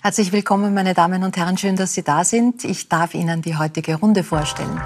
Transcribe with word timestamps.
Herzlich 0.00 0.30
willkommen, 0.30 0.74
meine 0.74 0.94
Damen 0.94 1.24
und 1.24 1.36
Herren. 1.36 1.58
Schön, 1.58 1.74
dass 1.74 1.92
Sie 1.92 2.04
da 2.04 2.22
sind. 2.22 2.62
Ich 2.62 2.88
darf 2.88 3.14
Ihnen 3.14 3.42
die 3.42 3.56
heutige 3.56 3.96
Runde 3.96 4.22
vorstellen. 4.22 4.80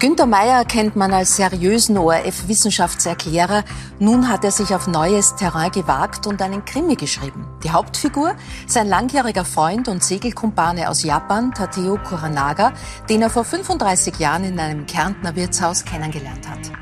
Günter 0.00 0.26
Meyer 0.26 0.64
kennt 0.64 0.96
man 0.96 1.12
als 1.12 1.36
seriösen 1.36 1.96
ORF-Wissenschaftserklärer. 1.96 3.62
Nun 4.00 4.28
hat 4.28 4.42
er 4.42 4.50
sich 4.50 4.74
auf 4.74 4.88
neues 4.88 5.36
Terrain 5.36 5.70
gewagt 5.70 6.26
und 6.26 6.42
einen 6.42 6.64
Krimi 6.64 6.96
geschrieben. 6.96 7.46
Die 7.62 7.70
Hauptfigur, 7.70 8.34
sein 8.66 8.88
langjähriger 8.88 9.44
Freund 9.44 9.86
und 9.86 10.02
Segelkumpane 10.02 10.90
aus 10.90 11.04
Japan, 11.04 11.52
Tateo 11.52 11.98
Kuranaga, 12.02 12.72
den 13.08 13.22
er 13.22 13.30
vor 13.30 13.44
35 13.44 14.18
Jahren 14.18 14.42
in 14.42 14.58
einem 14.58 14.86
Kärntner 14.86 15.36
Wirtshaus 15.36 15.84
kennengelernt 15.84 16.48
hat. 16.48 16.72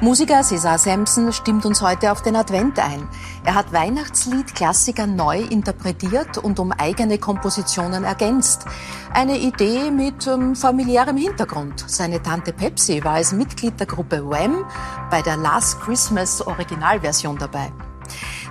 Musiker 0.00 0.44
Cesar 0.44 0.78
Sampson 0.78 1.32
stimmt 1.32 1.66
uns 1.66 1.82
heute 1.82 2.12
auf 2.12 2.22
den 2.22 2.36
Advent 2.36 2.78
ein. 2.78 3.08
Er 3.44 3.54
hat 3.54 3.72
Weihnachtslied-Klassiker 3.72 5.06
neu 5.06 5.38
interpretiert 5.38 6.38
und 6.38 6.58
um 6.58 6.72
eigene 6.72 7.18
Kompositionen 7.18 8.04
ergänzt. 8.04 8.66
Eine 9.12 9.38
Idee 9.38 9.90
mit 9.90 10.26
ähm, 10.26 10.54
familiärem 10.54 11.16
Hintergrund. 11.16 11.84
Seine 11.86 12.22
Tante 12.22 12.52
Pepsi 12.52 13.02
war 13.04 13.14
als 13.14 13.32
Mitglied 13.32 13.78
der 13.78 13.86
Gruppe 13.86 14.28
Wham 14.28 14.64
bei 15.10 15.22
der 15.22 15.36
Last 15.36 15.80
Christmas 15.80 16.46
Originalversion 16.46 17.38
dabei. 17.38 17.72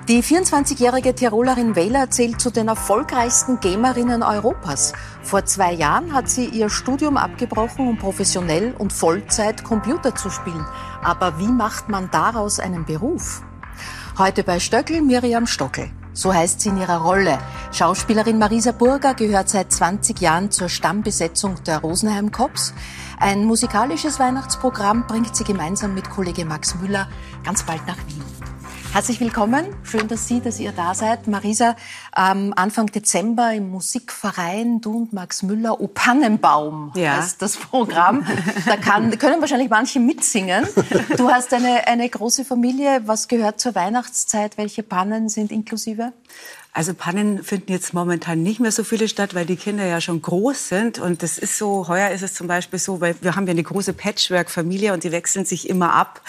Die 0.08 0.24
24-jährige 0.24 1.14
Tirolerin 1.14 1.76
Wähler 1.76 2.10
zählt 2.10 2.40
zu 2.40 2.50
den 2.50 2.70
erfolgreichsten 2.70 3.60
Gamerinnen 3.60 4.24
Europas. 4.24 4.94
Vor 5.22 5.44
zwei 5.44 5.74
Jahren 5.74 6.14
hat 6.14 6.30
sie 6.30 6.46
ihr 6.46 6.70
Studium 6.70 7.18
abgebrochen, 7.18 7.90
um 7.90 7.98
professionell 7.98 8.74
und 8.78 8.94
Vollzeit 8.94 9.66
Computer 9.66 10.16
zu 10.16 10.30
spielen. 10.30 10.66
Aber 11.04 11.40
wie 11.40 11.50
macht 11.50 11.90
man 11.90 12.10
daraus 12.10 12.62
einen 12.62 12.86
Beruf? 12.86 13.42
Heute 14.18 14.44
bei 14.44 14.60
Stöckel 14.60 15.04
Miriam 15.04 15.46
Stockel. 15.46 15.92
So 16.12 16.34
heißt 16.34 16.62
sie 16.62 16.70
in 16.70 16.78
ihrer 16.78 17.04
Rolle. 17.04 17.38
Schauspielerin 17.72 18.40
Marisa 18.40 18.72
Burger 18.72 19.14
gehört 19.14 19.48
seit 19.48 19.72
20 19.72 20.20
Jahren 20.20 20.50
zur 20.50 20.70
Stammbesetzung 20.70 21.64
der 21.66 21.78
Rosenheim 21.78 22.32
Cops. 22.32 22.74
Ein 23.20 23.46
musikalisches 23.46 24.18
Weihnachtsprogramm 24.18 25.06
bringt 25.06 25.36
sie 25.36 25.44
gemeinsam 25.44 25.94
mit 25.94 26.10
Kollege 26.10 26.46
Max 26.46 26.74
Müller 26.82 27.08
ganz 27.44 27.62
bald 27.62 27.86
nach 27.86 27.98
Wien. 28.08 28.37
Herzlich 28.94 29.20
willkommen. 29.20 29.66
Schön, 29.84 30.08
dass 30.08 30.28
Sie, 30.28 30.42
dass 30.42 30.60
ihr 30.60 30.72
da 30.72 30.96
seid. 30.96 31.28
Marisa, 31.28 31.76
ähm, 32.18 32.54
Anfang 32.56 32.88
Dezember 32.88 33.54
im 33.54 33.70
Musikverein, 33.70 34.82
du 34.82 34.98
und 34.98 35.14
Max 35.14 35.44
Müller, 35.44 35.80
O 35.80 35.88
Pannenbaum 35.88 36.92
ja. 36.96 37.18
heißt 37.18 37.42
das 37.42 37.58
Programm. 37.58 38.26
Da 38.66 38.76
kann, 38.76 39.18
können 39.20 39.40
wahrscheinlich 39.40 39.70
manche 39.70 40.00
mitsingen. 40.00 40.66
Du 41.16 41.30
hast 41.30 41.54
eine, 41.54 41.88
eine 41.88 42.10
große 42.10 42.44
Familie. 42.44 43.02
Was 43.06 43.28
gehört 43.28 43.60
zur 43.60 43.76
Weihnachtszeit? 43.76 44.58
Welche 44.58 44.84
Pannen 44.84 45.30
sind 45.30 45.52
inklusive? 45.52 46.14
Also 46.78 46.94
Pannen 46.94 47.44
finden 47.44 47.72
jetzt 47.72 47.96
momentan 47.96 48.44
nicht 48.44 48.60
mehr 48.60 48.72
so 48.72 48.84
viele 48.84 49.08
statt, 49.08 49.34
weil 49.34 49.48
die 49.48 49.56
Kinder 49.56 49.84
ja 49.88 50.00
schon 50.00 50.22
groß 50.22 50.70
sind. 50.70 51.00
Und 51.00 51.24
das 51.24 51.40
ist 51.40 51.58
so, 51.58 51.88
heuer 51.88 52.12
ist 52.12 52.22
es 52.22 52.36
zum 52.36 52.46
Beispiel 52.46 52.78
so, 52.78 53.02
weil 53.02 53.16
wir 53.22 53.36
haben 53.36 53.48
ja 53.48 53.52
eine 53.54 53.64
große 53.64 53.94
Patchwork-Familie 53.94 54.94
und 54.94 55.04
die 55.04 55.12
wechseln 55.12 55.44
sich 55.44 55.70
immer 55.70 55.96
ab 55.96 56.22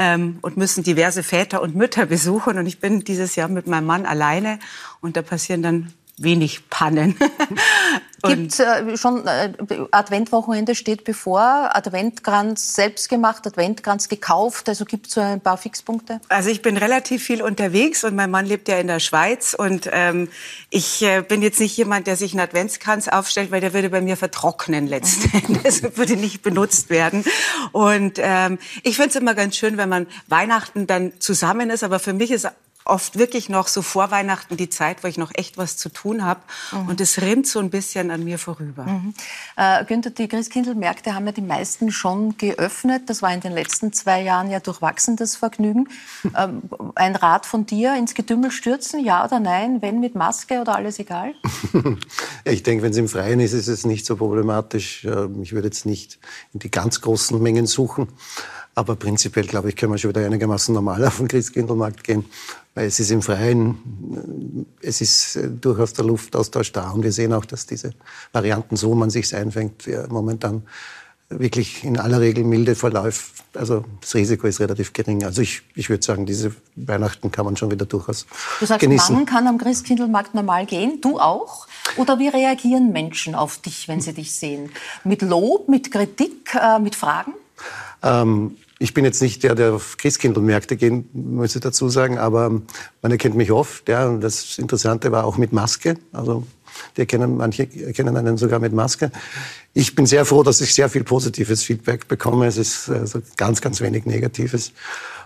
ähm, 0.00 0.40
und 0.42 0.56
müssen 0.56 0.82
diverse 0.82 1.22
Väter 1.22 1.62
und 1.62 1.76
Mütter 1.76 2.06
besuchen. 2.06 2.58
Und 2.58 2.66
ich 2.66 2.80
bin 2.80 3.04
dieses 3.04 3.36
Jahr 3.36 3.46
mit 3.46 3.68
meinem 3.68 3.86
Mann 3.86 4.04
alleine 4.04 4.58
und 5.00 5.16
da 5.16 5.22
passieren 5.22 5.62
dann 5.62 5.92
wenig 6.22 6.68
Pannen. 6.68 7.16
Gibt 8.22 8.60
äh, 8.60 8.96
schon 8.96 9.26
äh, 9.26 9.52
Adventwochenende 9.90 10.76
steht 10.76 11.02
bevor, 11.02 11.70
Adventkranz 11.74 12.76
selbst 12.76 13.08
gemacht, 13.08 13.44
Adventkranz 13.46 14.08
gekauft, 14.08 14.68
also 14.68 14.84
gibt 14.84 15.08
es 15.08 15.14
so 15.14 15.20
ein 15.20 15.40
paar 15.40 15.56
Fixpunkte? 15.56 16.20
Also 16.28 16.50
ich 16.50 16.62
bin 16.62 16.76
relativ 16.76 17.24
viel 17.24 17.42
unterwegs 17.42 18.04
und 18.04 18.14
mein 18.14 18.30
Mann 18.30 18.46
lebt 18.46 18.68
ja 18.68 18.78
in 18.78 18.86
der 18.86 19.00
Schweiz 19.00 19.54
und 19.54 19.88
ähm, 19.92 20.28
ich 20.70 21.02
äh, 21.02 21.22
bin 21.22 21.42
jetzt 21.42 21.58
nicht 21.58 21.76
jemand, 21.76 22.06
der 22.06 22.16
sich 22.16 22.32
einen 22.32 22.40
Adventskranz 22.40 23.08
aufstellt, 23.08 23.50
weil 23.50 23.60
der 23.60 23.74
würde 23.74 23.90
bei 23.90 24.00
mir 24.00 24.16
vertrocknen 24.16 24.86
letzten. 24.86 25.36
Endes, 25.54 25.82
würde 25.96 26.16
nicht 26.16 26.42
benutzt 26.42 26.90
werden. 26.90 27.24
Und 27.72 28.18
ähm, 28.18 28.58
ich 28.84 28.96
finde 28.96 29.10
es 29.10 29.16
immer 29.16 29.34
ganz 29.34 29.56
schön, 29.56 29.78
wenn 29.78 29.88
man 29.88 30.06
Weihnachten 30.28 30.86
dann 30.86 31.12
zusammen 31.18 31.70
ist, 31.70 31.82
aber 31.82 31.98
für 31.98 32.12
mich 32.12 32.30
ist 32.30 32.46
oft 32.84 33.18
wirklich 33.18 33.48
noch 33.48 33.68
so 33.68 33.82
vor 33.82 34.10
Weihnachten 34.10 34.56
die 34.56 34.68
Zeit, 34.68 35.04
wo 35.04 35.08
ich 35.08 35.18
noch 35.18 35.30
echt 35.34 35.58
was 35.58 35.76
zu 35.76 35.88
tun 35.88 36.24
habe. 36.24 36.40
Mhm. 36.72 36.88
Und 36.88 37.00
es 37.00 37.20
rinnt 37.20 37.46
so 37.46 37.58
ein 37.58 37.70
bisschen 37.70 38.10
an 38.10 38.24
mir 38.24 38.38
vorüber. 38.38 38.84
Mhm. 38.84 39.14
Äh, 39.56 39.84
Günther, 39.84 40.10
die 40.10 40.28
Christkindlmärkte 40.28 41.14
haben 41.14 41.26
ja 41.26 41.32
die 41.32 41.42
meisten 41.42 41.90
schon 41.92 42.36
geöffnet. 42.36 43.04
Das 43.06 43.22
war 43.22 43.32
in 43.32 43.40
den 43.40 43.52
letzten 43.52 43.92
zwei 43.92 44.22
Jahren 44.22 44.50
ja 44.50 44.60
durchwachsen, 44.60 45.16
das 45.16 45.36
Vergnügen. 45.36 45.88
ähm, 46.36 46.62
ein 46.94 47.16
Rat 47.16 47.46
von 47.46 47.66
dir, 47.66 47.94
ins 47.96 48.14
Getümmel 48.14 48.50
stürzen, 48.50 49.04
ja 49.04 49.24
oder 49.24 49.40
nein? 49.40 49.82
Wenn 49.82 50.00
mit 50.00 50.14
Maske 50.14 50.60
oder 50.60 50.76
alles 50.76 50.98
egal? 50.98 51.34
ich 52.44 52.62
denke, 52.62 52.82
wenn 52.82 52.92
es 52.92 52.96
im 52.96 53.08
Freien 53.08 53.40
ist, 53.40 53.52
ist 53.52 53.68
es 53.68 53.84
nicht 53.86 54.06
so 54.06 54.16
problematisch. 54.16 55.04
Ähm, 55.04 55.42
ich 55.42 55.52
würde 55.52 55.68
jetzt 55.68 55.86
nicht 55.86 56.18
in 56.52 56.60
die 56.60 56.70
ganz 56.70 57.00
großen 57.00 57.40
Mengen 57.40 57.66
suchen. 57.66 58.08
Aber 58.74 58.96
prinzipiell, 58.96 59.46
glaube 59.46 59.68
ich, 59.68 59.76
können 59.76 59.92
wir 59.92 59.98
schon 59.98 60.10
wieder 60.10 60.24
einigermaßen 60.24 60.74
normal 60.74 61.04
auf 61.06 61.18
den 61.18 61.28
Christkindlmarkt 61.28 62.04
gehen, 62.04 62.24
weil 62.74 62.86
es 62.86 63.00
ist 63.00 63.10
im 63.10 63.22
Freien, 63.22 64.66
äh, 64.80 64.86
es 64.86 65.00
ist 65.00 65.36
äh, 65.36 65.48
durchaus 65.48 65.92
der 65.92 66.04
Luftaustausch 66.04 66.72
da. 66.72 66.90
Und 66.90 67.02
wir 67.02 67.12
sehen 67.12 67.32
auch, 67.32 67.44
dass 67.44 67.66
diese 67.66 67.92
Varianten, 68.32 68.76
so 68.76 68.94
man 68.94 69.10
sich 69.10 69.34
einfängt, 69.34 69.88
momentan 70.08 70.62
wirklich 71.38 71.84
in 71.84 71.98
aller 71.98 72.20
Regel 72.20 72.44
milde 72.44 72.74
verläuft. 72.74 73.32
Also 73.54 73.84
das 74.00 74.14
Risiko 74.14 74.46
ist 74.46 74.60
relativ 74.60 74.92
gering. 74.92 75.24
Also 75.24 75.42
ich, 75.42 75.62
ich 75.74 75.88
würde 75.88 76.02
sagen, 76.02 76.26
diese 76.26 76.54
Weihnachten 76.76 77.30
kann 77.30 77.44
man 77.44 77.56
schon 77.56 77.70
wieder 77.70 77.86
durchaus 77.86 78.26
du 78.60 78.66
sagst, 78.66 78.80
genießen. 78.80 79.14
Man 79.14 79.26
kann 79.26 79.46
am 79.46 79.58
Christkindlmarkt 79.58 80.34
normal 80.34 80.66
gehen, 80.66 81.00
du 81.00 81.18
auch? 81.18 81.66
Oder 81.96 82.18
wie 82.18 82.28
reagieren 82.28 82.92
Menschen 82.92 83.34
auf 83.34 83.58
dich, 83.58 83.88
wenn 83.88 84.00
sie 84.00 84.12
dich 84.12 84.34
sehen? 84.34 84.70
Mit 85.04 85.22
Lob, 85.22 85.68
mit 85.68 85.90
Kritik, 85.90 86.54
äh, 86.54 86.78
mit 86.78 86.94
Fragen? 86.94 87.34
Ähm, 88.02 88.56
ich 88.82 88.94
bin 88.94 89.04
jetzt 89.04 89.22
nicht 89.22 89.44
der, 89.44 89.54
der 89.54 89.74
auf 89.74 89.96
Christkindlmärkte 89.96 90.76
gehen, 90.76 91.08
muss 91.12 91.54
ich 91.54 91.60
dazu 91.60 91.88
sagen, 91.88 92.18
aber 92.18 92.50
man 93.00 93.12
erkennt 93.12 93.36
mich 93.36 93.52
oft. 93.52 93.88
Ja, 93.88 94.08
und 94.08 94.20
das 94.20 94.58
Interessante 94.58 95.12
war 95.12 95.24
auch 95.24 95.38
mit 95.38 95.52
Maske. 95.52 95.96
Also 96.12 96.44
die 96.96 97.02
erkennen, 97.02 97.36
manche 97.36 97.68
erkennen 97.86 98.16
einen 98.16 98.36
sogar 98.36 98.58
mit 98.58 98.72
Maske. 98.72 99.12
Ich 99.72 99.94
bin 99.94 100.04
sehr 100.04 100.24
froh, 100.24 100.42
dass 100.42 100.60
ich 100.60 100.74
sehr 100.74 100.88
viel 100.88 101.04
positives 101.04 101.62
Feedback 101.62 102.08
bekomme. 102.08 102.46
Es 102.46 102.56
ist 102.56 102.88
also 102.88 103.20
ganz, 103.36 103.60
ganz 103.60 103.80
wenig 103.80 104.04
Negatives. 104.04 104.72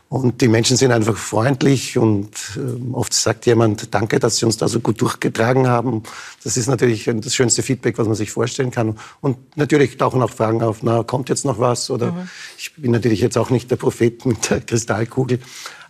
Und 0.09 0.41
die 0.41 0.47
Menschen 0.47 0.77
sind 0.77 0.93
einfach 0.93 1.17
freundlich 1.17 1.99
und 1.99 2.31
äh, 2.56 2.94
oft 2.94 3.12
sagt 3.12 3.44
jemand, 3.47 3.93
danke, 3.93 4.21
dass 4.21 4.37
Sie 4.37 4.47
uns 4.47 4.56
da 4.56 4.69
so 4.69 4.78
gut 4.78 5.00
durchgetragen 5.00 5.67
haben. 5.67 6.05
Das 6.44 6.56
ist 6.56 6.69
natürlich 6.69 7.11
das 7.12 7.34
schönste 7.34 7.65
Feedback, 7.65 7.99
was 7.99 8.06
man 8.06 8.15
sich 8.15 8.31
vorstellen 8.31 8.71
kann. 8.71 8.97
Und 9.21 9.56
natürlich 9.56 9.97
tauchen 9.97 10.22
auch 10.22 10.31
Fragen 10.31 10.62
auf, 10.62 10.84
na, 10.84 11.03
kommt 11.03 11.28
jetzt 11.28 11.45
noch 11.45 11.59
was? 11.59 11.91
Oder 11.91 12.12
mhm. 12.12 12.28
ich 12.56 12.72
bin 12.77 12.93
natürlich 12.93 13.21
jetzt 13.21 13.37
auch 13.37 13.50
nicht 13.50 13.69
der 13.69 13.77
Prophet 13.77 14.25
mit 14.27 14.49
der 14.49 14.61
Kristallkugel. 14.61 15.41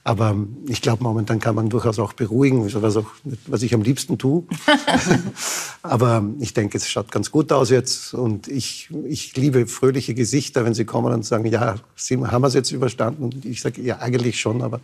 Aber 0.06 0.36
ich 0.68 0.82
glaube, 0.82 1.02
momentan 1.02 1.40
kann 1.40 1.56
man 1.56 1.68
durchaus 1.68 1.98
auch 1.98 2.12
beruhigen, 2.12 2.72
was, 2.80 2.96
auch, 2.96 3.06
was 3.48 3.62
ich 3.62 3.74
am 3.74 3.82
liebsten 3.82 4.18
tue. 4.18 4.44
Aber 5.82 6.24
ich 6.38 6.54
denke, 6.54 6.78
es 6.78 6.88
schaut 6.88 7.10
ganz 7.10 7.32
gut 7.32 7.50
aus 7.50 7.70
jetzt. 7.70 8.14
Und 8.14 8.46
ich, 8.46 8.88
ich 9.04 9.36
liebe 9.36 9.66
fröhliche 9.66 10.14
Gesichter, 10.14 10.64
wenn 10.64 10.74
sie 10.74 10.84
kommen 10.84 11.12
und 11.12 11.24
sagen, 11.24 11.44
ja, 11.46 11.74
haben 11.74 12.40
wir 12.40 12.46
es 12.46 12.54
jetzt 12.54 12.70
überstanden. 12.70 13.24
Und 13.24 13.44
ich 13.44 13.60
sage, 13.60 13.82
ja, 13.82 13.98
eigentlich 13.98 14.38
schon, 14.38 14.62
aber 14.62 14.80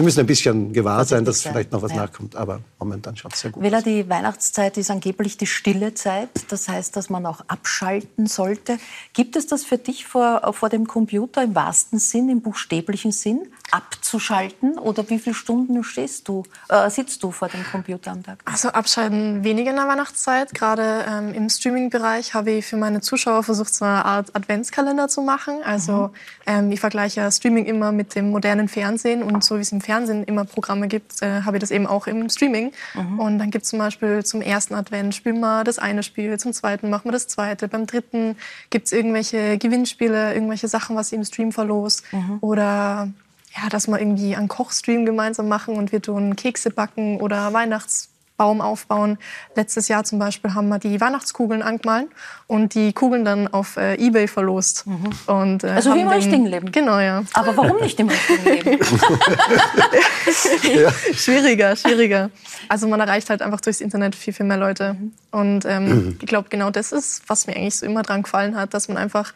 wir 0.00 0.04
müssen 0.04 0.20
ein 0.20 0.26
bisschen 0.26 0.72
gewahr 0.72 1.04
sein, 1.04 1.26
dass 1.26 1.42
vielleicht 1.42 1.72
noch 1.72 1.82
was 1.82 1.92
ja. 1.92 1.98
nachkommt. 1.98 2.34
Aber 2.34 2.60
momentan 2.78 3.16
schaut 3.16 3.34
es 3.34 3.40
sehr 3.40 3.50
gut 3.50 3.62
Willa, 3.62 3.78
aus. 3.78 3.84
die 3.84 4.08
Weihnachtszeit 4.08 4.78
ist 4.78 4.90
angeblich 4.90 5.36
die 5.36 5.46
stille 5.46 5.92
Zeit. 5.92 6.30
Das 6.48 6.68
heißt, 6.68 6.96
dass 6.96 7.10
man 7.10 7.26
auch 7.26 7.42
abschalten 7.48 8.26
sollte. 8.26 8.78
Gibt 9.12 9.36
es 9.36 9.46
das 9.46 9.62
für 9.62 9.76
dich 9.76 10.06
vor, 10.06 10.54
vor 10.54 10.70
dem 10.70 10.86
Computer 10.86 11.42
im 11.42 11.54
wahrsten 11.54 11.98
Sinn, 11.98 12.30
im 12.30 12.40
buchstäblichen 12.40 13.12
Sinn? 13.12 13.42
abzuschalten? 13.72 14.78
Oder 14.78 15.08
wie 15.10 15.18
viele 15.18 15.34
Stunden 15.34 15.82
stehst 15.84 16.28
du, 16.28 16.42
äh, 16.68 16.90
sitzt 16.90 17.22
du 17.22 17.30
vor 17.30 17.48
dem 17.48 17.64
Computer 17.64 18.10
am 18.10 18.22
Tag? 18.22 18.40
Also 18.44 18.70
abschalten 18.70 19.44
weniger 19.44 19.70
in 19.70 19.76
der 19.76 19.86
Weihnachtszeit. 19.86 20.54
Gerade 20.54 21.04
ähm, 21.08 21.34
im 21.34 21.48
Streaming-Bereich 21.48 22.34
habe 22.34 22.50
ich 22.50 22.66
für 22.66 22.76
meine 22.76 23.00
Zuschauer 23.00 23.42
versucht, 23.42 23.72
so 23.72 23.84
eine 23.84 24.04
Art 24.04 24.34
Adventskalender 24.34 25.08
zu 25.08 25.22
machen. 25.22 25.62
Also 25.64 25.92
mhm. 25.92 26.10
ähm, 26.46 26.72
ich 26.72 26.80
vergleiche 26.80 27.30
Streaming 27.30 27.66
immer 27.66 27.92
mit 27.92 28.14
dem 28.14 28.30
modernen 28.30 28.68
Fernsehen 28.68 29.22
und 29.22 29.44
so 29.44 29.56
wie 29.56 29.60
es 29.60 29.72
im 29.72 29.80
Fernsehen 29.80 29.89
immer 29.90 30.44
Programme 30.44 30.88
gibt, 30.88 31.22
äh, 31.22 31.42
habe 31.42 31.56
ich 31.56 31.60
das 31.60 31.70
eben 31.70 31.86
auch 31.86 32.06
im 32.06 32.28
Streaming. 32.28 32.72
Mhm. 32.94 33.18
Und 33.18 33.38
dann 33.38 33.50
gibt 33.50 33.64
es 33.64 33.70
zum 33.70 33.78
Beispiel 33.78 34.24
zum 34.24 34.42
ersten 34.42 34.74
Advent 34.74 35.14
spielen 35.14 35.40
wir 35.40 35.64
das 35.64 35.78
eine 35.78 36.02
Spiel, 36.02 36.38
zum 36.38 36.52
zweiten 36.52 36.90
machen 36.90 37.06
wir 37.06 37.12
das 37.12 37.28
zweite, 37.28 37.68
beim 37.68 37.86
dritten 37.86 38.36
gibt 38.70 38.86
es 38.86 38.92
irgendwelche 38.92 39.58
Gewinnspiele, 39.58 40.34
irgendwelche 40.34 40.68
Sachen, 40.68 40.96
was 40.96 41.08
ich 41.08 41.18
im 41.18 41.24
Stream 41.24 41.52
verlos 41.52 42.02
mhm. 42.12 42.38
oder 42.40 43.08
ja, 43.56 43.68
dass 43.68 43.88
wir 43.88 43.98
irgendwie 43.98 44.36
einen 44.36 44.48
Kochstream 44.48 45.04
gemeinsam 45.04 45.48
machen 45.48 45.76
und 45.76 45.90
wir 45.90 46.00
tun 46.00 46.36
Kekse 46.36 46.70
backen 46.70 47.20
oder 47.20 47.52
Weihnachts 47.52 48.09
Baum 48.40 48.62
aufbauen. 48.62 49.18
Letztes 49.54 49.88
Jahr 49.88 50.02
zum 50.04 50.18
Beispiel 50.18 50.54
haben 50.54 50.68
wir 50.68 50.78
die 50.78 50.98
Weihnachtskugeln 50.98 51.60
angemalt 51.60 52.08
und 52.46 52.74
die 52.74 52.94
Kugeln 52.94 53.22
dann 53.22 53.48
auf 53.48 53.76
äh, 53.76 53.96
Ebay 53.96 54.28
verlost. 54.28 54.86
Mhm. 54.86 55.10
Und, 55.26 55.62
äh, 55.62 55.68
also 55.68 55.94
wie 55.94 56.00
im 56.00 56.08
richtigen 56.08 56.46
Leben? 56.46 56.72
Genau, 56.72 56.98
ja. 57.00 57.22
Aber 57.34 57.54
warum 57.54 57.82
nicht 57.82 58.00
im 58.00 58.08
richtigen 58.08 58.44
Leben? 58.44 58.78
ja. 60.74 60.90
Schwieriger, 61.12 61.76
schwieriger. 61.76 62.30
Also 62.70 62.88
man 62.88 62.98
erreicht 63.00 63.28
halt 63.28 63.42
einfach 63.42 63.60
durchs 63.60 63.82
Internet 63.82 64.14
viel, 64.14 64.32
viel 64.32 64.46
mehr 64.46 64.56
Leute. 64.56 64.96
Und 65.30 65.66
ähm, 65.66 66.16
ich 66.18 66.26
glaube, 66.26 66.48
genau 66.48 66.70
das 66.70 66.92
ist, 66.92 67.24
was 67.26 67.46
mir 67.46 67.54
eigentlich 67.56 67.76
so 67.76 67.84
immer 67.84 68.02
dran 68.02 68.22
gefallen 68.22 68.56
hat, 68.56 68.72
dass 68.72 68.88
man 68.88 68.96
einfach 68.96 69.34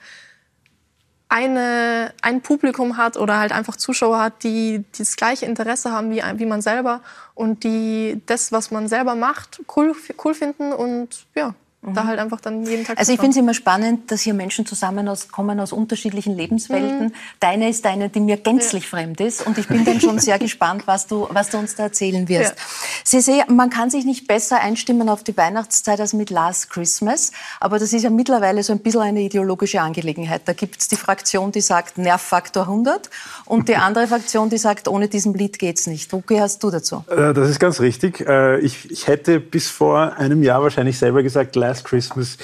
eine, 1.29 2.13
ein 2.23 2.43
Publikum 2.43 2.97
hat 2.97 3.17
oder 3.17 3.39
halt 3.39 3.53
einfach 3.53 3.77
Zuschauer 3.77 4.21
hat, 4.21 4.43
die, 4.43 4.85
die 4.95 4.99
das 4.99 5.17
gleiche 5.17 5.47
Interesse 5.47 5.91
haben 5.91 6.11
wie, 6.11 6.23
wie 6.37 6.47
man 6.47 6.63
selber 6.63 7.01
und 7.35 7.65
die 7.65 8.21
das, 8.27 8.53
was 8.53 8.71
man 8.71 8.89
selber 8.89 9.15
macht, 9.15 9.61
cool, 9.77 9.95
cool 10.25 10.35
finden 10.35 10.73
und 10.73 11.27
ja, 11.35 11.55
mhm. 11.85 11.95
da 11.95 12.05
halt 12.05 12.19
einfach 12.19 12.41
dann 12.41 12.65
jeden 12.65 12.85
Tag. 12.85 12.99
Also 12.99 13.13
ich 13.13 13.21
finde 13.21 13.33
es 13.33 13.37
immer 13.37 13.55
spannend, 13.55 14.11
dass 14.11 14.23
hier 14.23 14.35
Menschen 14.35 14.67
zusammenkommen 14.67 15.61
aus 15.61 15.73
unterschiedlichen 15.73 16.37
Lebenswelten. 16.37 17.07
Mhm. 17.07 17.13
Deine 17.41 17.69
ist 17.69 17.87
eine, 17.87 18.09
die 18.09 18.21
mir 18.21 18.37
gänzlich 18.37 18.85
ja. 18.85 18.91
fremd 18.91 19.21
ist 19.21 19.47
und 19.47 19.59
ich 19.59 19.69
bin 19.69 19.85
dann 19.85 20.01
schon 20.01 20.19
sehr 20.19 20.39
gespannt, 20.45 20.83
was 20.87 21.07
du, 21.07 21.27
was 21.31 21.51
du 21.51 21.59
uns 21.59 21.75
da 21.75 21.85
erzählen 21.85 22.29
wirst. 22.29 22.51
Ja. 22.51 22.63
Sie 23.05 23.21
sehen, 23.21 23.45
man 23.49 23.71
kann 23.71 23.91
sich 23.91 24.05
nicht 24.05 24.27
besser 24.27 24.61
einstimmen 24.61 25.09
auf 25.09 25.23
die 25.23 25.37
Weihnachtszeit 25.37 26.01
als 26.01 26.13
mit 26.13 26.31
Last 26.31 26.71
Christmas, 26.71 27.33
aber 27.61 27.79
das 27.79 27.93
ist 27.93 28.03
ja 28.03 28.11
mittlerweile 28.11 28.63
so 28.63 28.73
ein 28.73 28.81
bisschen 28.81 29.03
eine 29.03 29.21
ideologische 29.21 29.81
Angelegenheit. 29.81 30.43
Da 30.47 30.53
gibt 30.53 30.81
es 30.81 30.89
die 30.89 30.97
Fraktion, 30.97 31.53
die 31.53 31.61
sagt 31.61 31.99
Nervfaktor 31.99 32.65
100 32.65 33.11
und 33.45 33.69
die 33.69 33.77
andere 33.77 34.07
Fraktion, 34.07 34.51
die 34.51 34.59
sagt, 34.59 34.89
ohne 34.89 35.09
diesem 35.09 35.35
Lied 35.35 35.59
geht's 35.59 35.87
nicht. 35.87 36.13
Wo 36.13 36.21
gehörst 36.21 36.63
du 36.63 36.71
dazu? 36.71 37.05
Äh, 37.09 37.35
das 37.35 37.51
ist 37.51 37.61
ganz 37.61 37.81
richtig. 37.81 38.21
Äh, 38.21 38.61
ich, 38.61 38.91
ich 38.91 39.07
hätte 39.07 39.41
bis 39.41 39.69
vor 39.69 40.17
einem 40.17 40.43
Jahr 40.43 40.63
wahrscheinlich 40.63 40.99
selber 40.99 41.23
gesagt, 41.23 41.57
Last 41.57 41.74
Last 41.75 41.85
Christmas, 41.85 42.39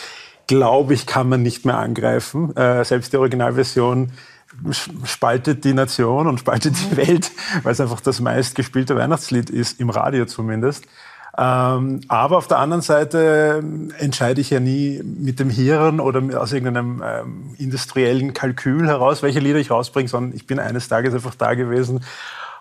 glaube 0.48 0.94
ich, 0.94 1.06
kann 1.06 1.28
man 1.28 1.42
nicht 1.42 1.64
mehr 1.64 1.78
angreifen. 1.78 2.56
Äh, 2.56 2.84
selbst 2.84 3.12
die 3.12 3.16
Originalversion 3.16 4.10
spaltet 5.04 5.62
die 5.62 5.72
Nation 5.72 6.26
und 6.26 6.40
spaltet 6.40 6.74
die 6.76 6.94
mhm. 6.94 6.96
Welt, 6.96 7.30
weil 7.62 7.72
es 7.72 7.80
einfach 7.80 8.00
das 8.00 8.20
meistgespielte 8.20 8.96
Weihnachtslied 8.96 9.48
ist, 9.50 9.78
im 9.78 9.88
Radio 9.88 10.24
zumindest. 10.26 10.86
Ähm, 11.38 12.00
aber 12.08 12.38
auf 12.38 12.48
der 12.48 12.58
anderen 12.58 12.82
Seite 12.82 13.62
entscheide 13.98 14.40
ich 14.40 14.50
ja 14.50 14.58
nie 14.58 15.00
mit 15.04 15.38
dem 15.38 15.48
Hirn 15.48 16.00
oder 16.00 16.40
aus 16.40 16.52
irgendeinem 16.52 17.00
ähm, 17.06 17.54
industriellen 17.56 18.34
Kalkül 18.34 18.88
heraus, 18.88 19.22
welche 19.22 19.38
Lieder 19.38 19.60
ich 19.60 19.70
rausbringe, 19.70 20.08
sondern 20.08 20.34
ich 20.34 20.48
bin 20.48 20.58
eines 20.58 20.88
Tages 20.88 21.14
einfach 21.14 21.36
da 21.36 21.54
gewesen 21.54 22.00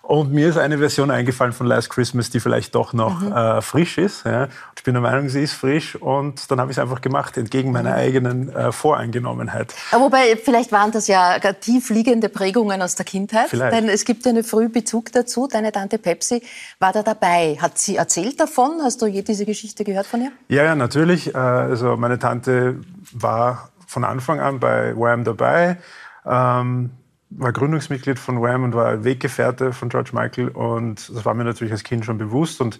und 0.09 0.33
mir 0.33 0.50
ist 0.50 0.57
eine 0.57 0.79
Version 0.79 1.11
eingefallen 1.11 1.53
von 1.53 1.67
Last 1.67 1.91
Christmas, 1.91 2.31
die 2.31 2.39
vielleicht 2.39 2.73
doch 2.73 2.94
noch 2.94 3.21
mhm. 3.21 3.31
äh, 3.31 3.61
frisch 3.61 4.00
ist. 4.00 4.25
Ja. 4.25 4.47
Ich 4.75 4.83
bin 4.83 4.95
der 4.95 5.03
Meinung, 5.03 5.29
sie 5.29 5.44
ist 5.44 5.53
frisch 5.53 5.95
und 5.95 6.50
dann 6.50 6.59
habe 6.59 6.71
ich 6.71 6.77
es 6.77 6.81
einfach 6.81 7.01
gemacht, 7.01 7.38
entgegen 7.38 7.71
meiner 7.71 7.91
mhm. 7.91 7.95
eigenen 7.95 8.50
äh, 8.50 8.71
Voreingenommenheit. 8.71 9.75
wobei, 9.91 10.35
vielleicht 10.44 10.71
waren 10.71 10.91
das 10.91 11.07
ja 11.07 11.38
tief 11.38 11.91
liegende 11.91 12.27
Prägungen 12.27 12.81
aus 12.81 12.95
der 12.95 13.06
Kindheit. 13.06 13.50
Vielleicht. 13.50 13.71
Denn 13.71 13.88
es 13.88 14.03
gibt 14.03 14.25
ja 14.25 14.31
einen 14.31 14.44
frühen 14.44 14.71
Bezug 14.71 15.11
dazu. 15.11 15.47
Deine 15.47 15.71
Tante 15.71 16.00
Pepsi 16.00 16.41
war 16.79 16.91
da 16.91 17.03
dabei. 17.03 17.59
Hat 17.61 17.77
sie 17.77 17.97
erzählt 17.97 18.39
davon? 18.39 18.81
Hast 18.81 19.03
du 19.03 19.06
je 19.06 19.21
diese 19.21 19.45
Geschichte 19.45 19.83
gehört 19.83 20.07
von 20.07 20.23
ihr? 20.23 20.31
Ja, 20.47 20.63
ja, 20.63 20.73
natürlich. 20.73 21.35
Äh, 21.35 21.38
also 21.38 21.97
meine 21.97 22.17
Tante 22.17 22.79
war 23.11 23.69
von 23.85 24.03
Anfang 24.03 24.39
an 24.39 24.59
bei 24.59 24.97
Wham 24.97 25.23
dabei. 25.23 25.77
Ähm, 26.25 26.89
war 27.29 27.51
Gründungsmitglied 27.51 28.19
von 28.19 28.41
Wham 28.41 28.63
und 28.63 28.73
war 28.73 29.03
Weggefährte 29.03 29.73
von 29.73 29.89
George 29.89 30.11
Michael 30.13 30.49
und 30.49 31.09
das 31.09 31.25
war 31.25 31.33
mir 31.33 31.43
natürlich 31.43 31.71
als 31.71 31.83
Kind 31.83 32.05
schon 32.05 32.17
bewusst 32.17 32.59
und 32.61 32.79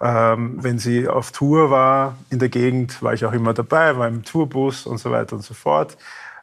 ähm, 0.00 0.56
wenn 0.62 0.78
sie 0.78 1.08
auf 1.08 1.30
Tour 1.30 1.70
war 1.70 2.16
in 2.30 2.38
der 2.38 2.48
Gegend, 2.48 3.02
war 3.02 3.12
ich 3.12 3.24
auch 3.26 3.32
immer 3.32 3.52
dabei, 3.52 3.98
war 3.98 4.08
im 4.08 4.24
Tourbus 4.24 4.86
und 4.86 4.98
so 4.98 5.10
weiter 5.10 5.36
und 5.36 5.42
so 5.42 5.52
fort. 5.52 5.98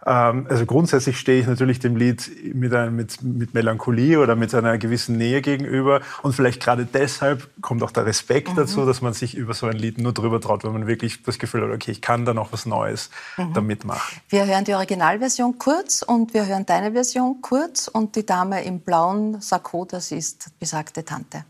Ähm, 0.07 0.47
also 0.49 0.65
grundsätzlich 0.65 1.19
stehe 1.19 1.41
ich 1.41 1.47
natürlich 1.47 1.79
dem 1.79 1.97
Lied 1.97 2.31
mit, 2.55 2.73
ein, 2.73 2.95
mit, 2.95 3.21
mit 3.21 3.53
Melancholie 3.53 4.19
oder 4.19 4.35
mit 4.35 4.55
einer 4.55 4.77
gewissen 4.77 5.17
Nähe 5.17 5.41
gegenüber. 5.41 6.01
Und 6.23 6.33
vielleicht 6.33 6.61
gerade 6.63 6.85
deshalb 6.85 7.49
kommt 7.61 7.83
auch 7.83 7.91
der 7.91 8.05
Respekt 8.05 8.51
mhm. 8.51 8.55
dazu, 8.55 8.85
dass 8.85 9.01
man 9.01 9.13
sich 9.13 9.35
über 9.35 9.53
so 9.53 9.67
ein 9.67 9.75
Lied 9.75 9.97
nur 9.97 10.13
drüber 10.13 10.39
traut, 10.39 10.63
wenn 10.63 10.71
man 10.71 10.87
wirklich 10.87 11.21
das 11.23 11.37
Gefühl 11.37 11.63
hat, 11.63 11.71
okay, 11.71 11.91
ich 11.91 12.01
kann 12.01 12.25
da 12.25 12.33
noch 12.33 12.53
was 12.53 12.65
Neues 12.65 13.09
mhm. 13.35 13.53
damit 13.53 13.83
machen. 13.83 14.21
Wir 14.29 14.45
hören 14.45 14.63
die 14.63 14.73
Originalversion 14.73 15.57
kurz 15.59 16.01
und 16.01 16.33
wir 16.33 16.45
hören 16.45 16.65
deine 16.65 16.93
Version 16.93 17.41
kurz. 17.41 17.89
Und 17.89 18.15
die 18.15 18.25
Dame 18.25 18.63
im 18.63 18.79
blauen 18.79 19.41
Sakko, 19.41 19.83
das 19.85 20.11
ist 20.11 20.51
besagte 20.59 21.03
Tante. 21.03 21.43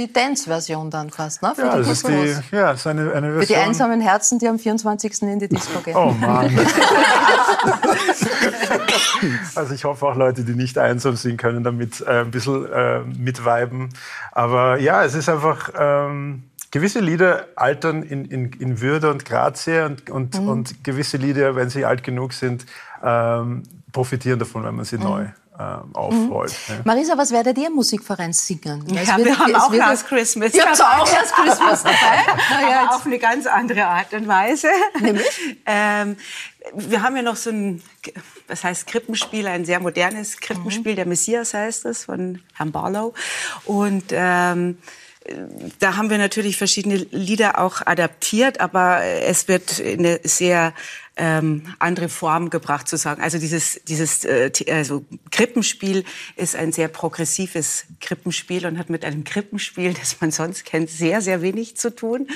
Die 0.00 0.12
Dance-Version 0.12 0.90
dann 0.90 1.10
fast, 1.10 1.42
ne? 1.42 1.52
Für 1.54 1.66
ja, 1.66 1.76
die 1.76 1.82
das 1.82 1.88
ist 1.90 2.08
die, 2.08 2.56
ja, 2.56 2.72
das 2.72 2.80
ist 2.80 2.86
eine, 2.86 3.12
eine 3.12 3.32
Version. 3.32 3.40
Für 3.40 3.46
die 3.46 3.56
einsamen 3.56 4.00
Herzen, 4.00 4.38
die 4.38 4.48
am 4.48 4.58
24. 4.58 5.22
in 5.22 5.38
die 5.38 5.48
Disco 5.48 5.80
gehen. 5.80 5.96
Oh 5.96 6.12
Mann. 6.12 6.46
also 9.54 9.74
ich 9.74 9.84
hoffe 9.84 10.06
auch 10.06 10.16
Leute, 10.16 10.42
die 10.42 10.54
nicht 10.54 10.78
einsam 10.78 11.16
sind, 11.16 11.36
können 11.36 11.62
damit 11.62 12.00
äh, 12.00 12.20
ein 12.20 12.30
bisschen 12.30 12.70
äh, 12.72 13.00
mitweiben. 13.00 13.90
Aber 14.32 14.78
ja, 14.78 15.04
es 15.04 15.14
ist 15.14 15.28
einfach... 15.28 15.70
Ähm, 15.78 16.44
gewisse 16.72 17.00
Lieder 17.00 17.46
altern 17.56 18.04
in, 18.04 18.24
in, 18.26 18.52
in 18.52 18.80
Würde 18.80 19.10
und 19.10 19.24
Grazie 19.24 19.86
und, 19.86 20.08
und, 20.08 20.40
mhm. 20.40 20.48
und 20.48 20.84
gewisse 20.84 21.16
Lieder, 21.16 21.56
wenn 21.56 21.68
sie 21.68 21.84
alt 21.84 22.04
genug 22.04 22.32
sind, 22.32 22.64
ähm, 23.02 23.64
profitieren 23.90 24.38
davon, 24.38 24.62
wenn 24.62 24.76
man 24.76 24.84
sie 24.84 24.96
mhm. 24.96 25.02
neu 25.02 25.26
äh, 25.60 25.96
aufrollt. 25.96 26.54
Mhm. 26.68 26.74
Ja. 26.74 26.80
Marisa, 26.84 27.18
was 27.18 27.30
werdet 27.32 27.58
ihr 27.58 27.66
im 27.66 27.74
Musikverein 27.74 28.32
singen? 28.32 28.82
Ja, 28.88 29.18
wir 29.18 29.38
haben 29.38 29.54
auch 29.54 29.72
Last 29.72 30.06
Christmas. 30.06 30.54
Ihr 30.54 30.64
habt 30.64 30.80
auch 30.80 31.12
Last 31.12 31.34
Christmas 31.34 31.82
dabei. 31.82 32.24
naja, 32.50 32.88
auf 32.90 33.04
eine 33.04 33.18
ganz 33.18 33.46
andere 33.46 33.84
Art 33.84 34.12
und 34.14 34.26
Weise. 34.26 34.68
Nämlich? 35.00 35.26
ähm, 35.66 36.16
wir 36.74 37.02
haben 37.02 37.16
ja 37.16 37.22
noch 37.22 37.36
so 37.36 37.50
ein, 37.50 37.82
was 38.48 38.64
heißt 38.64 38.86
Krippenspiel, 38.86 39.46
ein 39.46 39.66
sehr 39.66 39.80
modernes 39.80 40.38
Krippenspiel, 40.38 40.92
mhm. 40.92 40.96
der 40.96 41.06
Messias 41.06 41.52
heißt 41.52 41.84
es, 41.84 42.04
von 42.04 42.40
Herrn 42.54 42.72
Barlow. 42.72 43.12
Und 43.66 44.04
ähm, 44.12 44.78
da 45.78 45.96
haben 45.96 46.08
wir 46.08 46.18
natürlich 46.18 46.56
verschiedene 46.56 46.96
Lieder 47.10 47.58
auch 47.58 47.86
adaptiert, 47.86 48.60
aber 48.60 49.02
es 49.02 49.46
wird 49.46 49.78
in 49.78 50.00
eine 50.00 50.20
sehr 50.24 50.72
ähm, 51.20 51.62
andere 51.78 52.08
Form 52.08 52.48
gebracht 52.48 52.88
zu 52.88 52.96
sagen. 52.96 53.22
Also 53.22 53.38
dieses, 53.38 53.80
dieses 53.86 54.24
äh, 54.24 54.50
also 54.70 55.04
Krippenspiel 55.30 56.04
ist 56.36 56.56
ein 56.56 56.72
sehr 56.72 56.88
progressives 56.88 57.84
Krippenspiel 58.00 58.64
und 58.66 58.78
hat 58.78 58.88
mit 58.88 59.04
einem 59.04 59.24
Krippenspiel, 59.24 59.92
das 59.92 60.20
man 60.20 60.30
sonst 60.30 60.64
kennt, 60.64 60.88
sehr, 60.88 61.20
sehr 61.20 61.42
wenig 61.42 61.76
zu 61.76 61.94
tun. 61.94 62.26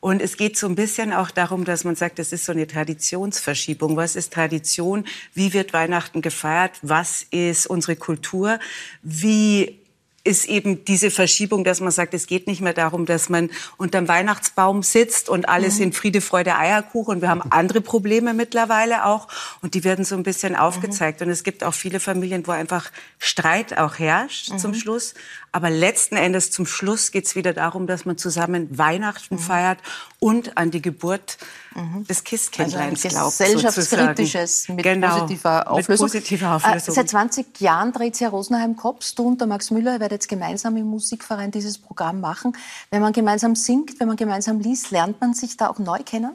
Und 0.00 0.20
es 0.20 0.36
geht 0.36 0.58
so 0.58 0.66
ein 0.66 0.74
bisschen 0.74 1.12
auch 1.12 1.30
darum, 1.30 1.64
dass 1.64 1.84
man 1.84 1.94
sagt, 1.94 2.18
das 2.18 2.32
ist 2.32 2.44
so 2.44 2.52
eine 2.52 2.66
Traditionsverschiebung. 2.66 3.96
Was 3.96 4.16
ist 4.16 4.32
Tradition? 4.32 5.04
Wie 5.32 5.52
wird 5.52 5.72
Weihnachten 5.72 6.20
gefeiert? 6.20 6.72
Was 6.82 7.24
ist 7.30 7.68
unsere 7.68 7.94
Kultur? 7.94 8.58
Wie 9.02 9.83
ist 10.24 10.46
eben 10.46 10.84
diese 10.86 11.10
Verschiebung, 11.10 11.64
dass 11.64 11.80
man 11.80 11.90
sagt, 11.90 12.14
es 12.14 12.26
geht 12.26 12.46
nicht 12.46 12.62
mehr 12.62 12.72
darum, 12.72 13.04
dass 13.04 13.28
man 13.28 13.50
unterm 13.76 14.08
Weihnachtsbaum 14.08 14.82
sitzt 14.82 15.28
und 15.28 15.48
alles 15.50 15.76
mhm. 15.76 15.84
in 15.84 15.92
Friede, 15.92 16.22
Freude, 16.22 16.56
Eierkuchen. 16.56 17.16
Und 17.16 17.20
wir 17.20 17.28
haben 17.28 17.42
andere 17.50 17.82
Probleme 17.82 18.32
mittlerweile 18.32 19.04
auch. 19.04 19.28
Und 19.60 19.74
die 19.74 19.84
werden 19.84 20.06
so 20.06 20.16
ein 20.16 20.22
bisschen 20.22 20.56
aufgezeigt. 20.56 21.20
Mhm. 21.20 21.26
Und 21.26 21.32
es 21.32 21.44
gibt 21.44 21.62
auch 21.62 21.74
viele 21.74 22.00
Familien, 22.00 22.46
wo 22.46 22.52
einfach 22.52 22.90
Streit 23.18 23.76
auch 23.76 23.98
herrscht 23.98 24.50
mhm. 24.50 24.58
zum 24.58 24.74
Schluss. 24.74 25.14
Aber 25.54 25.70
letzten 25.70 26.16
Endes 26.16 26.50
zum 26.50 26.66
Schluss 26.66 27.12
geht 27.12 27.26
es 27.26 27.36
wieder 27.36 27.52
darum, 27.52 27.86
dass 27.86 28.04
man 28.04 28.18
zusammen 28.18 28.76
Weihnachten 28.76 29.36
mhm. 29.36 29.38
feiert 29.38 29.78
und 30.18 30.58
an 30.58 30.72
die 30.72 30.82
Geburt 30.82 31.38
mhm. 31.76 32.04
des 32.08 32.24
Christkindleins 32.24 33.04
also 33.04 33.16
glaubt. 33.16 33.38
Gesellschaftskritisches 33.38 34.68
mit, 34.70 34.82
genau, 34.82 35.20
positiver 35.20 35.70
Auflösung. 35.70 36.06
Mit 36.06 36.12
positiver 36.12 36.56
Auflösung. 36.56 36.92
Äh, 36.92 36.96
seit 36.96 37.08
20 37.08 37.60
Jahren 37.60 37.92
dreht 37.92 38.16
sich 38.16 38.24
Herr 38.24 38.30
Rosenheim-Kops, 38.30 39.14
du 39.14 39.28
und 39.28 39.40
der 39.40 39.46
Max 39.46 39.70
Müller, 39.70 40.00
werdet 40.00 40.22
jetzt 40.22 40.28
gemeinsam 40.28 40.76
im 40.76 40.86
Musikverein 40.86 41.52
dieses 41.52 41.78
Programm 41.78 42.18
machen. 42.18 42.56
Wenn 42.90 43.00
man 43.00 43.12
gemeinsam 43.12 43.54
singt, 43.54 44.00
wenn 44.00 44.08
man 44.08 44.16
gemeinsam 44.16 44.58
liest, 44.58 44.90
lernt 44.90 45.20
man 45.20 45.34
sich 45.34 45.56
da 45.56 45.68
auch 45.68 45.78
neu 45.78 46.00
kennen? 46.04 46.32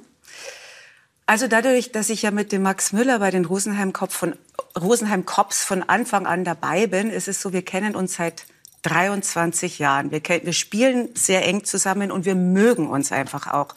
Also 1.25 1.47
dadurch, 1.47 1.91
dass 1.91 2.09
ich 2.09 2.21
ja 2.21 2.31
mit 2.31 2.53
dem 2.53 2.61
Max 2.61 2.93
Müller 2.93 3.19
bei 3.19 3.31
den 3.31 3.43
Rosenheim 3.43 3.91
Cops 3.91 4.15
von, 4.15 4.37
Rosenheim 4.79 5.25
Cops 5.25 5.61
von 5.61 5.83
Anfang 5.83 6.25
an 6.25 6.45
dabei 6.45 6.87
bin, 6.87 7.09
ist 7.09 7.27
es 7.27 7.41
so, 7.41 7.51
wir 7.51 7.63
kennen 7.63 7.97
uns 7.97 8.15
seit 8.15 8.45
23 8.83 9.79
Jahren. 9.79 10.11
Wir, 10.11 10.21
wir 10.23 10.53
spielen 10.53 11.09
sehr 11.15 11.45
eng 11.45 11.63
zusammen 11.63 12.11
und 12.11 12.25
wir 12.25 12.35
mögen 12.35 12.87
uns 12.87 13.11
einfach 13.11 13.47
auch. 13.47 13.75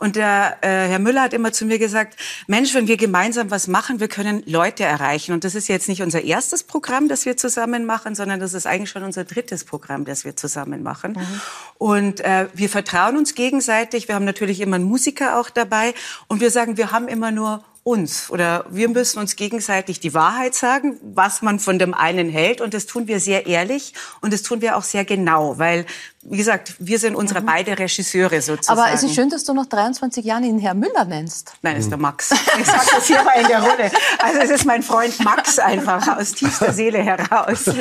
Und 0.00 0.16
der 0.16 0.56
äh, 0.62 0.88
Herr 0.88 0.98
Müller 0.98 1.20
hat 1.20 1.34
immer 1.34 1.52
zu 1.52 1.66
mir 1.66 1.78
gesagt, 1.78 2.16
Mensch, 2.46 2.72
wenn 2.72 2.88
wir 2.88 2.96
gemeinsam 2.96 3.50
was 3.50 3.66
machen, 3.66 4.00
wir 4.00 4.08
können 4.08 4.42
Leute 4.46 4.82
erreichen. 4.82 5.32
Und 5.32 5.44
das 5.44 5.54
ist 5.54 5.68
jetzt 5.68 5.90
nicht 5.90 6.00
unser 6.00 6.22
erstes 6.22 6.62
Programm, 6.62 7.06
das 7.06 7.26
wir 7.26 7.36
zusammen 7.36 7.84
machen, 7.84 8.14
sondern 8.14 8.40
das 8.40 8.54
ist 8.54 8.66
eigentlich 8.66 8.88
schon 8.88 9.02
unser 9.02 9.24
drittes 9.24 9.64
Programm, 9.64 10.06
das 10.06 10.24
wir 10.24 10.36
zusammen 10.36 10.82
machen. 10.82 11.12
Mhm. 11.12 11.40
Und 11.76 12.20
äh, 12.20 12.48
wir 12.54 12.70
vertrauen 12.70 13.18
uns 13.18 13.34
gegenseitig. 13.34 14.08
Wir 14.08 14.14
haben 14.14 14.24
natürlich 14.24 14.62
immer 14.62 14.76
einen 14.76 14.86
Musiker 14.86 15.38
auch 15.38 15.50
dabei. 15.50 15.92
Und 16.28 16.40
wir 16.40 16.50
sagen, 16.50 16.78
wir 16.78 16.92
haben 16.92 17.06
immer 17.06 17.30
nur 17.30 17.62
uns 17.82 18.30
oder 18.30 18.66
wir 18.70 18.88
müssen 18.88 19.18
uns 19.18 19.36
gegenseitig 19.36 20.00
die 20.00 20.12
Wahrheit 20.12 20.54
sagen, 20.54 20.98
was 21.02 21.42
man 21.42 21.58
von 21.58 21.78
dem 21.78 21.94
einen 21.94 22.28
hält. 22.28 22.60
Und 22.60 22.74
das 22.74 22.86
tun 22.86 23.08
wir 23.08 23.20
sehr 23.20 23.46
ehrlich 23.46 23.94
und 24.20 24.32
das 24.32 24.42
tun 24.42 24.60
wir 24.60 24.76
auch 24.76 24.82
sehr 24.82 25.04
genau, 25.04 25.58
weil 25.58 25.86
wie 26.22 26.36
gesagt, 26.36 26.74
wir 26.78 26.98
sind 26.98 27.14
unsere 27.14 27.40
mhm. 27.40 27.46
beide 27.46 27.78
Regisseure 27.78 28.42
sozusagen. 28.42 28.78
Aber 28.78 28.92
es 28.92 29.02
ist 29.02 29.14
schön, 29.14 29.30
dass 29.30 29.44
du 29.44 29.54
nach 29.54 29.64
23 29.64 30.22
Jahren 30.22 30.44
ihn 30.44 30.58
Herr 30.58 30.74
Müller 30.74 31.06
nennst. 31.06 31.54
Nein, 31.62 31.76
es 31.76 31.84
ist 31.84 31.90
der 31.90 31.98
Max. 31.98 32.30
Ich 32.60 32.66
sage 32.66 32.86
das 32.94 33.06
hier 33.06 33.22
mal 33.22 33.40
in 33.40 33.46
der 33.46 33.62
Runde. 33.62 33.90
Also 34.18 34.40
es 34.40 34.50
ist 34.50 34.66
mein 34.66 34.82
Freund 34.82 35.18
Max 35.24 35.58
einfach 35.58 36.18
aus 36.18 36.32
tiefster 36.32 36.72
Seele 36.72 36.98
heraus. 36.98 37.64
Du 37.64 37.72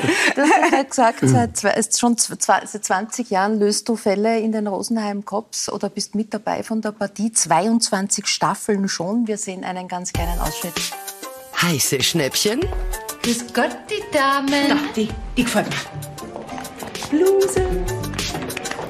hast 0.42 0.72
ja 0.72 1.12
gesagt, 1.12 1.20
seit, 1.58 1.98
schon 1.98 2.16
seit 2.18 2.86
20 2.86 3.30
Jahren 3.30 3.60
löst 3.60 3.90
du 3.90 3.98
Fälle 3.98 4.40
in 4.40 4.54
den 4.54 4.68
Rosenheim 4.68 5.26
Cops 5.26 5.70
oder 5.70 5.90
bist 5.90 6.16
mit 6.16 6.34
dabei 6.34 6.64
von 6.64 6.82
der 6.82 6.92
Partie. 6.92 7.34
22 7.34 8.26
Staffeln 8.26 8.88
schon. 8.88 9.28
Wir 9.28 9.38
sehen 9.38 9.66
einen 9.66 9.88
ganz 9.90 10.14
kleinen 10.14 10.40
Ausschnitt. 10.40 10.76
Heiße 11.62 12.02
Schnäppchen? 12.02 12.62
Grüß 13.22 13.54
Gott, 13.54 13.76
die 13.90 14.02
Damen. 14.16 14.66
Na, 14.70 14.78
die, 14.96 15.10
die 15.36 15.44
gefällt 15.44 15.68
mir. 15.70 15.76
Bluse. 17.10 18.09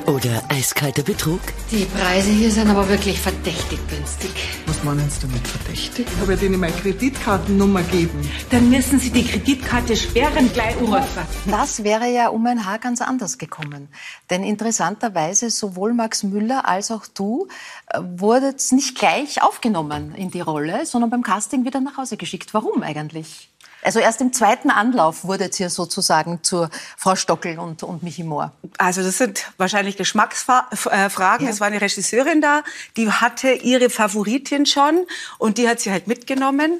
Oder 0.10 0.42
eiskalter 0.50 1.04
Betrug? 1.04 1.40
Die 1.70 1.86
Preise 1.86 2.32
hier 2.32 2.50
sind 2.50 2.68
aber 2.68 2.90
wirklich 2.90 3.20
verdächtig 3.20 3.78
günstig. 3.88 4.32
Was 4.66 4.84
meinen 4.84 5.08
Sie 5.08 5.22
damit 5.22 5.48
verdächtig? 5.48 6.08
Ich 6.12 6.20
habe 6.20 6.34
ja 6.34 6.40
denen 6.40 6.60
meine 6.60 6.74
Kreditkartennummer 6.74 7.84
gegeben. 7.84 8.28
Dann 8.50 8.72
müssen 8.72 9.00
Sie 9.00 9.12
die 9.12 9.24
Kreditkarte 9.24 9.96
sperren, 9.96 10.52
gleich 10.52 10.76
anrufen. 10.78 11.28
Das 11.46 11.84
wäre 11.84 12.08
ja 12.08 12.30
um 12.30 12.44
ein 12.48 12.66
Haar 12.66 12.80
ganz 12.80 13.02
anders 13.02 13.38
gekommen. 13.38 13.88
Denn 14.32 14.44
interessanterweise 14.44 15.52
sowohl 15.52 15.94
Max 15.94 16.24
Müller 16.24 16.68
als 16.68 16.90
auch 16.90 17.06
du 17.06 17.48
äh, 17.86 18.00
wurdet 18.02 18.64
nicht 18.72 18.98
gleich 18.98 19.44
aufgenommen 19.44 20.16
in 20.16 20.32
die 20.32 20.42
Rolle, 20.42 20.88
sondern 20.88 21.12
beim 21.12 21.22
Casting 21.22 21.66
wieder 21.66 21.82
nach 21.82 21.98
Hause 21.98 22.18
geschickt. 22.18 22.56
Warum 22.56 22.82
eigentlich? 22.82 23.50
Also 23.82 24.00
erst 24.00 24.22
im 24.22 24.34
zweiten 24.34 24.70
Anlauf 24.70 25.24
wurdet 25.24 25.60
ihr 25.60 25.70
sozusagen 25.70 26.44
zur 26.44 26.70
Frau 26.98 27.16
Stockel 27.16 27.60
und, 27.60 27.84
und 27.84 28.04
Michi 28.04 28.24
Mohr. 28.24 28.52
Also 28.78 29.02
das 29.02 29.18
sind 29.18 29.52
wahrscheinlich 29.58 29.98
Geschmacksfragen. 29.98 31.46
Ja. 31.46 31.52
Es 31.52 31.60
war 31.60 31.68
eine 31.68 31.82
Regisseurin 31.82 32.42
da, 32.42 32.64
die 32.98 33.10
hatte 33.10 33.52
ihre 33.52 33.90
Favoritin 33.90 34.66
schon 34.66 35.06
und 35.38 35.58
die 35.58 35.70
hat 35.70 35.80
sie 35.80 35.92
halt 35.92 36.08
mitgenommen. 36.08 36.80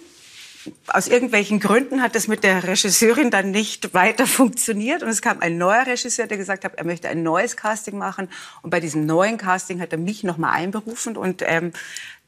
Aus 0.88 1.08
irgendwelchen 1.08 1.62
Gründen 1.62 2.02
hat 2.02 2.16
das 2.16 2.28
mit 2.28 2.44
der 2.44 2.66
Regisseurin 2.66 3.32
dann 3.32 3.52
nicht 3.52 3.94
weiter 3.94 4.28
funktioniert. 4.28 5.02
Und 5.02 5.10
es 5.10 5.22
kam 5.22 5.40
ein 5.40 5.58
neuer 5.58 5.88
Regisseur, 5.88 6.28
der 6.28 6.38
gesagt 6.38 6.66
hat, 6.66 6.76
er 6.76 6.86
möchte 6.86 7.08
ein 7.08 7.24
neues 7.24 7.56
Casting 7.56 7.98
machen. 7.98 8.30
Und 8.62 8.70
bei 8.70 8.82
diesem 8.82 9.06
neuen 9.06 9.38
Casting 9.38 9.80
hat 9.80 9.94
er 9.94 9.98
mich 9.98 10.24
nochmal 10.24 10.54
einberufen. 10.54 11.16
Und 11.16 11.44
ähm, 11.46 11.72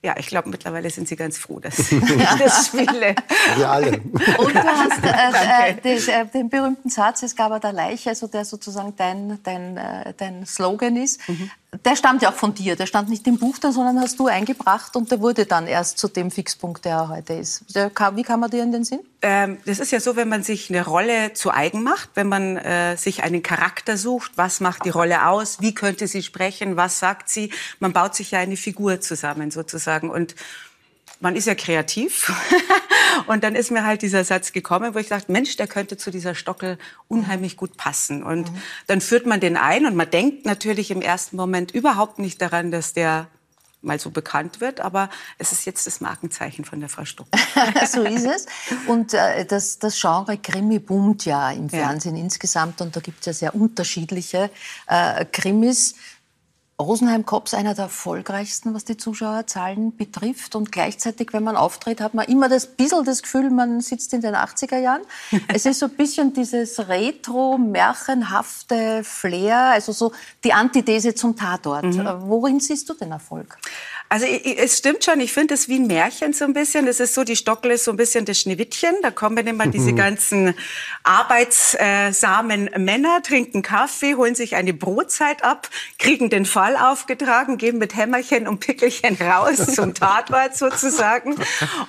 ja, 0.03 0.15
ich 0.17 0.27
glaube, 0.27 0.49
mittlerweile 0.49 0.89
sind 0.89 1.07
Sie 1.07 1.15
ganz 1.15 1.37
froh, 1.37 1.59
dass 1.59 1.77
ich 1.91 1.99
das 2.39 2.67
spiele. 2.67 3.15
Wir 3.55 3.69
alle. 3.69 3.99
Und 4.37 4.55
du 4.55 4.63
hast 4.63 5.03
äh, 5.03 5.69
äh, 5.69 5.73
den, 5.75 6.09
äh, 6.09 6.25
den, 6.25 6.49
berühmten 6.49 6.89
Satz, 6.89 7.21
es 7.21 7.35
gab 7.35 7.59
der 7.61 7.71
Leiche, 7.71 8.09
also 8.09 8.25
der 8.25 8.43
sozusagen 8.43 8.95
dein, 8.95 9.39
dein, 9.43 9.77
äh, 9.77 10.13
dein 10.17 10.45
Slogan 10.45 10.95
ist. 10.95 11.27
Mhm. 11.29 11.51
Der 11.85 11.95
stammt 11.95 12.21
ja 12.21 12.29
auch 12.29 12.35
von 12.35 12.53
dir, 12.53 12.75
der 12.75 12.85
stand 12.85 13.07
nicht 13.07 13.25
im 13.27 13.37
Buch 13.37 13.57
da, 13.57 13.71
sondern 13.71 14.01
hast 14.01 14.19
du 14.19 14.27
eingebracht 14.27 14.97
und 14.97 15.09
der 15.09 15.21
wurde 15.21 15.45
dann 15.45 15.67
erst 15.67 15.99
zu 15.99 16.09
dem 16.09 16.29
Fixpunkt, 16.29 16.83
der 16.83 16.95
er 16.95 17.09
heute 17.09 17.33
ist. 17.33 17.63
Wie 17.73 18.23
kam 18.23 18.43
er 18.43 18.49
dir 18.49 18.61
in 18.61 18.73
den 18.73 18.83
Sinn? 18.83 18.99
Ähm, 19.21 19.57
das 19.65 19.79
ist 19.79 19.91
ja 19.91 20.01
so, 20.01 20.17
wenn 20.17 20.27
man 20.27 20.43
sich 20.43 20.69
eine 20.69 20.85
Rolle 20.85 21.31
zu 21.31 21.49
eigen 21.49 21.81
macht, 21.81 22.09
wenn 22.15 22.27
man 22.27 22.57
äh, 22.57 22.97
sich 22.97 23.23
einen 23.23 23.41
Charakter 23.41 23.95
sucht, 23.95 24.33
was 24.35 24.59
macht 24.59 24.83
die 24.83 24.89
Rolle 24.89 25.27
aus, 25.27 25.61
wie 25.61 25.73
könnte 25.73 26.07
sie 26.07 26.23
sprechen, 26.23 26.75
was 26.75 26.99
sagt 26.99 27.29
sie, 27.29 27.53
man 27.79 27.93
baut 27.93 28.15
sich 28.15 28.31
ja 28.31 28.39
eine 28.39 28.57
Figur 28.57 28.99
zusammen 28.99 29.49
sozusagen 29.49 30.09
und 30.09 30.35
man 31.21 31.35
ist 31.35 31.47
ja 31.47 31.55
kreativ. 31.55 32.33
und 33.27 33.43
dann 33.43 33.55
ist 33.55 33.71
mir 33.71 33.85
halt 33.85 34.01
dieser 34.01 34.23
Satz 34.23 34.51
gekommen, 34.51 34.93
wo 34.93 34.99
ich 34.99 35.07
dachte, 35.07 35.31
Mensch, 35.31 35.55
der 35.55 35.67
könnte 35.67 35.97
zu 35.97 36.11
dieser 36.11 36.35
Stockel 36.35 36.77
unheimlich 37.07 37.57
gut 37.57 37.77
passen. 37.77 38.23
Und 38.23 38.51
mhm. 38.51 38.57
dann 38.87 39.01
führt 39.01 39.25
man 39.25 39.39
den 39.39 39.55
ein 39.55 39.85
und 39.85 39.95
man 39.95 40.09
denkt 40.09 40.45
natürlich 40.45 40.91
im 40.91 41.01
ersten 41.01 41.37
Moment 41.37 41.71
überhaupt 41.71 42.19
nicht 42.19 42.41
daran, 42.41 42.71
dass 42.71 42.93
der 42.93 43.27
mal 43.83 43.99
so 43.99 44.11
bekannt 44.11 44.61
wird, 44.61 44.79
aber 44.79 45.09
es 45.37 45.51
ist 45.51 45.65
jetzt 45.65 45.87
das 45.87 46.01
Markenzeichen 46.01 46.65
von 46.65 46.79
der 46.79 46.89
Frau 46.89 47.05
Stockel. 47.05 47.39
so 47.87 48.03
ist 48.03 48.25
es. 48.25 48.45
Und 48.87 49.13
äh, 49.13 49.45
das, 49.45 49.79
das 49.79 49.99
Genre 49.99 50.37
Krimi 50.37 50.79
boomt 50.79 51.25
ja 51.25 51.51
im 51.51 51.69
Fernsehen 51.69 52.15
ja. 52.15 52.23
insgesamt 52.23 52.81
und 52.81 52.95
da 52.95 52.99
gibt 52.99 53.21
es 53.21 53.25
ja 53.25 53.33
sehr 53.33 53.55
unterschiedliche 53.55 54.51
äh, 54.87 55.25
Krimis. 55.25 55.95
Rosenheim 56.81 57.25
Cops 57.25 57.53
einer 57.53 57.73
der 57.73 57.85
erfolgreichsten, 57.85 58.73
was 58.73 58.83
die 58.85 58.97
Zuschauerzahlen 58.97 59.95
betrifft. 59.95 60.55
Und 60.55 60.71
gleichzeitig, 60.71 61.33
wenn 61.33 61.43
man 61.43 61.55
auftritt, 61.55 62.01
hat 62.01 62.13
man 62.13 62.27
immer 62.27 62.49
das 62.49 62.67
bisschen 62.67 63.05
das 63.05 63.21
Gefühl, 63.21 63.49
man 63.49 63.79
sitzt 63.81 64.13
in 64.13 64.21
den 64.21 64.35
80er 64.35 64.77
Jahren. 64.77 65.01
es 65.47 65.65
ist 65.65 65.79
so 65.79 65.87
ein 65.87 65.93
bisschen 65.93 66.33
dieses 66.33 66.87
retro-märchenhafte 66.87 69.03
Flair, 69.03 69.71
also 69.73 69.91
so 69.91 70.11
die 70.43 70.53
Antithese 70.53 71.15
zum 71.15 71.35
Tatort. 71.35 71.85
Mhm. 71.85 72.07
Worin 72.21 72.59
siehst 72.59 72.87
du 72.89 72.93
den 72.93 73.11
Erfolg? 73.11 73.57
Also 74.11 74.25
es 74.25 74.77
stimmt 74.77 75.05
schon, 75.05 75.21
ich 75.21 75.31
finde 75.31 75.53
es 75.53 75.69
wie 75.69 75.79
ein 75.79 75.87
Märchen 75.87 76.33
so 76.33 76.43
ein 76.43 76.51
bisschen. 76.51 76.85
Das 76.85 76.99
ist 76.99 77.13
so, 77.13 77.23
die 77.23 77.37
Stockel 77.37 77.71
ist 77.71 77.85
so 77.85 77.91
ein 77.91 77.97
bisschen 77.97 78.25
das 78.25 78.41
Schneewittchen. 78.41 78.93
Da 79.01 79.09
kommen 79.09 79.47
immer 79.47 79.67
diese 79.67 79.93
ganzen 79.93 80.53
arbeitssamen 81.03 82.71
Männer, 82.75 83.21
trinken 83.23 83.61
Kaffee, 83.61 84.15
holen 84.15 84.35
sich 84.35 84.57
eine 84.57 84.73
Brotzeit 84.73 85.45
ab, 85.45 85.69
kriegen 85.97 86.29
den 86.29 86.45
Fall 86.45 86.70
aufgetragen, 86.75 87.57
gehen 87.57 87.77
mit 87.77 87.95
Hämmerchen 87.95 88.47
und 88.47 88.59
Pickelchen 88.59 89.15
raus 89.15 89.75
zum 89.75 89.93
Tatort 89.95 90.55
sozusagen. 90.55 91.35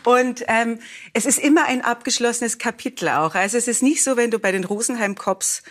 Und 0.04 0.44
ähm, 0.48 0.78
es 1.12 1.26
ist 1.26 1.38
immer 1.38 1.66
ein 1.66 1.82
abgeschlossenes 1.82 2.58
Kapitel 2.58 3.08
auch. 3.08 3.34
Also 3.34 3.58
es 3.58 3.68
ist 3.68 3.82
nicht 3.82 4.02
so, 4.02 4.16
wenn 4.16 4.30
du 4.30 4.38
bei 4.38 4.52
den 4.52 4.64
Rosenheim-Cops 4.64 5.62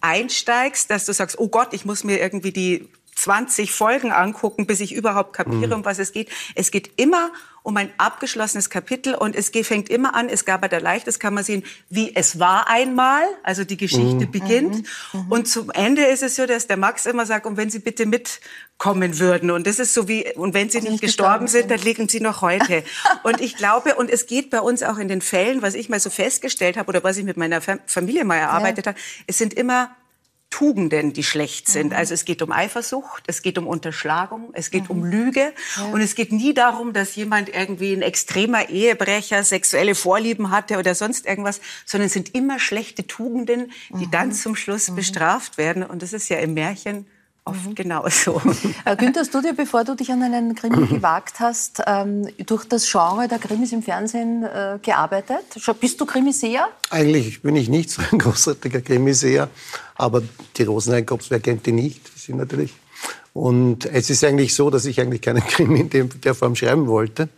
einsteigst, 0.00 0.90
dass 0.90 1.06
du 1.06 1.12
sagst, 1.12 1.38
oh 1.38 1.48
Gott, 1.48 1.72
ich 1.72 1.84
muss 1.84 2.04
mir 2.04 2.20
irgendwie 2.20 2.52
die 2.52 2.88
20 3.14 3.72
Folgen 3.72 4.12
angucken, 4.12 4.66
bis 4.66 4.80
ich 4.80 4.94
überhaupt 4.94 5.32
kapiere, 5.34 5.68
mhm. 5.68 5.72
um 5.72 5.84
was 5.84 5.98
es 5.98 6.12
geht. 6.12 6.30
Es 6.54 6.70
geht 6.70 7.00
immer 7.00 7.30
um 7.62 7.76
ein 7.76 7.92
abgeschlossenes 7.96 8.70
Kapitel 8.70 9.14
und 9.14 9.36
es 9.36 9.50
fängt 9.50 9.88
immer 9.88 10.14
an, 10.14 10.28
es 10.28 10.44
gab 10.44 10.62
bei 10.62 10.68
der 10.68 10.80
Leicht, 10.80 11.06
das 11.06 11.20
kann 11.20 11.32
man 11.32 11.44
sehen, 11.44 11.62
wie 11.90 12.14
es 12.16 12.40
war 12.40 12.68
einmal, 12.68 13.22
also 13.44 13.64
die 13.64 13.76
Geschichte 13.76 14.26
mhm. 14.26 14.30
beginnt. 14.30 14.76
Mhm. 15.12 15.20
mhm. 15.20 15.32
Und 15.32 15.48
zum 15.48 15.70
Ende 15.70 16.04
ist 16.04 16.22
es 16.22 16.36
so, 16.36 16.46
dass 16.46 16.66
der 16.66 16.76
Max 16.76 17.06
immer 17.06 17.24
sagt, 17.24 17.46
und 17.46 17.56
wenn 17.56 17.70
Sie 17.70 17.78
bitte 17.78 18.06
mitkommen 18.06 19.18
würden. 19.20 19.50
Und 19.52 19.66
das 19.66 19.78
ist 19.78 19.94
so 19.94 20.08
wie, 20.08 20.34
und 20.34 20.54
wenn 20.54 20.70
Sie 20.70 20.80
nicht, 20.80 20.90
nicht 20.90 21.02
gestorben 21.02 21.46
sind, 21.46 21.70
dann 21.70 21.80
liegen 21.80 22.08
Sie 22.08 22.20
noch 22.20 22.42
heute. 22.42 22.82
und 23.22 23.40
ich 23.40 23.56
glaube, 23.56 23.94
und 23.94 24.10
es 24.10 24.26
geht 24.26 24.50
bei 24.50 24.60
uns 24.60 24.82
auch 24.82 24.98
in 24.98 25.06
den 25.06 25.20
Fällen, 25.20 25.62
was 25.62 25.74
ich 25.74 25.88
mal 25.88 26.00
so 26.00 26.10
festgestellt 26.10 26.76
habe 26.76 26.88
oder 26.88 27.04
was 27.04 27.16
ich 27.16 27.24
mit 27.24 27.36
meiner 27.36 27.60
Familie 27.86 28.24
mal 28.24 28.36
erarbeitet 28.36 28.86
ja. 28.86 28.92
habe, 28.92 29.00
es 29.28 29.38
sind 29.38 29.54
immer 29.54 29.94
Tugenden, 30.52 31.14
die 31.14 31.24
schlecht 31.24 31.66
sind. 31.66 31.88
Mhm. 31.88 31.96
Also 31.96 32.14
es 32.14 32.24
geht 32.24 32.42
um 32.42 32.52
Eifersucht, 32.52 33.24
es 33.26 33.42
geht 33.42 33.58
um 33.58 33.66
Unterschlagung, 33.66 34.50
es 34.52 34.70
geht 34.70 34.84
mhm. 34.84 34.90
um 34.90 35.04
Lüge 35.04 35.52
ja. 35.76 35.84
und 35.86 36.02
es 36.02 36.14
geht 36.14 36.30
nie 36.30 36.52
darum, 36.54 36.92
dass 36.92 37.16
jemand 37.16 37.48
irgendwie 37.48 37.94
ein 37.94 38.02
extremer 38.02 38.68
Ehebrecher 38.68 39.42
sexuelle 39.42 39.94
Vorlieben 39.94 40.50
hatte 40.50 40.78
oder 40.78 40.94
sonst 40.94 41.26
irgendwas, 41.26 41.60
sondern 41.86 42.06
es 42.06 42.12
sind 42.12 42.34
immer 42.34 42.60
schlechte 42.60 43.06
Tugenden, 43.06 43.72
die 43.88 44.06
mhm. 44.06 44.10
dann 44.10 44.32
zum 44.32 44.54
Schluss 44.54 44.90
mhm. 44.90 44.96
bestraft 44.96 45.56
werden 45.56 45.82
und 45.82 46.02
das 46.02 46.12
ist 46.12 46.28
ja 46.28 46.36
im 46.38 46.54
Märchen 46.54 47.06
oft 47.44 47.66
mhm. 47.66 47.74
genauso. 47.74 48.40
Äh, 48.84 48.96
Günther, 48.96 49.20
hast 49.20 49.32
du 49.32 49.40
dir, 49.40 49.54
bevor 49.54 49.84
du 49.84 49.94
dich 49.94 50.10
an 50.10 50.22
einen 50.22 50.54
Krimi 50.54 50.86
gewagt 50.88 51.38
hast, 51.38 51.82
ähm, 51.86 52.28
durch 52.46 52.64
das 52.64 52.90
Genre 52.90 53.28
der 53.28 53.38
Krimis 53.38 53.72
im 53.72 53.82
Fernsehen 53.82 54.42
äh, 54.42 54.78
gearbeitet? 54.82 55.44
Bist 55.80 56.00
du 56.00 56.06
Krimiseher? 56.06 56.68
Eigentlich 56.90 57.42
bin 57.42 57.54
ich 57.54 57.68
nicht 57.68 57.90
so 57.90 58.02
ein 58.10 58.18
großartiger 58.18 58.80
Krimiseher, 58.80 59.50
aber 60.02 60.20
die 60.56 60.64
Rosenheim-Cops, 60.64 61.30
wer 61.30 61.38
kennt 61.38 61.64
die 61.64 61.70
nicht? 61.70 62.00
Die 62.16 62.18
sind 62.18 62.36
natürlich. 62.36 62.74
Und 63.34 63.86
es 63.86 64.10
ist 64.10 64.24
eigentlich 64.24 64.52
so, 64.52 64.68
dass 64.68 64.84
ich 64.84 65.00
eigentlich 65.00 65.22
keinen 65.22 65.46
Krimi 65.46 65.88
in 65.92 66.10
der 66.24 66.34
Form 66.34 66.56
schreiben 66.56 66.88
wollte. 66.88 67.28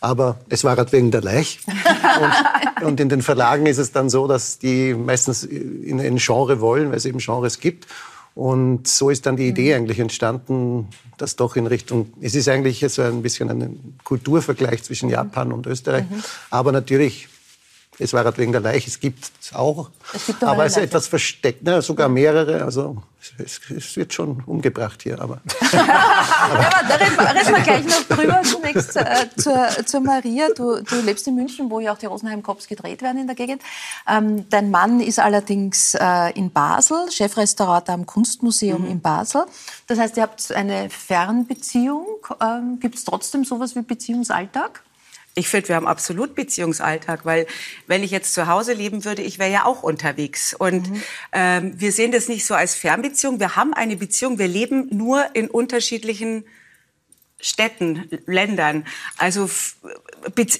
Aber 0.00 0.38
es 0.48 0.62
war 0.62 0.76
halt 0.76 0.92
wegen 0.92 1.10
der 1.10 1.22
Leich. 1.22 1.58
Und, 1.66 2.86
und, 2.86 3.00
in 3.00 3.08
den 3.08 3.20
Verlagen 3.20 3.66
ist 3.66 3.78
es 3.78 3.90
dann 3.90 4.10
so, 4.10 4.28
dass 4.28 4.60
die 4.60 4.94
meistens 4.94 5.42
in 5.42 6.00
ein 6.00 6.18
Genre 6.18 6.60
wollen, 6.60 6.90
weil 6.90 6.98
es 6.98 7.04
eben 7.04 7.18
Genres 7.18 7.58
gibt. 7.58 7.88
Und 8.36 8.86
so 8.86 9.10
ist 9.10 9.26
dann 9.26 9.36
die 9.36 9.48
Idee 9.48 9.74
eigentlich 9.74 9.98
entstanden, 9.98 10.88
dass 11.18 11.34
doch 11.34 11.56
in 11.56 11.66
Richtung, 11.66 12.12
es 12.20 12.36
ist 12.36 12.48
eigentlich 12.48 12.84
so 12.88 13.02
ein 13.02 13.22
bisschen 13.22 13.50
ein 13.50 13.96
Kulturvergleich 14.04 14.84
zwischen 14.84 15.08
Japan 15.08 15.50
und 15.50 15.66
Österreich, 15.66 16.04
aber 16.50 16.70
natürlich 16.70 17.28
es 17.98 18.12
war 18.12 18.24
halt 18.24 18.38
wegen 18.38 18.52
der 18.52 18.60
Leiche, 18.60 18.88
es 18.88 18.98
gibt 18.98 19.30
es 19.40 19.54
auch. 19.54 19.90
Es 20.12 20.26
gibt 20.26 20.42
auch 20.42 20.48
aber 20.48 20.64
es 20.64 20.76
ist 20.76 20.82
etwas 20.82 21.06
versteckt, 21.06 21.62
ne? 21.62 21.80
sogar 21.82 22.08
mehrere. 22.08 22.64
Also 22.64 23.02
es, 23.38 23.60
es 23.70 23.96
wird 23.96 24.12
schon 24.12 24.42
umgebracht 24.46 25.02
hier. 25.02 25.20
Aber 25.20 25.40
Ja, 25.72 25.80
aber 26.50 26.88
da 26.88 26.94
reden 26.96 27.16
wir, 27.16 27.34
reden 27.34 27.54
wir 27.54 27.62
gleich 27.62 27.84
noch 27.84 28.16
drüber. 28.16 28.42
Zunächst 28.42 28.96
äh, 28.96 29.28
zur, 29.36 29.68
zur 29.86 30.00
Maria. 30.00 30.48
Du, 30.56 30.82
du 30.82 31.00
lebst 31.00 31.26
in 31.26 31.36
München, 31.36 31.70
wo 31.70 31.80
ja 31.80 31.92
auch 31.92 31.98
die 31.98 32.06
Rosenheim-Cops 32.06 32.66
gedreht 32.66 33.02
werden 33.02 33.20
in 33.20 33.26
der 33.26 33.36
Gegend. 33.36 33.62
Ähm, 34.08 34.48
dein 34.50 34.70
Mann 34.70 35.00
ist 35.00 35.18
allerdings 35.18 35.94
äh, 35.94 36.32
in 36.34 36.50
Basel, 36.50 37.10
Chefrestaurator 37.10 37.94
am 37.94 38.06
Kunstmuseum 38.06 38.86
in 38.86 39.00
Basel. 39.00 39.44
Das 39.86 39.98
heißt, 39.98 40.16
ihr 40.16 40.24
habt 40.24 40.52
eine 40.52 40.90
Fernbeziehung. 40.90 42.06
Ähm, 42.40 42.80
Gibt 42.80 42.96
es 42.96 43.04
trotzdem 43.04 43.44
sowas 43.44 43.74
wie 43.76 43.82
Beziehungsalltag? 43.82 44.82
Ich 45.36 45.48
finde, 45.48 45.68
wir 45.68 45.76
haben 45.76 45.86
absolut 45.86 46.36
Beziehungsalltag, 46.36 47.24
weil 47.24 47.46
wenn 47.88 48.04
ich 48.04 48.12
jetzt 48.12 48.34
zu 48.34 48.46
Hause 48.46 48.72
leben 48.72 49.04
würde, 49.04 49.22
ich 49.22 49.38
wäre 49.40 49.50
ja 49.50 49.64
auch 49.64 49.82
unterwegs. 49.82 50.54
Und 50.54 50.88
ähm, 51.32 51.74
wir 51.76 51.90
sehen 51.90 52.12
das 52.12 52.28
nicht 52.28 52.46
so 52.46 52.54
als 52.54 52.76
Fernbeziehung. 52.76 53.40
Wir 53.40 53.56
haben 53.56 53.74
eine 53.74 53.96
Beziehung. 53.96 54.38
Wir 54.38 54.46
leben 54.46 54.88
nur 54.90 55.26
in 55.34 55.50
unterschiedlichen 55.50 56.44
Städten, 57.40 58.08
Ländern. 58.26 58.86
Also, 59.18 59.50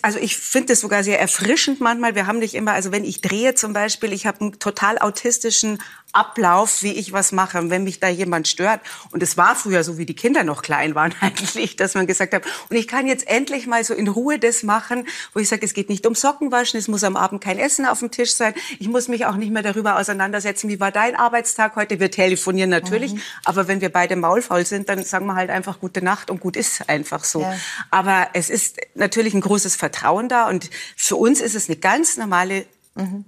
also 0.02 0.18
ich 0.18 0.36
finde 0.36 0.72
das 0.72 0.80
sogar 0.80 1.04
sehr 1.04 1.20
erfrischend 1.20 1.80
manchmal. 1.80 2.14
Wir 2.14 2.26
haben 2.26 2.40
nicht 2.40 2.54
immer, 2.54 2.72
also 2.72 2.92
wenn 2.92 3.04
ich 3.04 3.20
drehe 3.20 3.54
zum 3.54 3.72
Beispiel, 3.72 4.12
ich 4.12 4.26
habe 4.26 4.40
einen 4.40 4.58
total 4.58 4.98
autistischen 4.98 5.80
Ablauf, 6.14 6.82
wie 6.82 6.92
ich 6.92 7.12
was 7.12 7.32
mache. 7.32 7.58
Und 7.58 7.70
wenn 7.70 7.84
mich 7.84 8.00
da 8.00 8.08
jemand 8.08 8.48
stört, 8.48 8.80
und 9.10 9.22
es 9.22 9.36
war 9.36 9.54
früher 9.56 9.84
so, 9.84 9.98
wie 9.98 10.06
die 10.06 10.14
Kinder 10.14 10.44
noch 10.44 10.62
klein 10.62 10.94
waren 10.94 11.14
eigentlich, 11.20 11.76
dass 11.76 11.94
man 11.94 12.06
gesagt 12.06 12.34
hat, 12.34 12.44
und 12.68 12.76
ich 12.76 12.88
kann 12.88 13.06
jetzt 13.06 13.26
endlich 13.28 13.66
mal 13.66 13.84
so 13.84 13.94
in 13.94 14.08
Ruhe 14.08 14.38
das 14.38 14.62
machen, 14.62 15.06
wo 15.32 15.40
ich 15.40 15.48
sage, 15.48 15.64
es 15.64 15.74
geht 15.74 15.88
nicht 15.88 16.06
um 16.06 16.14
Sockenwaschen, 16.14 16.78
es 16.78 16.88
muss 16.88 17.04
am 17.04 17.16
Abend 17.16 17.42
kein 17.42 17.58
Essen 17.58 17.86
auf 17.86 18.00
dem 18.00 18.10
Tisch 18.10 18.34
sein, 18.34 18.54
ich 18.78 18.88
muss 18.88 19.08
mich 19.08 19.26
auch 19.26 19.36
nicht 19.36 19.52
mehr 19.52 19.62
darüber 19.62 19.98
auseinandersetzen, 19.98 20.68
wie 20.68 20.80
war 20.80 20.90
dein 20.90 21.16
Arbeitstag 21.16 21.76
heute. 21.76 22.00
Wir 22.00 22.10
telefonieren 22.10 22.70
natürlich, 22.70 23.14
aber 23.44 23.68
wenn 23.68 23.80
wir 23.80 23.90
beide 23.90 24.16
maulfaul 24.16 24.64
sind, 24.64 24.88
dann 24.88 25.02
sagen 25.04 25.26
wir 25.26 25.34
halt 25.34 25.50
einfach 25.50 25.80
gute 25.80 26.02
Nacht 26.02 26.30
und 26.30 26.40
gut 26.40 26.56
ist 26.56 26.88
einfach 26.88 27.24
so. 27.24 27.40
Ja. 27.40 27.54
Aber 27.90 28.28
es 28.32 28.50
ist 28.50 28.78
natürlich 28.94 29.34
ein 29.34 29.40
großes 29.40 29.76
Vertrauen 29.76 30.28
da 30.28 30.48
und 30.48 30.70
für 30.96 31.16
uns 31.16 31.40
ist 31.40 31.54
es 31.54 31.68
eine 31.68 31.76
ganz 31.76 32.16
normale 32.16 32.66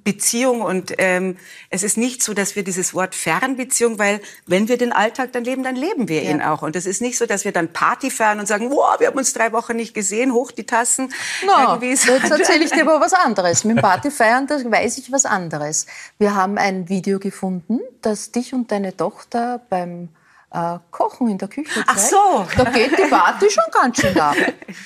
Beziehung 0.04 0.60
und 0.60 0.92
ähm, 0.98 1.36
es 1.70 1.82
ist 1.82 1.96
nicht 1.96 2.22
so, 2.22 2.34
dass 2.34 2.54
wir 2.54 2.62
dieses 2.62 2.94
Wort 2.94 3.16
Fernbeziehung, 3.16 3.98
weil 3.98 4.20
wenn 4.46 4.68
wir 4.68 4.78
den 4.78 4.92
Alltag 4.92 5.32
dann 5.32 5.42
leben, 5.42 5.64
dann 5.64 5.74
leben 5.74 6.08
wir 6.08 6.22
ihn 6.22 6.40
auch. 6.40 6.62
Und 6.62 6.76
es 6.76 6.86
ist 6.86 7.02
nicht 7.02 7.18
so, 7.18 7.26
dass 7.26 7.44
wir 7.44 7.50
dann 7.50 7.72
Party 7.72 8.12
feiern 8.12 8.38
und 8.38 8.46
sagen, 8.46 8.70
wow, 8.70 9.00
wir 9.00 9.08
haben 9.08 9.18
uns 9.18 9.32
drei 9.32 9.50
Wochen 9.52 9.74
nicht 9.74 9.92
gesehen, 9.92 10.32
hoch 10.32 10.52
die 10.52 10.66
Tassen. 10.66 11.12
No, 11.44 11.80
so. 11.80 11.84
jetzt 11.84 12.08
erzähle 12.30 12.64
ich 12.64 12.70
dir 12.70 12.82
aber 12.82 13.00
was 13.00 13.12
anderes. 13.12 13.64
Mit 13.64 13.78
dem 13.78 13.82
Partyfeiern, 13.82 14.46
da 14.46 14.54
weiß 14.54 14.98
ich 14.98 15.10
was 15.10 15.24
anderes. 15.26 15.86
Wir 16.18 16.36
haben 16.36 16.58
ein 16.58 16.88
Video 16.88 17.18
gefunden, 17.18 17.80
das 18.02 18.30
dich 18.30 18.54
und 18.54 18.70
deine 18.70 18.96
Tochter 18.96 19.62
beim 19.68 20.10
äh, 20.52 20.78
Kochen 20.92 21.26
in 21.26 21.38
der 21.38 21.48
Küche 21.48 21.74
zeigt. 21.74 21.88
Ach 21.88 21.98
so. 21.98 22.46
Da 22.56 22.70
geht 22.70 22.96
die 22.96 23.10
Party 23.10 23.50
schon 23.50 23.64
ganz 23.72 24.00
schön 24.00 24.18
ab. 24.20 24.36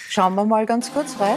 Schauen 0.08 0.34
wir 0.36 0.46
mal 0.46 0.64
ganz 0.64 0.90
kurz 0.90 1.20
rein. 1.20 1.36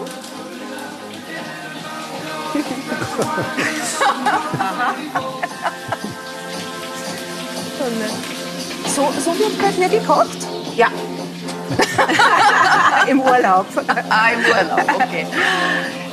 So, 8.96 9.12
so 9.24 9.40
wird 9.40 9.62
bei 9.62 9.72
dir 9.72 9.90
gekocht? 9.90 10.38
Ja. 10.76 10.88
Im 13.08 13.22
Urlaub. 13.22 13.68
Ah, 14.10 14.30
im 14.30 14.40
Urlaub, 14.40 14.82
okay. 14.96 15.28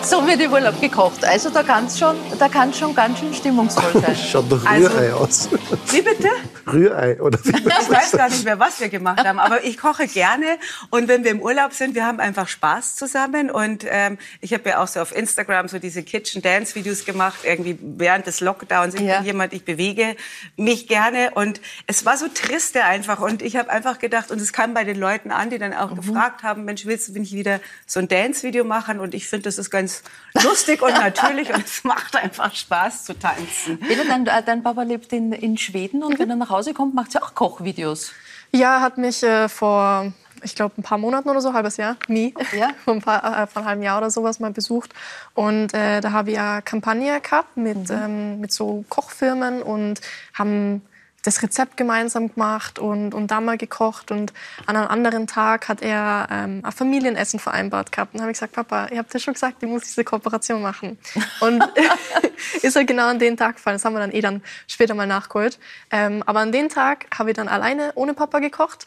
So 0.02 0.26
wird 0.26 0.40
im 0.40 0.52
Urlaub 0.52 0.80
gekocht. 0.80 1.24
Also 1.24 1.50
da 1.50 1.62
kann 1.62 1.86
es 1.86 1.98
schon, 1.98 2.16
da 2.38 2.48
kann's 2.48 2.78
schon 2.78 2.94
ganz 2.94 3.18
schön 3.18 3.32
stimmungsvoll 3.34 4.00
sein. 4.00 4.16
schaut 4.30 4.50
doch 4.50 4.64
Also- 4.66 4.88
Rührei 4.88 5.12
aus. 5.12 5.48
Wie 5.90 6.02
bitte? 6.02 6.28
Rührei, 6.66 7.20
oder 7.20 7.38
wie? 7.44 7.50
Ich 7.50 7.90
weiß 7.90 8.12
gar 8.12 8.28
nicht 8.28 8.44
mehr, 8.44 8.58
was 8.58 8.80
wir 8.80 8.88
gemacht 8.88 9.24
haben, 9.24 9.38
aber 9.38 9.62
ich 9.64 9.76
koche 9.78 10.06
gerne. 10.06 10.46
Und 10.90 11.06
wenn 11.08 11.22
wir 11.24 11.30
im 11.32 11.40
Urlaub 11.40 11.72
sind, 11.74 11.94
wir 11.94 12.06
haben 12.06 12.18
einfach 12.18 12.48
Spaß 12.48 12.96
zusammen. 12.96 13.50
Und 13.50 13.84
ähm, 13.88 14.18
ich 14.40 14.52
habe 14.54 14.68
ja 14.70 14.82
auch 14.82 14.88
so 14.88 15.00
auf 15.00 15.14
Instagram 15.14 15.68
so 15.68 15.78
diese 15.78 16.02
Kitchen 16.02 16.42
Dance 16.42 16.74
Videos 16.74 17.04
gemacht, 17.04 17.40
irgendwie 17.44 17.78
während 17.80 18.26
des 18.26 18.40
Lockdowns. 18.40 18.94
Ich 18.94 19.00
Ja. 19.02 19.18
bin 19.18 19.26
jemand, 19.26 19.52
ich 19.52 19.64
bewege 19.64 20.16
mich 20.56 20.88
gerne. 20.88 21.32
Und 21.34 21.60
es 21.86 22.04
war 22.04 22.16
so 22.16 22.26
triste 22.32 22.84
einfach. 22.84 23.20
Und 23.20 23.42
ich 23.42 23.56
habe 23.56 23.70
einfach 23.70 23.98
gedacht, 23.98 24.30
und 24.30 24.40
es 24.40 24.52
kam 24.52 24.74
bei 24.74 24.84
den 24.84 24.98
Leuten 24.98 25.30
an, 25.30 25.50
die 25.50 25.58
dann 25.58 25.74
auch 25.74 25.94
gefragt 25.94 26.42
haben, 26.42 26.64
Mensch, 26.64 26.86
willst 26.86 27.08
du 27.08 27.12
nicht 27.12 27.32
wieder 27.32 27.60
so 27.86 28.00
ein 28.00 28.08
Dance-Video 28.08 28.64
machen? 28.64 28.98
Und 28.98 29.14
ich 29.14 29.28
finde, 29.28 29.44
das 29.44 29.58
ist 29.58 29.70
ganz 29.70 29.89
lustig 30.42 30.82
und 30.82 30.92
natürlich 30.92 31.52
und 31.52 31.64
es 31.64 31.84
macht 31.84 32.16
einfach 32.16 32.54
Spaß 32.54 33.04
zu 33.04 33.18
tanzen. 33.18 33.78
Peter, 33.80 34.04
dein, 34.04 34.26
äh, 34.26 34.42
dein 34.42 34.62
Papa 34.62 34.82
lebt 34.82 35.12
in, 35.12 35.32
in 35.32 35.56
Schweden 35.58 36.02
und 36.02 36.18
wenn 36.18 36.30
er 36.30 36.36
nach 36.36 36.50
Hause 36.50 36.74
kommt, 36.74 36.94
macht 36.94 37.14
er 37.14 37.22
auch 37.22 37.34
Kochvideos. 37.34 38.12
Ja, 38.52 38.80
hat 38.80 38.98
mich 38.98 39.22
äh, 39.22 39.48
vor, 39.48 40.12
ich 40.42 40.54
glaube, 40.54 40.74
ein 40.78 40.82
paar 40.82 40.98
Monaten 40.98 41.28
oder 41.28 41.40
so, 41.40 41.52
halbes 41.52 41.76
Jahr, 41.76 41.96
nie, 42.08 42.34
Ja. 42.56 42.70
vor, 42.84 42.94
ein 42.94 43.02
paar, 43.02 43.42
äh, 43.42 43.46
vor 43.46 43.62
einem 43.62 43.68
halben 43.68 43.82
Jahr 43.82 43.98
oder 43.98 44.10
sowas 44.10 44.40
mal 44.40 44.50
besucht. 44.50 44.92
Und 45.34 45.72
äh, 45.74 46.00
da 46.00 46.12
habe 46.12 46.32
ich 46.32 46.38
eine 46.38 46.62
Kampagne 46.62 47.20
gehabt 47.20 47.56
mit, 47.56 47.90
ähm, 47.90 48.40
mit 48.40 48.52
so 48.52 48.84
Kochfirmen 48.88 49.62
und 49.62 50.00
haben 50.34 50.82
das 51.22 51.42
Rezept 51.42 51.76
gemeinsam 51.76 52.32
gemacht 52.32 52.78
und, 52.78 53.14
und 53.14 53.30
da 53.30 53.40
mal 53.40 53.58
gekocht. 53.58 54.10
Und 54.10 54.32
an 54.66 54.76
einem 54.76 54.88
anderen 54.88 55.26
Tag 55.26 55.68
hat 55.68 55.82
er 55.82 56.28
ähm, 56.30 56.60
ein 56.64 56.72
Familienessen 56.72 57.38
vereinbart 57.38 57.92
gehabt. 57.92 58.14
Und 58.14 58.18
dann 58.18 58.22
habe 58.22 58.32
ich 58.32 58.36
gesagt, 58.36 58.54
Papa, 58.54 58.88
ihr 58.90 58.98
habt 58.98 59.12
ja 59.12 59.20
schon 59.20 59.34
gesagt, 59.34 59.62
ich 59.62 59.68
muss 59.68 59.82
diese 59.82 60.04
Kooperation 60.04 60.62
machen. 60.62 60.98
Und 61.40 61.62
ist 62.62 62.76
er 62.76 62.84
genau 62.84 63.08
an 63.08 63.18
den 63.18 63.36
Tag 63.36 63.56
gefallen. 63.56 63.76
Das 63.76 63.84
haben 63.84 63.94
wir 63.94 64.00
dann 64.00 64.12
eh 64.12 64.20
dann 64.20 64.42
später 64.66 64.94
mal 64.94 65.06
nachgeholt. 65.06 65.58
Ähm, 65.90 66.22
aber 66.26 66.40
an 66.40 66.52
den 66.52 66.68
Tag 66.68 67.06
habe 67.16 67.30
ich 67.30 67.36
dann 67.36 67.48
alleine 67.48 67.92
ohne 67.94 68.14
Papa 68.14 68.38
gekocht. 68.38 68.86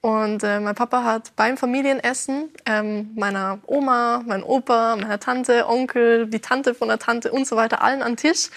Und 0.00 0.42
äh, 0.42 0.60
mein 0.60 0.74
Papa 0.74 1.02
hat 1.02 1.34
beim 1.34 1.56
Familienessen 1.56 2.50
ähm, 2.66 3.12
meiner 3.14 3.58
Oma, 3.66 4.22
mein 4.26 4.42
Opa, 4.42 4.96
meiner 4.96 5.18
Tante, 5.18 5.66
Onkel, 5.66 6.26
die 6.26 6.40
Tante 6.40 6.74
von 6.74 6.88
der 6.88 6.98
Tante 6.98 7.32
und 7.32 7.46
so 7.46 7.56
weiter 7.56 7.82
allen 7.82 8.02
an 8.02 8.16
Tisch 8.16 8.50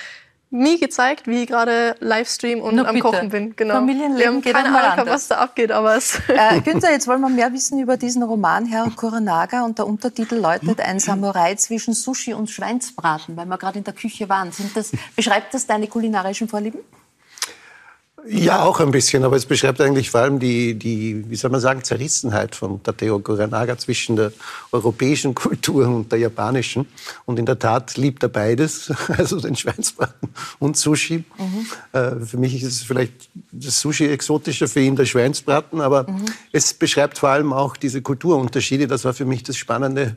mir 0.49 0.79
gezeigt, 0.79 1.27
wie 1.27 1.43
ich 1.43 1.47
gerade 1.47 1.95
Livestream 1.99 2.61
und 2.61 2.75
Na 2.75 2.83
am 2.85 2.95
bitte. 2.95 3.03
Kochen 3.05 3.29
bin. 3.29 3.55
Genau. 3.55 3.75
Familienleben 3.75 4.17
Wir 4.19 4.27
haben 4.27 4.41
geht 4.41 4.53
keine 4.53 4.69
Ahnung, 4.69 4.99
anders. 4.99 5.07
was 5.15 5.27
da 5.27 5.37
abgeht, 5.39 5.71
aber 5.71 5.95
es 5.95 6.19
Äh, 6.29 6.61
Günther, 6.61 6.91
jetzt 6.91 7.07
wollen 7.07 7.21
wir 7.21 7.29
mehr 7.29 7.51
wissen 7.53 7.79
über 7.79 7.97
diesen 7.97 8.23
Roman 8.23 8.65
Herr 8.65 8.89
Kuranaga 8.95 9.63
und 9.65 9.77
der 9.77 9.87
Untertitel 9.87 10.35
lautet 10.35 10.79
Ein 10.81 10.99
Samurai 10.99 11.55
zwischen 11.55 11.93
Sushi 11.93 12.33
und 12.33 12.49
Schweinsbraten, 12.49 13.35
weil 13.35 13.45
wir 13.45 13.57
gerade 13.57 13.77
in 13.79 13.83
der 13.83 13.93
Küche 13.93 14.29
waren. 14.29 14.51
Sind 14.51 14.75
das, 14.77 14.91
beschreibt 15.15 15.53
das 15.53 15.65
deine 15.67 15.87
kulinarischen 15.87 16.47
Vorlieben? 16.47 16.79
Ja, 18.25 18.63
auch 18.63 18.79
ein 18.79 18.91
bisschen, 18.91 19.23
aber 19.23 19.35
es 19.35 19.45
beschreibt 19.45 19.79
eigentlich 19.79 20.09
vor 20.09 20.21
allem 20.21 20.39
die, 20.39 20.73
die 20.73 21.29
wie 21.29 21.35
soll 21.35 21.51
man 21.51 21.61
sagen, 21.61 21.83
Zerrissenheit 21.83 22.55
von 22.55 22.81
Tateo 22.81 23.19
Kuranaga 23.19 23.77
zwischen 23.77 24.15
der 24.15 24.33
europäischen 24.71 25.35
Kultur 25.35 25.87
und 25.87 26.11
der 26.11 26.19
japanischen. 26.19 26.87
Und 27.25 27.37
in 27.37 27.45
der 27.45 27.59
Tat 27.59 27.95
liebt 27.95 28.23
er 28.23 28.29
beides, 28.29 28.91
also 29.17 29.39
den 29.39 29.55
Schweinsbraten 29.55 30.29
und 30.59 30.75
Sushi. 30.77 31.23
Äh, 31.93 32.15
für 32.25 32.37
mich 32.37 32.55
ist 32.55 32.63
es 32.63 32.81
vielleicht 32.81 33.29
das 33.51 33.79
Sushi 33.79 34.07
exotischer, 34.07 34.67
für 34.67 34.81
ihn 34.81 34.95
der 34.95 35.05
Schweinsbraten, 35.05 35.79
aber 35.79 36.07
es 36.51 36.73
beschreibt 36.73 37.19
vor 37.19 37.29
allem 37.29 37.53
auch 37.53 37.77
diese 37.77 38.01
Kulturunterschiede. 38.01 38.87
Das 38.87 39.05
war 39.05 39.13
für 39.13 39.25
mich 39.25 39.43
das 39.43 39.57
Spannende. 39.57 40.15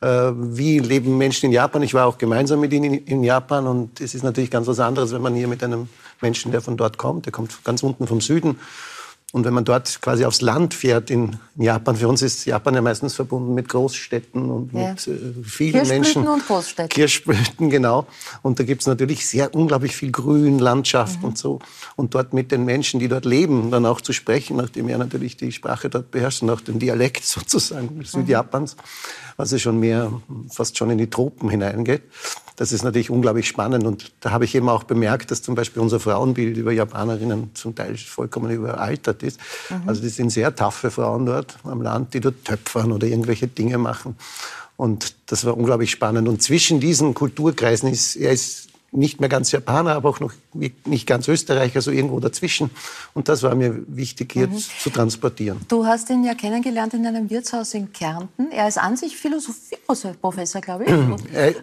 Äh, 0.00 0.06
wie 0.06 0.78
leben 0.78 1.18
Menschen 1.18 1.46
in 1.46 1.52
Japan? 1.52 1.82
Ich 1.82 1.92
war 1.92 2.06
auch 2.06 2.18
gemeinsam 2.18 2.60
mit 2.60 2.72
ihnen 2.72 2.94
in, 2.94 3.06
in 3.06 3.24
Japan 3.24 3.66
und 3.66 4.00
es 4.00 4.14
ist 4.14 4.22
natürlich 4.22 4.50
ganz 4.50 4.68
was 4.68 4.78
anderes, 4.78 5.12
wenn 5.12 5.22
man 5.22 5.34
hier 5.34 5.48
mit 5.48 5.64
einem 5.64 5.88
Menschen, 6.20 6.52
der 6.52 6.60
von 6.60 6.76
dort 6.76 6.98
kommt, 6.98 7.26
der 7.26 7.32
kommt 7.32 7.64
ganz 7.64 7.82
unten 7.82 8.06
vom 8.06 8.20
Süden. 8.20 8.58
Und 9.30 9.44
wenn 9.44 9.52
man 9.52 9.66
dort 9.66 10.00
quasi 10.00 10.24
aufs 10.24 10.40
Land 10.40 10.72
fährt 10.72 11.10
in 11.10 11.36
Japan, 11.54 11.96
für 11.96 12.08
uns 12.08 12.22
ist 12.22 12.46
Japan 12.46 12.74
ja 12.74 12.80
meistens 12.80 13.14
verbunden 13.14 13.52
mit 13.52 13.68
Großstädten 13.68 14.50
und 14.50 14.72
Ja. 14.72 14.92
mit 14.92 15.06
äh, 15.06 15.10
vielen 15.44 15.72
Kirschblüten 15.72 15.88
Menschen. 15.88 16.28
und 16.28 16.46
Großstädten. 16.46 16.88
Kirschblüten, 16.88 17.68
genau. 17.68 18.06
Und 18.40 18.58
da 18.58 18.64
gibt's 18.64 18.86
natürlich 18.86 19.26
sehr 19.26 19.54
unglaublich 19.54 19.94
viel 19.94 20.12
Grün, 20.12 20.58
Landschaft 20.58 21.22
und 21.22 21.36
so. 21.36 21.58
Und 21.94 22.14
dort 22.14 22.32
mit 22.32 22.52
den 22.52 22.64
Menschen, 22.64 23.00
die 23.00 23.08
dort 23.08 23.26
leben, 23.26 23.70
dann 23.70 23.84
auch 23.84 24.00
zu 24.00 24.14
sprechen, 24.14 24.56
nachdem 24.56 24.88
er 24.88 24.96
natürlich 24.96 25.36
die 25.36 25.52
Sprache 25.52 25.90
dort 25.90 26.10
beherrscht 26.10 26.40
und 26.42 26.48
auch 26.48 26.62
den 26.62 26.78
Dialekt 26.78 27.22
sozusagen 27.26 28.02
Südjapans, 28.02 28.76
was 29.36 29.50
ja 29.52 29.58
schon 29.58 29.78
mehr, 29.78 30.10
fast 30.50 30.78
schon 30.78 30.88
in 30.88 30.96
die 30.96 31.10
Tropen 31.10 31.50
hineingeht. 31.50 32.00
Das 32.58 32.72
ist 32.72 32.82
natürlich 32.82 33.08
unglaublich 33.08 33.46
spannend. 33.46 33.86
Und 33.86 34.10
da 34.18 34.32
habe 34.32 34.44
ich 34.44 34.52
eben 34.56 34.68
auch 34.68 34.82
bemerkt, 34.82 35.30
dass 35.30 35.42
zum 35.42 35.54
Beispiel 35.54 35.80
unser 35.80 36.00
Frauenbild 36.00 36.56
über 36.56 36.72
Japanerinnen 36.72 37.52
zum 37.54 37.76
Teil 37.76 37.96
vollkommen 37.96 38.50
überaltert 38.50 39.22
ist. 39.22 39.38
Also 39.86 40.02
das 40.02 40.16
sind 40.16 40.30
sehr 40.30 40.52
taffe 40.52 40.90
Frauen 40.90 41.24
dort 41.24 41.56
am 41.62 41.80
Land, 41.80 42.14
die 42.14 42.20
dort 42.20 42.44
töpfern 42.44 42.90
oder 42.90 43.06
irgendwelche 43.06 43.46
Dinge 43.46 43.78
machen. 43.78 44.16
Und 44.76 45.14
das 45.26 45.44
war 45.44 45.56
unglaublich 45.56 45.92
spannend. 45.92 46.26
Und 46.26 46.42
zwischen 46.42 46.80
diesen 46.80 47.14
Kulturkreisen 47.14 47.88
ist, 47.88 48.16
er 48.16 48.32
ist 48.32 48.67
nicht 48.90 49.20
mehr 49.20 49.28
ganz 49.28 49.52
Japaner, 49.52 49.94
aber 49.94 50.08
auch 50.08 50.20
noch 50.20 50.32
nicht 50.54 51.06
ganz 51.06 51.28
Österreicher, 51.28 51.82
so 51.82 51.90
irgendwo 51.90 52.20
dazwischen. 52.20 52.70
Und 53.12 53.28
das 53.28 53.42
war 53.42 53.54
mir 53.54 53.82
wichtig, 53.86 54.32
hier 54.32 54.48
mhm. 54.48 54.56
zu 54.58 54.90
transportieren. 54.90 55.60
Du 55.68 55.84
hast 55.84 56.08
ihn 56.08 56.24
ja 56.24 56.34
kennengelernt 56.34 56.94
in 56.94 57.06
einem 57.06 57.28
Wirtshaus 57.28 57.74
in 57.74 57.92
Kärnten. 57.92 58.50
Er 58.50 58.66
ist 58.66 58.78
an 58.78 58.96
sich 58.96 59.16
Philosophieprofessor, 59.16 60.62
glaube 60.62 60.84
ich. 60.84 60.90
äh, 61.34 61.54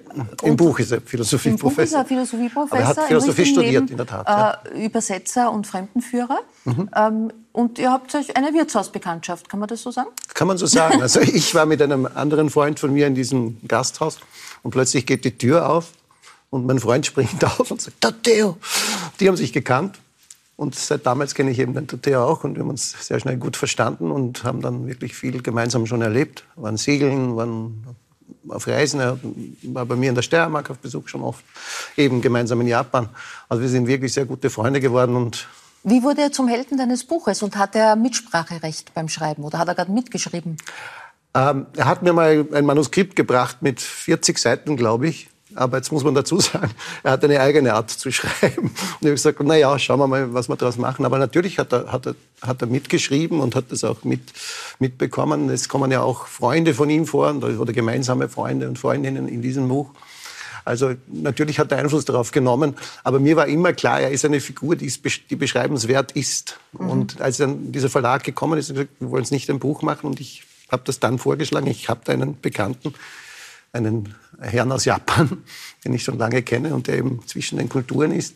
Im 0.43 0.55
Buch 0.55 0.77
ist 0.77 0.91
er 0.91 1.01
Philosophieprofessor. 1.01 1.71
Im 1.71 1.75
Buch 1.75 1.83
ist 1.83 1.93
er 1.93 2.05
Philosophieprofessor. 2.05 2.79
er 2.79 2.87
hat 2.87 3.07
Philosophie 3.07 3.45
studiert, 3.45 3.89
in 3.89 3.97
der 3.97 4.05
Tat. 4.05 4.27
Ja. 4.27 4.57
Äh, 4.73 4.85
Übersetzer 4.85 5.51
und 5.51 5.65
Fremdenführer. 5.65 6.39
Mhm. 6.65 6.89
Ähm, 6.95 7.33
und 7.51 7.79
ihr 7.79 7.91
habt 7.91 8.13
euch 8.13 8.37
eine 8.37 8.53
Wirtshausbekanntschaft, 8.53 9.49
kann 9.49 9.59
man 9.59 9.69
das 9.69 9.81
so 9.81 9.89
sagen? 9.89 10.09
Kann 10.33 10.47
man 10.47 10.57
so 10.57 10.67
sagen. 10.67 11.01
Also 11.01 11.21
ich 11.21 11.55
war 11.55 11.65
mit 11.65 11.81
einem 11.81 12.05
anderen 12.05 12.51
Freund 12.51 12.79
von 12.79 12.93
mir 12.93 13.07
in 13.07 13.15
diesem 13.15 13.57
Gasthaus 13.67 14.19
und 14.61 14.71
plötzlich 14.71 15.07
geht 15.07 15.25
die 15.25 15.37
Tür 15.37 15.69
auf 15.69 15.93
und 16.55 16.65
mein 16.65 16.79
Freund 16.79 17.05
springt 17.05 17.43
auf 17.43 17.69
und 17.69 17.81
sagt, 17.81 18.01
Tatteo. 18.01 18.57
Die 19.19 19.27
haben 19.27 19.37
sich 19.37 19.53
gekannt. 19.53 19.99
Und 20.57 20.73
seit 20.73 21.05
damals 21.05 21.35
kenne 21.35 21.51
ich 21.51 21.59
eben 21.59 21.73
den 21.73 21.85
Tatteo 21.85 22.23
auch 22.23 22.45
und 22.45 22.55
wir 22.55 22.61
haben 22.61 22.69
uns 22.69 22.95
sehr 23.05 23.19
schnell 23.19 23.35
gut 23.35 23.57
verstanden 23.57 24.09
und 24.09 24.45
haben 24.45 24.61
dann 24.61 24.87
wirklich 24.87 25.13
viel 25.13 25.41
gemeinsam 25.41 25.85
schon 25.85 26.01
erlebt. 26.01 26.45
Wir 26.55 26.63
waren 26.63 26.77
segeln, 26.77 27.35
waren 27.35 27.83
auf 28.47 28.67
Reisen, 28.67 29.01
er 29.01 29.19
war 29.63 29.85
bei 29.85 29.97
mir 29.97 30.09
in 30.09 30.15
der 30.15 30.21
Steiermark 30.21 30.69
auf 30.69 30.77
Besuch 30.77 31.09
schon 31.09 31.23
oft, 31.23 31.43
eben 31.97 32.21
gemeinsam 32.21 32.61
in 32.61 32.67
Japan. 32.67 33.09
Also 33.49 33.63
wir 33.63 33.69
sind 33.69 33.87
wirklich 33.87 34.13
sehr 34.13 34.25
gute 34.25 34.49
Freunde 34.49 34.79
geworden 34.79 35.17
und 35.17 35.45
wie 35.83 36.01
wurde 36.01 36.21
er 36.21 36.31
zum 36.31 36.47
Helden 36.47 36.77
deines 36.77 37.03
Buches 37.03 37.43
und 37.43 37.57
hat 37.57 37.75
er 37.75 37.95
Mitspracherecht 37.95 38.93
beim 38.95 39.07
Schreiben 39.07 39.43
oder 39.43 39.59
hat 39.59 39.67
er 39.67 39.75
gerade 39.75 39.91
mitgeschrieben? 39.91 40.57
Ähm, 41.35 41.67
er 41.75 41.85
hat 41.85 42.01
mir 42.01 42.13
mal 42.13 42.47
ein 42.53 42.65
Manuskript 42.65 43.15
gebracht 43.15 43.57
mit 43.61 43.81
40 43.81 44.37
Seiten, 44.39 44.77
glaube 44.77 45.07
ich. 45.09 45.29
Aber 45.55 45.77
jetzt 45.77 45.91
muss 45.91 46.03
man 46.03 46.13
dazu 46.13 46.39
sagen, 46.39 46.71
er 47.03 47.13
hat 47.13 47.23
eine 47.23 47.39
eigene 47.39 47.73
Art 47.73 47.89
zu 47.89 48.11
schreiben. 48.11 48.63
Und 48.63 48.73
ich 49.01 49.05
habe 49.05 49.11
gesagt, 49.11 49.39
na 49.43 49.55
ja, 49.55 49.77
schauen 49.79 49.99
wir 49.99 50.07
mal, 50.07 50.33
was 50.33 50.49
wir 50.49 50.55
daraus 50.55 50.77
machen. 50.77 51.05
Aber 51.05 51.17
natürlich 51.17 51.57
hat 51.57 51.73
er, 51.73 51.91
hat 51.91 52.05
er, 52.05 52.15
hat 52.41 52.61
er 52.61 52.67
mitgeschrieben 52.67 53.39
und 53.39 53.55
hat 53.55 53.71
das 53.71 53.83
auch 53.83 54.03
mit, 54.03 54.21
mitbekommen. 54.79 55.49
Es 55.49 55.69
kommen 55.69 55.91
ja 55.91 56.01
auch 56.01 56.27
Freunde 56.27 56.73
von 56.73 56.89
ihm 56.89 57.05
vor 57.05 57.33
oder 57.33 57.73
gemeinsame 57.73 58.29
Freunde 58.29 58.67
und 58.67 58.77
Freundinnen 58.77 59.27
in 59.27 59.41
diesem 59.41 59.67
Buch. 59.67 59.89
Also 60.65 60.95
natürlich 61.07 61.59
hat 61.59 61.71
er 61.71 61.77
Einfluss 61.77 62.05
darauf 62.05 62.31
genommen. 62.31 62.75
Aber 63.03 63.19
mir 63.19 63.35
war 63.35 63.47
immer 63.47 63.71
klar, 63.71 64.01
er 64.01 64.09
ist 64.09 64.25
eine 64.25 64.41
Figur, 64.41 64.75
die, 64.75 64.87
ist, 64.87 65.01
die 65.29 65.35
beschreibenswert 65.35 66.11
ist. 66.13 66.59
Mhm. 66.73 66.89
Und 66.89 67.21
als 67.21 67.37
dann 67.37 67.71
dieser 67.71 67.89
Verlag 67.89 68.23
gekommen 68.23 68.57
ist, 68.59 68.69
gesagt, 68.69 68.89
wir 68.99 69.11
wollen 69.11 69.23
es 69.23 69.31
nicht 69.31 69.49
ein 69.49 69.59
Buch 69.59 69.83
machen. 69.83 70.07
Und 70.07 70.19
ich 70.19 70.43
habe 70.71 70.81
das 70.85 70.99
dann 70.99 71.19
vorgeschlagen. 71.19 71.67
Ich 71.67 71.87
habe 71.87 72.01
da 72.03 72.13
einen 72.13 72.41
Bekannten, 72.41 72.95
einen 73.71 74.15
Herrn 74.39 74.71
aus 74.71 74.85
Japan, 74.85 75.43
den 75.85 75.93
ich 75.93 76.03
schon 76.03 76.17
lange 76.17 76.41
kenne 76.41 76.73
und 76.73 76.87
der 76.87 76.97
eben 76.97 77.25
zwischen 77.27 77.57
den 77.57 77.69
Kulturen 77.69 78.11
ist. 78.11 78.35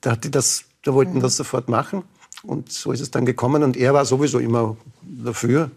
Da, 0.00 0.12
hat 0.12 0.24
die 0.24 0.30
das, 0.30 0.64
da 0.82 0.94
wollten 0.94 1.14
mhm. 1.14 1.20
das 1.20 1.36
sofort 1.36 1.68
machen. 1.68 2.02
Und 2.42 2.70
so 2.70 2.92
ist 2.92 3.00
es 3.00 3.10
dann 3.10 3.24
gekommen. 3.24 3.62
Und 3.62 3.76
er 3.76 3.94
war 3.94 4.04
sowieso 4.04 4.38
immer 4.38 4.76
dafür. 5.02 5.70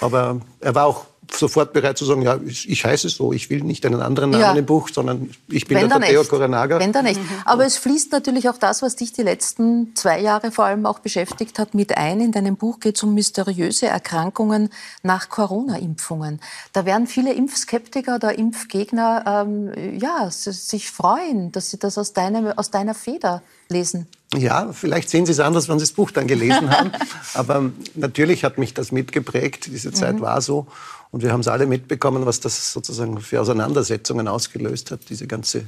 Aber 0.00 0.40
er 0.60 0.74
war 0.74 0.86
auch 0.86 1.06
sofort 1.34 1.72
bereit 1.72 1.98
zu 1.98 2.04
sagen, 2.04 2.22
ja, 2.22 2.38
ich 2.44 2.84
heiße 2.84 3.08
so, 3.08 3.32
ich 3.32 3.50
will 3.50 3.62
nicht 3.62 3.84
einen 3.86 4.00
anderen 4.00 4.30
Namen 4.30 4.42
ja. 4.42 4.52
im 4.52 4.66
Buch, 4.66 4.88
sondern 4.92 5.30
ich 5.48 5.66
bin 5.66 5.78
Wenn 5.78 5.88
der 5.88 6.00
Tadeo 6.00 6.24
Koranaga. 6.24 6.78
Wenn 6.78 6.92
dann 6.92 7.04
nicht. 7.04 7.20
Aber 7.44 7.64
es 7.64 7.76
fließt 7.76 8.12
natürlich 8.12 8.48
auch 8.48 8.58
das, 8.58 8.82
was 8.82 8.96
dich 8.96 9.12
die 9.12 9.22
letzten 9.22 9.94
zwei 9.94 10.20
Jahre 10.20 10.50
vor 10.52 10.64
allem 10.64 10.86
auch 10.86 10.98
beschäftigt 10.98 11.58
hat, 11.58 11.74
mit 11.74 11.96
ein. 11.96 12.20
In 12.20 12.32
deinem 12.32 12.56
Buch 12.56 12.80
geht 12.80 12.96
es 12.96 13.02
um 13.02 13.14
mysteriöse 13.14 13.86
Erkrankungen 13.86 14.70
nach 15.02 15.28
Corona-Impfungen. 15.28 16.40
Da 16.72 16.84
werden 16.84 17.06
viele 17.06 17.32
Impfskeptiker 17.32 18.16
oder 18.16 18.38
Impfgegner 18.38 19.44
ähm, 19.46 19.98
ja, 19.98 20.30
sich 20.30 20.90
freuen, 20.90 21.52
dass 21.52 21.70
sie 21.70 21.78
das 21.78 21.98
aus, 21.98 22.12
deinem, 22.12 22.46
aus 22.56 22.70
deiner 22.70 22.94
Feder 22.94 23.42
lesen. 23.68 24.06
Ja, 24.36 24.72
vielleicht 24.72 25.10
sehen 25.10 25.26
Sie 25.26 25.32
es 25.32 25.40
anders, 25.40 25.68
wenn 25.68 25.78
Sie 25.78 25.82
das 25.82 25.92
Buch 25.92 26.12
dann 26.12 26.28
gelesen 26.28 26.70
haben. 26.70 26.92
Aber 27.34 27.70
natürlich 27.94 28.44
hat 28.44 28.58
mich 28.58 28.74
das 28.74 28.92
mitgeprägt. 28.92 29.66
Diese 29.66 29.92
Zeit 29.92 30.16
mhm. 30.16 30.20
war 30.20 30.40
so. 30.40 30.66
Und 31.12 31.22
wir 31.22 31.32
haben 31.32 31.40
es 31.40 31.48
alle 31.48 31.66
mitbekommen, 31.66 32.24
was 32.24 32.38
das 32.40 32.72
sozusagen 32.72 33.20
für 33.20 33.40
Auseinandersetzungen 33.40 34.28
ausgelöst 34.28 34.92
hat, 34.92 35.00
diese 35.08 35.26
ganze 35.26 35.64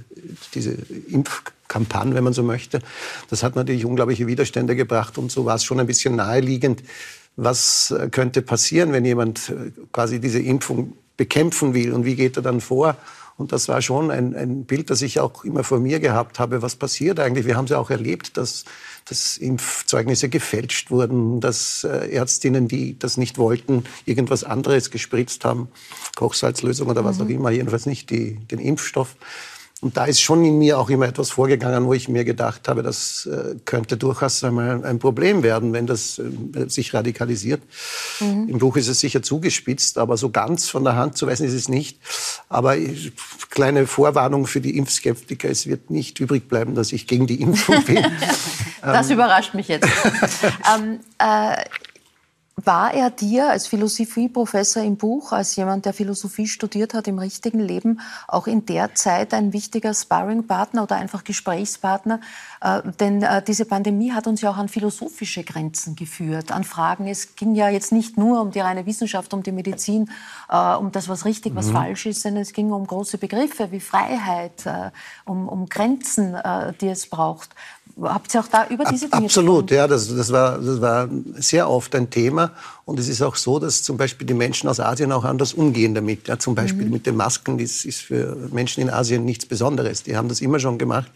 diese 0.54 0.76
Impfkampagne, 1.08 2.14
wenn 2.14 2.24
man 2.24 2.32
so 2.32 2.42
möchte. 2.42 2.80
Das 3.28 3.42
hat 3.42 3.56
natürlich 3.56 3.84
unglaubliche 3.84 4.26
Widerstände 4.26 4.76
gebracht 4.76 5.18
und 5.18 5.32
so 5.32 5.44
war 5.44 5.56
es 5.56 5.64
schon 5.64 5.80
ein 5.80 5.86
bisschen 5.86 6.16
naheliegend, 6.16 6.82
was 7.36 7.90
äh, 7.90 8.08
könnte 8.08 8.42
passieren, 8.42 8.92
wenn 8.92 9.04
jemand 9.04 9.48
äh, 9.48 9.72
quasi 9.92 10.20
diese 10.20 10.38
Impfung 10.38 10.92
bekämpfen 11.16 11.74
will 11.74 11.92
und 11.92 12.04
wie 12.04 12.14
geht 12.14 12.36
er 12.36 12.42
dann 12.42 12.60
vor? 12.60 12.96
Und 13.36 13.52
das 13.52 13.68
war 13.68 13.82
schon 13.82 14.10
ein, 14.10 14.34
ein 14.34 14.64
Bild, 14.64 14.90
das 14.90 15.02
ich 15.02 15.20
auch 15.20 15.44
immer 15.44 15.64
vor 15.64 15.80
mir 15.80 16.00
gehabt 16.00 16.38
habe. 16.38 16.62
Was 16.62 16.76
passiert 16.76 17.18
eigentlich? 17.18 17.46
Wir 17.46 17.56
haben 17.56 17.64
es 17.64 17.70
ja 17.70 17.78
auch 17.78 17.90
erlebt, 17.90 18.36
dass, 18.36 18.64
dass 19.06 19.36
Impfzeugnisse 19.36 20.28
gefälscht 20.28 20.90
wurden, 20.90 21.40
dass 21.40 21.84
äh, 21.84 22.10
Ärztinnen, 22.10 22.68
die 22.68 22.98
das 22.98 23.16
nicht 23.16 23.38
wollten, 23.38 23.84
irgendwas 24.04 24.44
anderes 24.44 24.90
gespritzt 24.90 25.44
haben, 25.44 25.68
Kochsalzlösung 26.16 26.88
oder 26.88 27.04
was 27.04 27.18
mhm. 27.18 27.24
auch 27.24 27.28
immer, 27.30 27.50
jedenfalls 27.50 27.86
nicht 27.86 28.10
die, 28.10 28.36
den 28.36 28.58
Impfstoff. 28.58 29.16
Und 29.82 29.96
da 29.96 30.04
ist 30.04 30.20
schon 30.20 30.44
in 30.44 30.58
mir 30.58 30.78
auch 30.78 30.88
immer 30.90 31.08
etwas 31.08 31.30
vorgegangen, 31.30 31.86
wo 31.86 31.92
ich 31.92 32.08
mir 32.08 32.24
gedacht 32.24 32.68
habe, 32.68 32.84
das 32.84 33.26
äh, 33.26 33.56
könnte 33.64 33.96
durchaus 33.96 34.44
einmal 34.44 34.84
ein 34.84 35.00
Problem 35.00 35.42
werden, 35.42 35.72
wenn 35.72 35.88
das 35.88 36.20
äh, 36.20 36.68
sich 36.68 36.94
radikalisiert. 36.94 37.60
Mhm. 38.20 38.48
Im 38.48 38.58
Buch 38.58 38.76
ist 38.76 38.86
es 38.86 39.00
sicher 39.00 39.22
zugespitzt, 39.22 39.98
aber 39.98 40.16
so 40.16 40.30
ganz 40.30 40.68
von 40.68 40.84
der 40.84 40.94
Hand 40.94 41.18
zu 41.18 41.26
weisen 41.26 41.48
ist 41.48 41.54
es 41.54 41.68
nicht. 41.68 41.98
Aber 42.48 42.76
kleine 43.50 43.88
Vorwarnung 43.88 44.46
für 44.46 44.60
die 44.60 44.78
Impfskeptiker, 44.78 45.50
es 45.50 45.66
wird 45.66 45.90
nicht 45.90 46.20
übrig 46.20 46.48
bleiben, 46.48 46.76
dass 46.76 46.92
ich 46.92 47.08
gegen 47.08 47.26
die 47.26 47.40
Impfung 47.40 47.82
bin. 47.84 48.06
das 48.82 49.08
ähm. 49.08 49.14
überrascht 49.14 49.54
mich 49.54 49.66
jetzt. 49.66 49.88
ähm, 50.76 51.00
äh, 51.18 51.56
war 52.64 52.94
er 52.94 53.10
dir 53.10 53.50
als 53.50 53.66
Philosophieprofessor 53.66 54.82
im 54.82 54.96
Buch, 54.96 55.32
als 55.32 55.56
jemand, 55.56 55.84
der 55.84 55.92
Philosophie 55.92 56.46
studiert 56.46 56.94
hat 56.94 57.08
im 57.08 57.18
richtigen 57.18 57.60
Leben, 57.60 58.00
auch 58.28 58.46
in 58.46 58.66
der 58.66 58.94
Zeit 58.94 59.34
ein 59.34 59.52
wichtiger 59.52 59.94
Sparringpartner 59.94 60.82
oder 60.82 60.96
einfach 60.96 61.24
Gesprächspartner? 61.24 62.20
Äh, 62.62 62.82
denn 63.00 63.22
äh, 63.22 63.42
diese 63.42 63.64
Pandemie 63.64 64.12
hat 64.12 64.26
uns 64.26 64.40
ja 64.40 64.50
auch 64.50 64.56
an 64.56 64.68
philosophische 64.68 65.42
Grenzen 65.42 65.96
geführt, 65.96 66.52
an 66.52 66.62
Fragen. 66.64 67.08
Es 67.08 67.34
ging 67.34 67.54
ja 67.54 67.68
jetzt 67.68 67.90
nicht 67.90 68.16
nur 68.16 68.40
um 68.40 68.52
die 68.52 68.60
reine 68.60 68.86
Wissenschaft, 68.86 69.34
um 69.34 69.42
die 69.42 69.52
Medizin, 69.52 70.08
äh, 70.48 70.74
um 70.74 70.92
das, 70.92 71.08
was 71.08 71.24
richtig, 71.24 71.56
was 71.56 71.66
mhm. 71.66 71.72
falsch 71.72 72.06
ist, 72.06 72.22
sondern 72.22 72.42
es 72.42 72.52
ging 72.52 72.70
um 72.70 72.86
große 72.86 73.18
Begriffe 73.18 73.72
wie 73.72 73.80
Freiheit, 73.80 74.64
um, 75.24 75.48
um 75.48 75.68
Grenzen, 75.68 76.36
die 76.80 76.88
es 76.88 77.06
braucht. 77.06 77.50
Habt 78.00 78.34
ihr 78.34 78.40
auch 78.40 78.48
da 78.48 78.66
über 78.68 78.84
diese 78.84 79.08
Dinge 79.08 79.26
Absolut, 79.26 79.70
ja, 79.70 79.86
das, 79.86 80.08
das, 80.14 80.32
war, 80.32 80.58
das 80.58 80.80
war 80.80 81.08
sehr 81.34 81.68
oft 81.68 81.94
ein 81.94 82.08
Thema. 82.10 82.52
Und 82.84 82.98
es 82.98 83.08
ist 83.08 83.22
auch 83.22 83.36
so, 83.36 83.60
dass 83.60 83.82
zum 83.84 83.96
Beispiel 83.96 84.26
die 84.26 84.34
Menschen 84.34 84.68
aus 84.68 84.80
Asien 84.80 85.12
auch 85.12 85.24
anders 85.24 85.54
umgehen 85.54 85.94
damit. 85.94 86.26
Ja, 86.26 86.38
zum 86.38 86.56
Beispiel 86.56 86.86
mhm. 86.86 86.92
mit 86.92 87.06
den 87.06 87.14
Masken, 87.16 87.58
das 87.58 87.84
ist 87.84 88.00
für 88.00 88.36
Menschen 88.50 88.82
in 88.82 88.90
Asien 88.90 89.24
nichts 89.24 89.46
Besonderes. 89.46 90.02
Die 90.02 90.16
haben 90.16 90.28
das 90.28 90.40
immer 90.40 90.58
schon 90.58 90.78
gemacht. 90.78 91.10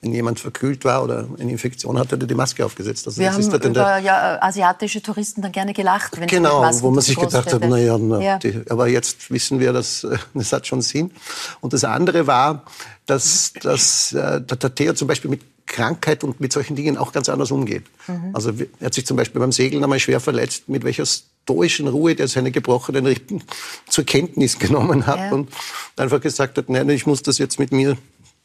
Wenn 0.00 0.12
jemand 0.12 0.40
verkühlt 0.40 0.84
war 0.84 1.04
oder 1.04 1.28
eine 1.38 1.52
Infektion 1.52 1.96
hatte, 1.96 2.16
hat 2.16 2.22
er 2.22 2.26
die 2.26 2.34
Maske 2.34 2.64
aufgesetzt. 2.64 3.06
Also 3.06 3.20
Wir 3.20 3.32
haben 3.32 3.40
über 3.40 3.58
der, 3.58 3.98
ja, 4.00 4.42
asiatische 4.42 5.00
Touristen 5.00 5.42
dann 5.42 5.52
gerne 5.52 5.72
gelacht. 5.74 6.18
Wenn 6.18 6.26
genau, 6.26 6.68
wo 6.80 6.90
man 6.90 7.02
sich 7.02 7.16
gedacht 7.16 7.52
hat, 7.52 7.68
naja, 7.68 7.96
na, 7.98 8.20
ja. 8.20 8.38
Die, 8.38 8.60
aber 8.68 8.88
jetzt 8.88 9.30
wissen 9.30 9.60
wir, 9.60 9.72
dass 9.72 10.04
das 10.34 10.52
hat 10.52 10.66
schon 10.66 10.82
Sinn. 10.82 11.12
Und 11.60 11.72
das 11.72 11.84
andere 11.84 12.26
war, 12.26 12.64
dass, 13.06 13.52
dass 13.62 14.12
äh, 14.12 14.40
der 14.40 14.58
Tatea 14.58 14.94
zum 14.96 15.06
Beispiel 15.06 15.30
mit 15.30 15.40
Krankheit 15.72 16.22
und 16.22 16.40
mit 16.40 16.52
solchen 16.52 16.76
Dingen 16.76 16.96
auch 16.96 17.12
ganz 17.12 17.28
anders 17.28 17.50
umgeht. 17.50 17.84
Mhm. 18.06 18.30
Also 18.32 18.52
er 18.78 18.86
hat 18.86 18.94
sich 18.94 19.06
zum 19.06 19.16
Beispiel 19.16 19.40
beim 19.40 19.52
Segeln 19.52 19.82
einmal 19.82 19.98
schwer 19.98 20.20
verletzt, 20.20 20.68
mit 20.68 20.84
welcher 20.84 21.04
stoischen 21.04 21.88
Ruhe 21.88 22.14
der 22.14 22.28
seine 22.28 22.52
gebrochenen 22.52 23.06
Rippen 23.06 23.42
zur 23.88 24.04
Kenntnis 24.04 24.58
genommen 24.58 25.06
hat 25.06 25.18
ja. 25.18 25.32
und 25.32 25.50
einfach 25.96 26.20
gesagt 26.20 26.58
hat, 26.58 26.68
nein, 26.68 26.88
ich 26.90 27.06
muss 27.06 27.22
das 27.22 27.38
jetzt 27.38 27.58
mit 27.58 27.72
mir 27.72 27.96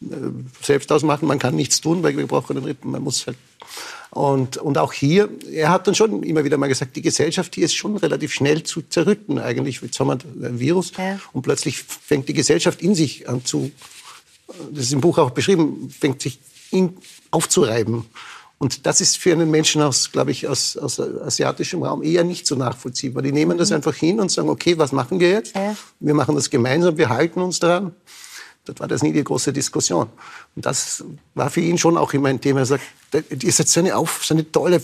äh, 0.01 0.05
selbst 0.61 0.91
ausmachen. 0.91 1.27
Man 1.27 1.37
kann 1.37 1.55
nichts 1.55 1.81
tun 1.81 2.01
bei 2.01 2.11
gebrochenen 2.11 2.63
Rippen. 2.63 2.91
Man 2.91 3.03
muss 3.03 3.27
halt 3.27 3.37
und, 4.09 4.57
und 4.57 4.77
auch 4.77 4.93
hier, 4.93 5.29
er 5.51 5.69
hat 5.69 5.85
dann 5.85 5.93
schon 5.93 6.23
immer 6.23 6.43
wieder 6.43 6.57
mal 6.57 6.67
gesagt, 6.67 6.95
die 6.95 7.01
Gesellschaft 7.01 7.53
hier 7.53 7.65
ist 7.65 7.75
schon 7.75 7.97
relativ 7.97 8.33
schnell 8.33 8.63
zu 8.63 8.81
zerrütten 8.81 9.37
eigentlich. 9.37 9.81
Jetzt 9.81 9.99
haben 9.99 10.07
wir 10.07 10.47
ein 10.47 10.59
Virus 10.59 10.93
ja. 10.97 11.19
und 11.33 11.41
plötzlich 11.41 11.77
fängt 11.83 12.29
die 12.29 12.33
Gesellschaft 12.33 12.81
in 12.81 12.95
sich 12.95 13.27
an 13.27 13.43
zu, 13.43 13.69
das 14.71 14.85
ist 14.85 14.93
im 14.93 15.01
Buch 15.01 15.17
auch 15.17 15.31
beschrieben, 15.31 15.89
fängt 15.89 16.21
sich 16.21 16.39
ihn 16.71 16.97
aufzureiben. 17.31 18.05
Und 18.59 18.87
das 18.87 19.01
ist 19.01 19.17
für 19.17 19.31
einen 19.31 19.51
Menschen 19.51 19.81
aus, 19.83 20.11
glaube 20.11 20.31
ich, 20.31 20.47
aus, 20.47 20.77
aus 20.77 20.99
asiatischem 20.99 21.83
Raum 21.83 22.01
eher 22.01 22.23
nicht 22.23 22.47
so 22.47 22.55
nachvollziehbar. 22.55 23.21
Die 23.21 23.31
nehmen 23.31 23.57
das 23.57 23.69
mhm. 23.69 23.77
einfach 23.77 23.93
hin 23.93 24.19
und 24.19 24.31
sagen, 24.31 24.49
okay, 24.49 24.77
was 24.77 24.91
machen 24.91 25.19
wir 25.19 25.29
jetzt? 25.29 25.53
Wir 25.99 26.13
machen 26.15 26.33
das 26.35 26.49
gemeinsam, 26.49 26.97
wir 26.97 27.09
halten 27.09 27.39
uns 27.41 27.59
daran. 27.59 27.93
Das 28.65 28.79
war 28.79 28.87
das 28.87 29.01
nie 29.01 29.13
die 29.13 29.23
große 29.23 29.53
Diskussion. 29.53 30.09
Und 30.55 30.65
das 30.65 31.03
war 31.35 31.49
für 31.49 31.61
ihn 31.61 31.77
schon 31.77 31.97
auch 31.97 32.13
immer 32.13 32.29
ein 32.29 32.41
Thema. 32.41 32.59
Er 32.59 32.65
sagt, 32.65 32.83
ihr 33.13 33.51
seid 33.51 33.67
so 33.69 33.79
eine, 33.79 33.95
Auf, 33.95 34.25
so 34.25 34.33
eine 34.33 34.51
tolle, 34.51 34.81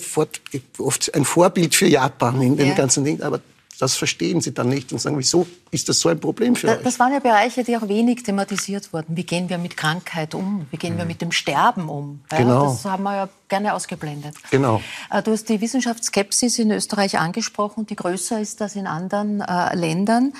oft 0.77 1.13
ein 1.13 1.25
Vorbild 1.25 1.75
für 1.75 1.87
Japan 1.87 2.41
in 2.41 2.55
den 2.55 2.69
ja. 2.69 2.75
ganzen 2.75 3.03
Dingen. 3.03 3.23
Aber 3.23 3.41
das 3.79 3.95
verstehen 3.95 4.41
sie 4.41 4.53
dann 4.53 4.69
nicht 4.69 4.91
und 4.91 4.99
sagen, 4.99 5.17
wieso 5.17 5.45
ist 5.71 5.89
das 5.89 5.99
so 5.99 6.09
ein 6.09 6.19
Problem 6.19 6.55
für 6.55 6.67
Da- 6.67 6.73
euch? 6.77 6.83
Das 6.83 6.99
waren 6.99 7.11
ja 7.13 7.19
Bereiche, 7.19 7.63
die 7.63 7.75
auch 7.77 7.87
wenig 7.87 8.23
thematisiert 8.23 8.93
wurden. 8.93 9.15
Wie 9.17 9.23
gehen 9.25 9.49
wir 9.49 9.57
mit 9.57 9.75
Krankheit 9.77 10.35
um? 10.35 10.67
Wie 10.71 10.77
gehen 10.77 10.97
wir 10.97 11.05
mit 11.05 11.21
dem 11.21 11.31
Sterben 11.31 11.89
um? 11.89 12.21
Ja, 12.31 12.37
Genau. 12.37 12.65
Das 12.65 12.85
haben 12.85 13.03
wir 13.03 13.15
ja 13.15 13.29
gerne 13.49 13.73
ausgeblendet. 13.73 14.35
Genau. 14.51 14.81
Äh, 15.11 15.21
Du 15.23 15.31
hast 15.31 15.49
die 15.49 15.59
Wissenschaftsskepsis 15.61 16.59
in 16.59 16.71
Österreich 16.71 17.17
angesprochen, 17.19 17.85
die 17.85 17.95
größer 17.95 18.39
ist 18.39 18.61
als 18.61 18.75
in 18.75 18.87
anderen 18.87 19.41
äh, 19.41 19.75
Ländern. 19.75 20.33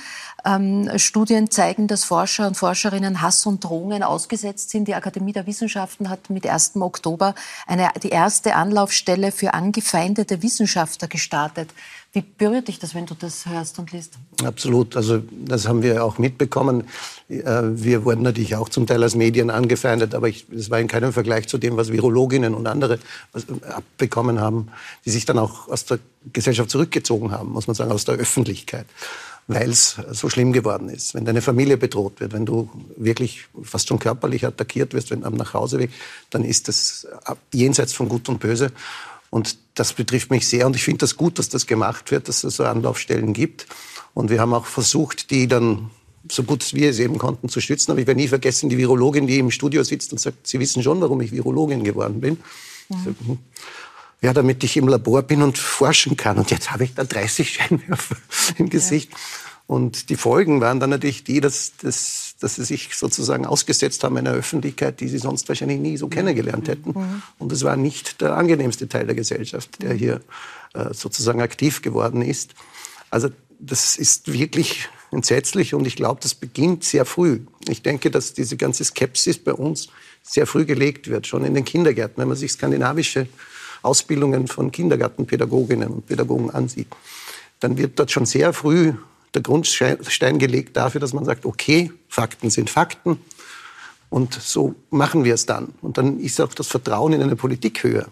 Ähm, 0.45 0.89
Studien 0.97 1.49
zeigen, 1.49 1.87
dass 1.87 2.03
Forscher 2.03 2.47
und 2.47 2.57
Forscherinnen 2.57 3.21
Hass 3.21 3.45
und 3.45 3.63
Drohungen 3.63 4.03
ausgesetzt 4.03 4.69
sind. 4.71 4.87
Die 4.87 4.95
Akademie 4.95 5.31
der 5.31 5.45
Wissenschaften 5.47 6.09
hat 6.09 6.29
mit 6.29 6.45
1. 6.45 6.73
Oktober 6.75 7.33
eine, 7.65 7.89
die 8.01 8.09
erste 8.09 8.55
Anlaufstelle 8.55 9.31
für 9.31 9.53
angefeindete 9.53 10.41
Wissenschaftler 10.43 11.07
gestartet. 11.07 11.69
Wie 12.15 12.21
berührt 12.21 12.67
dich 12.67 12.77
das, 12.77 12.93
wenn 12.93 13.07
du 13.07 13.15
das 13.15 13.47
hörst 13.47 13.79
und 13.79 13.91
liest? 13.91 14.19
Absolut. 14.43 14.95
Also 14.95 15.23
das 15.31 15.67
haben 15.67 15.81
wir 15.81 16.05
auch 16.05 16.19
mitbekommen. 16.19 16.83
Äh, 17.27 17.41
Wir 17.73 18.05
wurden 18.05 18.21
natürlich 18.21 18.55
auch 18.55 18.69
zum 18.69 18.85
Teil 18.85 19.01
als 19.01 19.15
Medien 19.15 19.49
angefeindet, 19.49 20.13
aber 20.13 20.29
das 20.29 20.69
war 20.69 20.79
in 20.79 20.87
keinem 20.87 21.11
Vergleich 21.11 21.47
zu 21.47 21.57
dem, 21.57 21.75
was 21.75 21.91
Virologinnen 21.91 22.53
und 22.53 22.67
andere 22.67 22.99
äh, 23.33 23.65
abbekommen 23.67 24.39
haben, 24.39 24.67
die 25.05 25.09
sich 25.09 25.25
dann 25.25 25.39
auch 25.39 25.67
aus 25.69 25.85
der 25.85 25.97
Gesellschaft 26.31 26.69
zurückgezogen 26.69 27.31
haben, 27.31 27.51
muss 27.51 27.65
man 27.65 27.75
sagen, 27.75 27.91
aus 27.91 28.05
der 28.05 28.15
Öffentlichkeit, 28.15 28.85
weil 29.47 29.71
es 29.71 29.97
so 30.11 30.29
schlimm 30.29 30.53
geworden 30.53 30.89
ist. 30.89 31.15
Wenn 31.15 31.25
deine 31.25 31.41
Familie 31.41 31.77
bedroht 31.77 32.19
wird, 32.19 32.31
wenn 32.33 32.45
du 32.45 32.69
wirklich 32.95 33.45
fast 33.63 33.87
schon 33.87 33.97
körperlich 33.97 34.45
attackiert 34.45 34.93
wirst, 34.93 35.09
wenn 35.09 35.23
am 35.25 35.33
Nachhauseweg, 35.33 35.89
dann 36.29 36.43
ist 36.45 36.67
das 36.67 37.07
ab- 37.23 37.39
jenseits 37.51 37.91
von 37.93 38.07
Gut 38.07 38.29
und 38.29 38.39
Böse. 38.39 38.71
Und 39.33 39.57
das 39.73 39.93
betrifft 39.93 40.29
mich 40.29 40.47
sehr. 40.47 40.67
Und 40.67 40.75
ich 40.75 40.83
finde 40.83 40.99
das 40.99 41.17
gut, 41.17 41.39
dass 41.39 41.49
das 41.49 41.65
gemacht 41.65 42.11
wird, 42.11 42.27
dass 42.27 42.43
es 42.43 42.57
so 42.57 42.65
Anlaufstellen 42.65 43.33
gibt. 43.33 43.65
Und 44.13 44.29
wir 44.29 44.39
haben 44.39 44.53
auch 44.53 44.67
versucht, 44.67 45.31
die 45.31 45.47
dann 45.47 45.89
so 46.29 46.43
gut 46.43 46.71
wir 46.75 46.91
es 46.91 46.99
eben 46.99 47.17
konnten 47.17 47.49
zu 47.49 47.59
stützen. 47.59 47.89
Aber 47.89 47.99
ich 47.99 48.05
werde 48.05 48.21
nie 48.21 48.27
vergessen, 48.27 48.69
die 48.69 48.77
Virologin, 48.77 49.25
die 49.25 49.39
im 49.39 49.49
Studio 49.49 49.81
sitzt 49.81 50.11
und 50.11 50.19
sagt, 50.19 50.45
Sie 50.45 50.59
wissen 50.59 50.83
schon, 50.83 51.01
warum 51.01 51.19
ich 51.21 51.31
Virologin 51.31 51.83
geworden 51.83 52.21
bin. 52.21 52.37
Ich 52.89 52.97
sag, 53.03 53.15
hm. 53.25 53.39
Ja, 54.21 54.33
damit 54.33 54.63
ich 54.63 54.77
im 54.77 54.87
Labor 54.87 55.23
bin 55.23 55.41
und 55.41 55.57
forschen 55.57 56.15
kann. 56.15 56.37
Und 56.37 56.51
jetzt 56.51 56.69
habe 56.69 56.83
ich 56.83 56.93
da 56.93 57.03
30 57.03 57.53
Scheinwerfer 57.53 58.17
im 58.59 58.69
Gesicht. 58.69 59.09
Und 59.65 60.11
die 60.11 60.15
Folgen 60.15 60.61
waren 60.61 60.79
dann 60.79 60.91
natürlich 60.91 61.23
die, 61.23 61.41
dass, 61.41 61.71
dass, 61.81 62.22
dass 62.43 62.55
sie 62.55 62.65
sich 62.65 62.95
sozusagen 62.95 63.45
ausgesetzt 63.45 64.03
haben 64.03 64.17
einer 64.17 64.33
Öffentlichkeit, 64.33 64.99
die 64.99 65.07
sie 65.07 65.17
sonst 65.17 65.47
wahrscheinlich 65.47 65.79
nie 65.79 65.97
so 65.97 66.09
kennengelernt 66.09 66.67
hätten. 66.67 66.93
Und 67.39 67.51
es 67.51 67.63
war 67.63 67.77
nicht 67.77 68.21
der 68.21 68.35
angenehmste 68.35 68.87
Teil 68.89 69.05
der 69.05 69.15
Gesellschaft, 69.15 69.81
der 69.81 69.93
hier 69.93 70.21
äh, 70.73 70.93
sozusagen 70.93 71.41
aktiv 71.41 71.81
geworden 71.81 72.21
ist. 72.21 72.53
Also 73.09 73.29
das 73.59 73.95
ist 73.95 74.33
wirklich 74.33 74.89
entsetzlich 75.11 75.73
und 75.73 75.87
ich 75.87 75.95
glaube, 75.95 76.19
das 76.21 76.35
beginnt 76.35 76.83
sehr 76.83 77.05
früh. 77.05 77.39
Ich 77.69 77.81
denke, 77.81 78.11
dass 78.11 78.33
diese 78.33 78.57
ganze 78.57 78.83
Skepsis 78.83 79.37
bei 79.37 79.53
uns 79.53 79.87
sehr 80.21 80.47
früh 80.47 80.65
gelegt 80.65 81.07
wird, 81.07 81.27
schon 81.27 81.45
in 81.45 81.53
den 81.53 81.63
Kindergärten, 81.63 82.17
wenn 82.17 82.27
man 82.27 82.37
sich 82.37 82.51
skandinavische 82.51 83.27
Ausbildungen 83.83 84.47
von 84.47 84.71
Kindergartenpädagoginnen 84.71 85.89
und 85.89 86.07
Pädagogen 86.07 86.49
ansieht, 86.49 86.87
dann 87.59 87.77
wird 87.77 87.99
dort 87.99 88.11
schon 88.11 88.25
sehr 88.25 88.51
früh 88.53 88.93
der 89.33 89.41
Grundstein 89.41 90.39
gelegt 90.39 90.77
dafür, 90.77 91.01
dass 91.01 91.13
man 91.13 91.25
sagt, 91.25 91.45
okay, 91.45 91.91
Fakten 92.07 92.49
sind 92.49 92.69
Fakten 92.69 93.19
und 94.09 94.33
so 94.33 94.75
machen 94.91 95.23
wir 95.23 95.33
es 95.33 95.45
dann. 95.45 95.73
Und 95.81 95.97
dann 95.97 96.19
ist 96.19 96.39
auch 96.39 96.53
das 96.53 96.67
Vertrauen 96.67 97.13
in 97.13 97.21
eine 97.23 97.35
Politik 97.35 97.83
höher. 97.83 98.07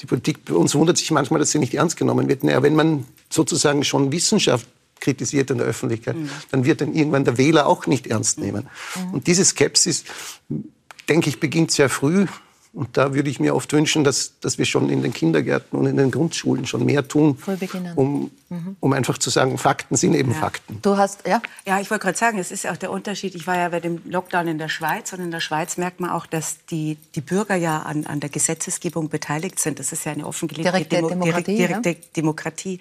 Die 0.00 0.06
Politik 0.06 0.44
bei 0.44 0.54
uns 0.54 0.74
wundert 0.74 0.98
sich 0.98 1.10
manchmal, 1.12 1.38
dass 1.38 1.52
sie 1.52 1.60
nicht 1.60 1.74
ernst 1.74 1.96
genommen 1.96 2.28
wird. 2.28 2.42
Naja, 2.42 2.62
wenn 2.62 2.74
man 2.74 3.06
sozusagen 3.30 3.84
schon 3.84 4.10
Wissenschaft 4.10 4.66
kritisiert 4.98 5.50
in 5.50 5.58
der 5.58 5.66
Öffentlichkeit, 5.66 6.16
dann 6.50 6.64
wird 6.64 6.80
dann 6.80 6.94
irgendwann 6.94 7.24
der 7.24 7.38
Wähler 7.38 7.66
auch 7.66 7.86
nicht 7.86 8.08
ernst 8.08 8.38
nehmen. 8.38 8.68
Und 9.12 9.26
diese 9.26 9.44
Skepsis, 9.44 10.04
denke 11.08 11.28
ich, 11.28 11.38
beginnt 11.38 11.70
sehr 11.70 11.88
früh. 11.88 12.26
Und 12.74 12.96
da 12.96 13.12
würde 13.12 13.28
ich 13.28 13.38
mir 13.38 13.54
oft 13.54 13.70
wünschen, 13.74 14.02
dass, 14.02 14.38
dass 14.40 14.56
wir 14.56 14.64
schon 14.64 14.88
in 14.88 15.02
den 15.02 15.12
Kindergärten 15.12 15.78
und 15.78 15.84
in 15.84 15.98
den 15.98 16.10
Grundschulen 16.10 16.64
schon 16.66 16.86
mehr 16.86 17.06
tun, 17.06 17.36
Früh 17.36 17.56
beginnen. 17.56 17.92
um, 17.96 18.30
um 18.80 18.92
einfach 18.94 19.18
zu 19.18 19.28
sagen, 19.28 19.58
Fakten 19.58 19.94
sind 19.96 20.14
eben 20.14 20.34
Fakten. 20.34 20.78
Du 20.80 20.96
hast, 20.96 21.26
ja? 21.28 21.42
Ja, 21.66 21.80
ich 21.80 21.90
wollte 21.90 22.04
gerade 22.04 22.16
sagen, 22.16 22.38
es 22.38 22.50
ist 22.50 22.66
auch 22.66 22.78
der 22.78 22.90
Unterschied. 22.90 23.34
Ich 23.34 23.46
war 23.46 23.58
ja 23.58 23.68
bei 23.68 23.80
dem 23.80 24.00
Lockdown 24.06 24.48
in 24.48 24.56
der 24.56 24.70
Schweiz 24.70 25.12
und 25.12 25.20
in 25.20 25.30
der 25.30 25.40
Schweiz 25.40 25.76
merkt 25.76 26.00
man 26.00 26.08
auch, 26.10 26.24
dass 26.24 26.64
die, 26.70 26.96
die 27.14 27.20
Bürger 27.20 27.56
ja 27.56 27.80
an, 27.80 28.06
an 28.06 28.20
der 28.20 28.30
Gesetzesgebung 28.30 29.10
beteiligt 29.10 29.58
sind. 29.58 29.78
Das 29.78 29.92
ist 29.92 30.04
ja 30.06 30.12
eine 30.12 30.26
offengelegte 30.26 30.72
Direkte 30.72 30.96
Demokratie, 30.96 31.56
direkt- 31.56 31.84
direkte 31.84 32.10
Demokratie. 32.16 32.80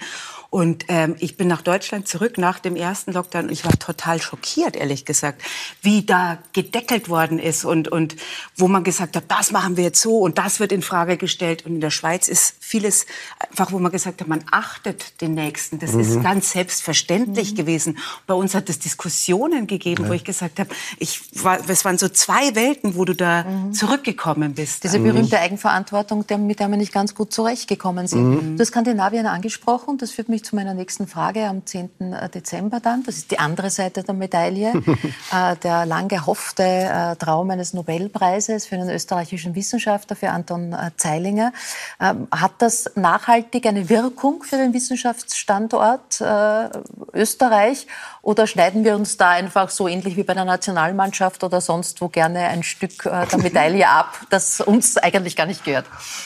Und 0.51 0.83
ähm, 0.89 1.15
ich 1.19 1.37
bin 1.37 1.47
nach 1.47 1.61
Deutschland 1.61 2.09
zurück 2.09 2.37
nach 2.37 2.59
dem 2.59 2.75
ersten 2.75 3.13
Lockdown 3.13 3.45
und 3.45 3.53
ich 3.53 3.63
war 3.63 3.71
total 3.79 4.21
schockiert, 4.21 4.75
ehrlich 4.75 5.05
gesagt, 5.05 5.41
wie 5.81 6.05
da 6.05 6.39
gedeckelt 6.51 7.07
worden 7.07 7.39
ist 7.39 7.63
und, 7.63 7.87
und 7.87 8.17
wo 8.57 8.67
man 8.67 8.83
gesagt 8.83 9.15
hat, 9.15 9.23
das 9.29 9.51
machen 9.51 9.77
wir 9.77 9.85
jetzt 9.85 10.01
so 10.01 10.19
und 10.19 10.37
das 10.37 10.59
wird 10.59 10.73
in 10.73 10.81
Frage 10.81 11.15
gestellt. 11.15 11.65
Und 11.65 11.75
in 11.75 11.79
der 11.79 11.89
Schweiz 11.89 12.27
ist 12.27 12.55
vieles 12.59 13.05
einfach, 13.39 13.71
wo 13.71 13.79
man 13.79 13.93
gesagt 13.93 14.19
hat, 14.19 14.27
man 14.27 14.43
achtet 14.51 15.21
den 15.21 15.35
Nächsten. 15.35 15.79
Das 15.79 15.93
ist 15.93 16.21
ganz 16.21 16.51
selbstverständlich 16.51 17.55
gewesen. 17.55 17.97
Bei 18.27 18.33
uns 18.33 18.53
hat 18.53 18.69
es 18.69 18.77
Diskussionen 18.77 19.67
gegeben, 19.67 20.09
wo 20.09 20.11
ich 20.11 20.25
gesagt 20.25 20.59
habe, 20.59 20.69
ich 20.99 21.21
war, 21.45 21.59
es 21.65 21.85
waren 21.85 21.97
so 21.97 22.09
zwei 22.09 22.55
Welten, 22.55 22.95
wo 22.95 23.05
du 23.05 23.15
da 23.15 23.45
zurückgekommen 23.71 24.53
bist. 24.53 24.83
Diese 24.83 24.99
berühmte 24.99 25.39
Eigenverantwortung, 25.39 26.25
mit 26.39 26.59
der 26.59 26.67
wir 26.67 26.75
nicht 26.75 26.91
ganz 26.91 27.15
gut 27.15 27.31
zurechtgekommen 27.31 28.07
sind. 28.07 28.57
Du 28.57 28.59
hast 28.59 28.67
Skandinavien 28.67 29.27
angesprochen. 29.27 29.97
Das 29.97 30.11
führt 30.11 30.27
mich 30.27 30.40
zu 30.43 30.55
meiner 30.55 30.73
nächsten 30.73 31.07
Frage 31.07 31.47
am 31.47 31.65
10. 31.65 32.15
Dezember 32.33 32.79
dann. 32.79 33.03
Das 33.03 33.17
ist 33.17 33.31
die 33.31 33.39
andere 33.39 33.69
Seite 33.69 34.03
der 34.03 34.13
Medaille. 34.13 34.73
äh, 35.33 35.55
der 35.63 35.85
lang 35.85 36.07
gehoffte 36.07 36.63
äh, 36.63 37.15
Traum 37.15 37.49
eines 37.49 37.73
Nobelpreises 37.73 38.65
für 38.65 38.75
einen 38.75 38.89
österreichischen 38.89 39.55
Wissenschaftler, 39.55 40.15
für 40.15 40.29
Anton 40.29 40.73
äh, 40.73 40.91
Zeilinger. 40.97 41.53
Ähm, 41.99 42.27
hat 42.31 42.53
das 42.59 42.91
nachhaltig 42.95 43.65
eine 43.65 43.89
Wirkung 43.89 44.43
für 44.43 44.57
den 44.57 44.73
Wissenschaftsstandort 44.73 46.21
äh, 46.21 46.69
Österreich? 47.13 47.87
Oder 48.23 48.45
schneiden 48.45 48.83
wir 48.83 48.95
uns 48.95 49.17
da 49.17 49.31
einfach 49.31 49.69
so 49.71 49.87
ähnlich 49.87 50.15
wie 50.15 50.23
bei 50.23 50.35
der 50.35 50.45
Nationalmannschaft 50.45 51.43
oder 51.43 51.59
sonst 51.59 52.01
wo 52.01 52.07
gerne 52.07 52.39
ein 52.39 52.61
Stück 52.61 53.05
äh, 53.05 53.25
der 53.25 53.39
Medaille 53.41 53.89
ab, 53.89 54.19
das 54.29 54.61
uns 54.61 54.97
eigentlich 54.97 55.35
gar 55.35 55.47
nicht 55.47 55.63
gehört? 55.63 55.85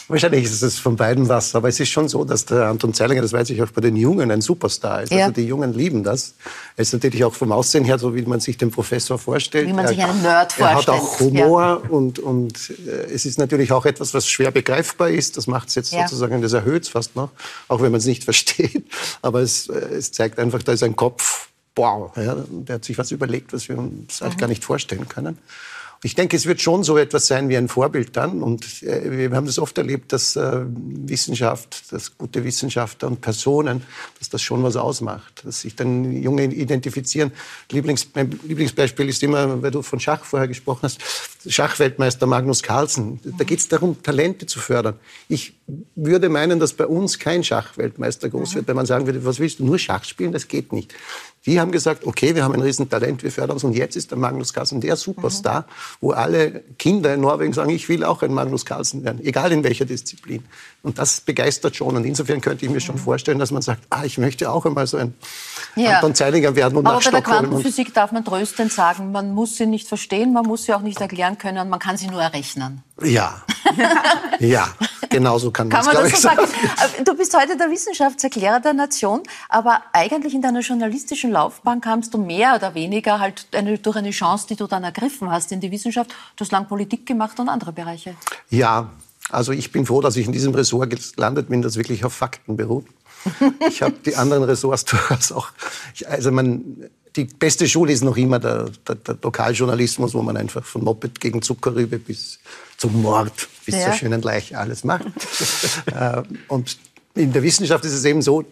Wahrscheinlich 0.09 0.43
ist 0.43 0.61
es 0.61 0.77
von 0.77 0.97
beiden 0.97 1.29
was, 1.29 1.55
aber 1.55 1.69
es 1.69 1.79
ist 1.79 1.89
schon 1.89 2.09
so, 2.09 2.25
dass 2.25 2.45
der 2.45 2.65
Anton 2.65 2.93
Zeilinger, 2.93 3.21
das 3.21 3.31
weiß 3.31 3.49
ich 3.49 3.61
auch 3.63 3.71
bei 3.71 3.81
den 3.81 3.95
Jungen, 4.05 4.29
ein 4.31 4.41
Superstar 4.41 5.01
ist. 5.03 5.11
Ja. 5.11 5.25
Also 5.25 5.33
die 5.33 5.47
Jungen 5.47 5.73
lieben 5.73 6.03
das. 6.03 6.35
Er 6.77 6.83
ist 6.83 6.93
natürlich 6.93 7.23
auch 7.23 7.33
vom 7.33 7.51
Aussehen 7.51 7.83
her 7.85 7.97
so, 7.97 8.13
wie 8.15 8.21
man 8.21 8.39
sich 8.39 8.57
den 8.57 8.69
Professor 8.69 9.17
vorstellt. 9.17 9.67
Wie 9.67 9.73
man 9.73 9.85
er, 9.85 9.89
sich 9.89 10.03
einen 10.03 10.21
Nerd 10.21 10.53
Er 10.59 10.75
hat 10.75 10.85
vorstellt, 10.85 10.97
auch 10.97 11.19
Humor 11.19 11.81
und, 11.89 12.19
und 12.19 12.69
äh, 12.87 13.13
es 13.13 13.25
ist 13.25 13.39
natürlich 13.39 13.71
auch 13.71 13.85
etwas, 13.85 14.13
was 14.13 14.27
schwer 14.27 14.51
begreifbar 14.51 15.09
ist. 15.09 15.37
Das 15.37 15.47
macht 15.47 15.69
es 15.69 15.75
jetzt 15.75 15.91
Ja. 15.91 16.07
sozusagen, 16.07 16.41
das 16.41 16.53
erhöht 16.53 16.83
es 16.83 16.89
fast 16.89 17.15
noch, 17.15 17.29
auch 17.67 17.81
wenn 17.81 17.91
man 17.91 17.99
es 17.99 18.05
nicht 18.05 18.23
versteht. 18.29 18.85
Aber 19.21 19.41
es, 19.41 19.67
äh, 19.69 19.73
es 19.97 20.11
zeigt 20.11 20.37
einfach, 20.39 20.61
da 20.61 20.73
ist 20.73 20.83
ein 20.83 20.95
Kopf, 20.95 21.49
wow, 21.75 22.15
ja, 22.15 22.37
der 22.49 22.75
hat 22.75 22.85
sich 22.85 22.97
was 22.97 23.11
überlegt, 23.11 23.51
was 23.53 23.67
wir 23.67 23.77
uns 23.77 24.21
halt 24.21 24.37
gar 24.37 24.47
nicht 24.47 24.63
vorstellen 24.63 25.09
können. 25.09 25.37
Ich 26.05 26.13
denke, 26.13 26.37
es 26.37 26.45
wird 26.45 26.61
schon 26.61 26.83
so 26.83 26.99
etwas 26.99 27.25
sein 27.25 27.49
wie 27.49 27.57
ein 27.57 27.67
Vorbild 27.67 28.15
dann. 28.15 28.43
Und 28.43 28.83
äh, 28.83 29.09
wir 29.09 29.35
haben 29.35 29.47
das 29.47 29.57
oft 29.57 29.75
erlebt, 29.79 30.13
dass 30.13 30.35
äh, 30.35 30.61
Wissenschaft, 30.67 31.91
dass 31.91 32.15
gute 32.15 32.43
Wissenschaftler 32.43 33.07
und 33.07 33.21
Personen, 33.21 33.81
dass 34.19 34.29
das 34.29 34.43
schon 34.43 34.61
was 34.61 34.75
ausmacht. 34.75 35.41
Dass 35.43 35.61
sich 35.61 35.75
dann 35.75 36.21
Junge 36.21 36.43
identifizieren. 36.43 37.31
Lieblings, 37.71 38.07
mein 38.13 38.39
Lieblingsbeispiel 38.43 39.09
ist 39.09 39.23
immer, 39.23 39.63
weil 39.63 39.71
du 39.71 39.81
von 39.81 39.99
Schach 39.99 40.23
vorher 40.23 40.47
gesprochen 40.47 40.81
hast, 40.83 41.01
Schachweltmeister 41.47 42.27
Magnus 42.27 42.61
Carlsen. 42.61 43.19
Da 43.39 43.43
geht 43.43 43.57
es 43.57 43.67
darum, 43.67 44.03
Talente 44.03 44.45
zu 44.45 44.59
fördern. 44.59 44.99
Ich 45.27 45.55
würde 45.95 46.29
meinen, 46.29 46.59
dass 46.59 46.73
bei 46.73 46.85
uns 46.85 47.17
kein 47.17 47.43
Schachweltmeister 47.43 48.29
groß 48.29 48.53
wird, 48.53 48.67
wenn 48.67 48.75
man 48.75 48.85
sagen 48.85 49.07
würde, 49.07 49.25
was 49.25 49.39
willst 49.39 49.57
du, 49.57 49.65
nur 49.65 49.79
Schach 49.79 50.03
spielen? 50.03 50.33
Das 50.33 50.47
geht 50.47 50.71
nicht. 50.71 50.93
Die 51.45 51.59
haben 51.59 51.71
gesagt, 51.71 52.05
okay, 52.05 52.33
wir 52.33 52.43
haben 52.43 52.53
ein 52.53 52.61
Riesentalent, 52.61 53.21
wir 53.21 53.31
fördern 53.31 53.57
es. 53.57 53.63
Und 53.63 53.73
jetzt 53.73 53.95
ist 53.95 54.09
der 54.11 54.17
Magnus 54.17 54.53
Carlsen 54.53 54.81
der 54.81 54.95
Superstar, 54.95 55.65
wo 56.01 56.11
alle 56.11 56.63
Kinder 56.79 57.13
in 57.13 57.21
Norwegen 57.21 57.53
sagen, 57.53 57.69
ich 57.69 57.87
will 57.87 58.03
auch 58.03 58.23
ein 58.23 58.33
Magnus 58.33 58.65
Carlsen 58.65 59.03
werden, 59.03 59.23
egal 59.23 59.51
in 59.51 59.63
welcher 59.63 59.85
Disziplin. 59.85 60.43
Und 60.81 60.97
das 60.97 61.21
begeistert 61.21 61.75
schon. 61.75 61.95
Und 61.95 62.05
insofern 62.05 62.41
könnte 62.41 62.65
ich 62.65 62.71
mir 62.71 62.79
schon 62.79 62.97
vorstellen, 62.97 63.37
dass 63.37 63.51
man 63.51 63.61
sagt, 63.61 63.83
ah, 63.89 64.03
ich 64.05 64.17
möchte 64.17 64.49
auch 64.49 64.65
einmal 64.65 64.87
so 64.87 64.97
ein 64.97 65.13
Ja. 65.75 65.95
Anton 65.95 66.15
Zeilinger 66.15 66.55
werden 66.55 66.77
und 66.77 66.87
Aber 66.87 66.97
nach 66.97 67.03
bei 67.03 67.11
der 67.11 67.21
Quantenphysik 67.21 67.93
darf 67.93 68.11
man 68.11 68.25
tröstend 68.25 68.71
sagen, 68.71 69.11
man 69.11 69.33
muss 69.33 69.57
sie 69.57 69.65
nicht 69.65 69.87
verstehen, 69.87 70.33
man 70.33 70.45
muss 70.45 70.63
sie 70.63 70.73
auch 70.73 70.81
nicht 70.81 70.99
erklären 70.99 71.37
können, 71.37 71.69
man 71.69 71.79
kann 71.79 71.97
sie 71.97 72.07
nur 72.07 72.21
errechnen. 72.21 72.83
Ja, 73.03 73.43
ja, 74.39 74.67
genau 75.09 75.37
so 75.37 75.51
kann, 75.51 75.69
Kann 75.69 75.85
man 75.85 75.95
das 75.95 76.07
ich, 76.07 76.15
so 76.15 76.21
sagen? 76.21 76.47
Du 77.03 77.15
bist 77.15 77.35
heute 77.35 77.57
der 77.57 77.69
Wissenschaftserklärer 77.69 78.59
der 78.59 78.73
Nation, 78.73 79.23
aber 79.49 79.81
eigentlich 79.93 80.33
in 80.33 80.41
deiner 80.41 80.61
journalistischen 80.61 81.31
Laufbahn 81.31 81.81
kamst 81.81 82.13
du 82.13 82.17
mehr 82.17 82.55
oder 82.55 82.73
weniger 82.73 83.19
halt 83.19 83.47
eine, 83.53 83.77
durch 83.77 83.97
eine 83.97 84.11
Chance, 84.11 84.47
die 84.47 84.55
du 84.55 84.67
dann 84.67 84.83
ergriffen 84.83 85.29
hast 85.29 85.51
in 85.51 85.59
die 85.59 85.71
Wissenschaft. 85.71 86.11
Du 86.35 86.43
hast 86.43 86.51
lang 86.51 86.67
Politik 86.67 87.05
gemacht 87.05 87.39
und 87.39 87.49
andere 87.49 87.73
Bereiche. 87.73 88.15
Ja, 88.49 88.89
Also 89.29 89.51
ich 89.51 89.71
bin 89.71 89.85
froh, 89.85 90.01
dass 90.01 90.15
ich 90.15 90.27
in 90.27 90.31
diesem 90.31 90.53
Ressort 90.53 90.89
gelandet 91.15 91.49
bin, 91.49 91.61
das 91.61 91.75
wirklich 91.77 92.05
auf 92.05 92.13
Fakten 92.13 92.55
beruht. 92.57 92.85
Ich 93.67 93.81
habe 93.81 93.95
die 94.05 94.15
anderen 94.15 94.43
Ressorts 94.43 94.85
durchaus 94.85 95.31
auch. 95.31 95.49
Ich, 95.95 96.07
also 96.07 96.31
man, 96.31 96.89
die 97.15 97.25
beste 97.25 97.67
Schule 97.67 97.91
ist 97.91 98.03
noch 98.03 98.17
immer 98.17 98.39
der, 98.39 98.69
der, 98.87 98.95
der, 98.95 99.17
Lokaljournalismus, 99.21 100.13
wo 100.13 100.21
man 100.21 100.37
einfach 100.37 100.63
von 100.63 100.83
Moped 100.83 101.19
gegen 101.19 101.41
Zuckerrübe 101.41 101.97
bis 101.97 102.39
zum 102.77 103.01
Mord, 103.01 103.47
bis 103.65 103.75
ja. 103.75 103.85
zur 103.85 103.93
schönen 103.93 104.21
Leiche 104.21 104.57
alles 104.57 104.83
macht. 104.83 105.05
Äh, 105.93 106.23
und 106.47 106.77
in 107.13 107.31
der 107.31 107.43
Wissenschaft 107.43 107.85
ist 107.85 107.93
es 107.93 108.03
eben 108.05 108.21
so, 108.21 108.43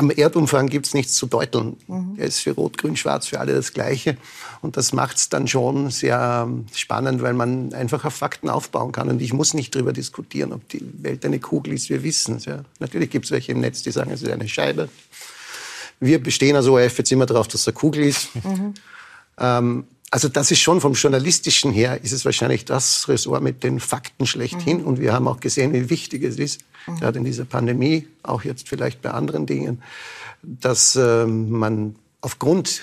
am 0.00 0.10
Erdumfang 0.10 0.68
gibt 0.68 0.86
es 0.86 0.94
nichts 0.94 1.14
zu 1.14 1.26
deuteln. 1.26 1.76
Mhm. 1.86 2.14
Er 2.16 2.26
ist 2.26 2.40
für 2.40 2.52
Rot, 2.52 2.78
Grün, 2.78 2.96
Schwarz 2.96 3.26
für 3.26 3.38
alle 3.38 3.54
das 3.54 3.72
Gleiche. 3.72 4.16
Und 4.62 4.76
das 4.76 4.92
macht 4.92 5.18
es 5.18 5.28
dann 5.28 5.46
schon 5.46 5.90
sehr 5.90 6.48
spannend, 6.74 7.22
weil 7.22 7.34
man 7.34 7.74
einfach 7.74 8.04
auf 8.04 8.14
Fakten 8.14 8.48
aufbauen 8.48 8.92
kann. 8.92 9.08
Und 9.08 9.20
ich 9.20 9.32
muss 9.32 9.54
nicht 9.54 9.74
darüber 9.74 9.92
diskutieren, 9.92 10.52
ob 10.52 10.66
die 10.68 10.80
Welt 11.02 11.24
eine 11.24 11.38
Kugel 11.38 11.74
ist. 11.74 11.90
Wir 11.90 12.02
wissen 12.02 12.36
es. 12.36 12.46
Ja. 12.46 12.64
Natürlich 12.78 13.10
gibt 13.10 13.26
es 13.26 13.30
welche 13.30 13.52
im 13.52 13.60
Netz, 13.60 13.82
die 13.82 13.90
sagen, 13.90 14.10
es 14.10 14.22
ist 14.22 14.30
eine 14.30 14.48
Scheibe. 14.48 14.88
Wir 16.00 16.22
bestehen 16.22 16.56
als 16.56 16.66
ORF 16.66 16.98
jetzt 16.98 17.12
immer 17.12 17.26
darauf, 17.26 17.48
dass 17.48 17.62
es 17.62 17.68
eine 17.68 17.74
Kugel 17.74 18.04
ist. 18.04 18.34
Mhm. 18.34 18.74
Ähm, 19.38 19.84
also 20.10 20.28
das 20.28 20.50
ist 20.50 20.58
schon 20.58 20.80
vom 20.80 20.94
Journalistischen 20.94 21.72
her, 21.72 22.02
ist 22.02 22.12
es 22.12 22.24
wahrscheinlich 22.24 22.64
das 22.64 23.08
Ressort 23.08 23.42
mit 23.42 23.62
den 23.62 23.78
Fakten 23.78 24.26
schlechthin. 24.26 24.78
Mhm. 24.78 24.84
Und 24.84 25.00
wir 25.00 25.12
haben 25.12 25.28
auch 25.28 25.38
gesehen, 25.38 25.72
wie 25.72 25.88
wichtig 25.88 26.24
es 26.24 26.38
ist, 26.38 26.62
mhm. 26.86 26.96
gerade 26.96 27.18
in 27.18 27.24
dieser 27.24 27.44
Pandemie, 27.44 28.08
auch 28.22 28.42
jetzt 28.42 28.68
vielleicht 28.68 29.02
bei 29.02 29.10
anderen 29.10 29.46
Dingen, 29.46 29.82
dass 30.42 30.96
äh, 30.96 31.26
man 31.26 31.94
aufgrund 32.20 32.80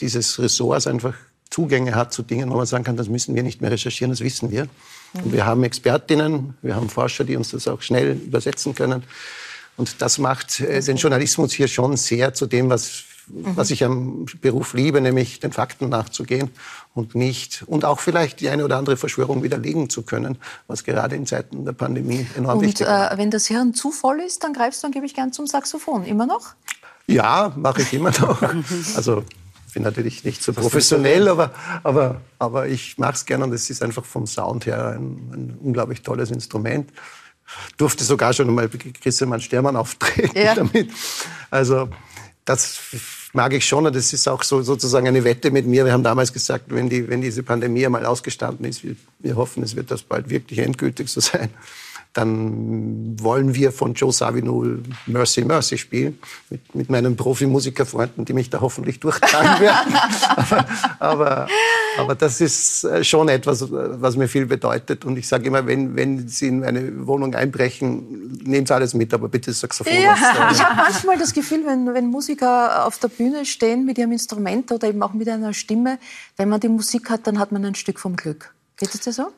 dieses 0.00 0.38
Ressorts 0.38 0.86
einfach 0.86 1.14
Zugänge 1.50 1.96
hat 1.96 2.12
zu 2.12 2.22
Dingen, 2.22 2.48
wo 2.50 2.56
man 2.56 2.66
sagen 2.66 2.84
kann, 2.84 2.96
das 2.96 3.08
müssen 3.08 3.34
wir 3.34 3.42
nicht 3.42 3.60
mehr 3.60 3.70
recherchieren, 3.70 4.10
das 4.10 4.20
wissen 4.20 4.50
wir. 4.50 4.64
Mhm. 4.64 5.24
Und 5.24 5.32
wir 5.32 5.44
haben 5.44 5.62
Expertinnen, 5.64 6.54
wir 6.62 6.76
haben 6.76 6.88
Forscher, 6.88 7.24
die 7.24 7.36
uns 7.36 7.50
das 7.50 7.68
auch 7.68 7.82
schnell 7.82 8.12
übersetzen 8.12 8.74
können. 8.74 9.02
Und 9.76 10.00
das 10.00 10.18
macht 10.18 10.60
äh, 10.60 10.80
den 10.80 10.96
Journalismus 10.96 11.52
hier 11.52 11.68
schon 11.68 11.98
sehr 11.98 12.32
zu 12.32 12.46
dem, 12.46 12.70
was 12.70 13.04
mhm. 13.32 13.56
was 13.56 13.70
ich 13.70 13.84
am 13.84 14.26
Beruf 14.40 14.74
liebe, 14.74 15.00
nämlich 15.00 15.40
den 15.40 15.52
Fakten 15.52 15.88
nachzugehen 15.88 16.50
und 16.94 17.14
nicht 17.14 17.64
und 17.66 17.84
auch 17.84 18.00
vielleicht 18.00 18.40
die 18.40 18.48
eine 18.48 18.64
oder 18.64 18.76
andere 18.76 18.96
Verschwörung 18.96 19.42
widerlegen 19.42 19.90
zu 19.90 20.02
können, 20.02 20.38
was 20.66 20.84
gerade 20.84 21.16
in 21.16 21.26
Zeiten 21.26 21.64
der 21.64 21.72
Pandemie 21.72 22.26
enorm 22.36 22.58
und, 22.58 22.64
wichtig 22.64 22.86
ist. 22.86 22.88
Und 22.88 22.94
äh, 22.94 23.16
wenn 23.16 23.30
das 23.30 23.46
Hirn 23.46 23.74
zu 23.74 23.90
voll 23.92 24.20
ist, 24.20 24.44
dann 24.44 24.52
greifst 24.52 24.82
du 24.82 24.86
dann 24.86 24.92
gebe 24.92 25.06
ich 25.06 25.14
gern 25.14 25.32
zum 25.32 25.46
Saxophon. 25.46 26.04
Immer 26.04 26.26
noch? 26.26 26.54
Ja, 27.06 27.52
mache 27.56 27.82
ich 27.82 27.92
immer 27.92 28.10
noch. 28.10 28.42
Also 28.96 29.24
ich 29.70 29.74
bin 29.74 29.84
natürlich 29.84 30.24
nicht 30.24 30.42
so 30.42 30.52
professionell, 30.52 31.28
aber, 31.28 31.52
aber, 31.84 32.20
aber 32.40 32.66
ich 32.66 32.98
mache 32.98 33.12
es 33.12 33.24
gerne 33.24 33.44
und 33.44 33.52
es 33.52 33.70
ist 33.70 33.84
einfach 33.84 34.04
vom 34.04 34.26
Sound 34.26 34.66
her 34.66 34.96
ein, 34.98 35.30
ein 35.32 35.58
unglaublich 35.62 36.02
tolles 36.02 36.32
Instrument. 36.32 36.90
Durfte 37.76 38.02
sogar 38.02 38.32
schon 38.32 38.48
einmal 38.48 38.68
Grissemann 38.68 39.40
Stermann 39.40 39.76
auftreten 39.76 40.36
ja. 40.36 40.54
damit. 40.56 40.90
Also 41.50 41.88
das 42.44 42.80
mag 43.32 43.52
ich 43.52 43.64
schon 43.64 43.86
und 43.86 43.94
das 43.94 44.12
ist 44.12 44.28
auch 44.28 44.42
so, 44.42 44.62
sozusagen 44.62 45.06
eine 45.06 45.24
Wette 45.24 45.50
mit 45.50 45.66
mir. 45.66 45.84
Wir 45.84 45.92
haben 45.92 46.02
damals 46.02 46.32
gesagt, 46.32 46.66
wenn, 46.68 46.88
die, 46.88 47.08
wenn 47.08 47.20
diese 47.20 47.42
Pandemie 47.42 47.86
einmal 47.86 48.06
ausgestanden 48.06 48.66
ist, 48.66 48.84
wir, 48.84 48.96
wir 49.18 49.36
hoffen, 49.36 49.62
es 49.62 49.76
wird 49.76 49.90
das 49.90 50.02
bald 50.02 50.30
wirklich 50.30 50.58
endgültig 50.58 51.08
so 51.08 51.20
sein, 51.20 51.50
dann 52.12 53.20
wollen 53.20 53.54
wir 53.54 53.70
von 53.70 53.94
Joe 53.94 54.12
Zawinul 54.12 54.82
Mercy 55.06 55.44
Mercy 55.44 55.78
spielen 55.78 56.18
mit, 56.48 56.74
mit 56.74 56.90
meinen 56.90 57.16
Profimusikerfreunden, 57.16 58.24
die 58.24 58.32
mich 58.32 58.50
da 58.50 58.60
hoffentlich 58.60 58.98
durchtragen 58.98 59.60
werden. 59.60 59.94
aber, 60.38 60.66
aber, 60.98 61.48
aber, 61.98 62.14
das 62.16 62.40
ist 62.40 62.82
äh, 62.82 63.04
schon 63.04 63.28
etwas, 63.28 63.64
was 63.70 64.16
mir 64.16 64.26
viel 64.26 64.46
bedeutet. 64.46 65.04
Und 65.04 65.18
ich 65.18 65.28
sage 65.28 65.46
immer, 65.46 65.66
wenn, 65.66 65.94
wenn 65.94 66.26
Sie 66.26 66.48
in 66.48 66.64
eine 66.64 67.06
Wohnung 67.06 67.34
einbrechen, 67.36 68.40
nehmen 68.42 68.66
Sie 68.66 68.74
alles 68.74 68.92
mit, 68.94 69.14
aber 69.14 69.28
bitte 69.28 69.52
Saxophon. 69.52 69.92
Ja. 69.94 70.16
Ich 70.50 70.62
habe 70.62 70.76
manchmal 70.76 71.16
das 71.16 71.32
Gefühl, 71.32 71.64
wenn, 71.64 71.94
wenn 71.94 72.06
Musiker 72.06 72.86
auf 72.86 72.98
der 72.98 73.08
Bühne 73.08 73.44
stehen 73.44 73.84
mit 73.84 73.98
ihrem 73.98 74.10
Instrument 74.10 74.72
oder 74.72 74.88
eben 74.88 75.02
auch 75.04 75.12
mit 75.12 75.28
einer 75.28 75.54
Stimme, 75.54 76.00
wenn 76.36 76.48
man 76.48 76.58
die 76.58 76.68
Musik 76.68 77.08
hat, 77.08 77.28
dann 77.28 77.38
hat 77.38 77.52
man 77.52 77.64
ein 77.64 77.76
Stück 77.76 78.00
vom 78.00 78.16
Glück. 78.16 78.52
Geht 78.76 78.94
es 78.94 79.00
dir 79.00 79.12
so? 79.12 79.28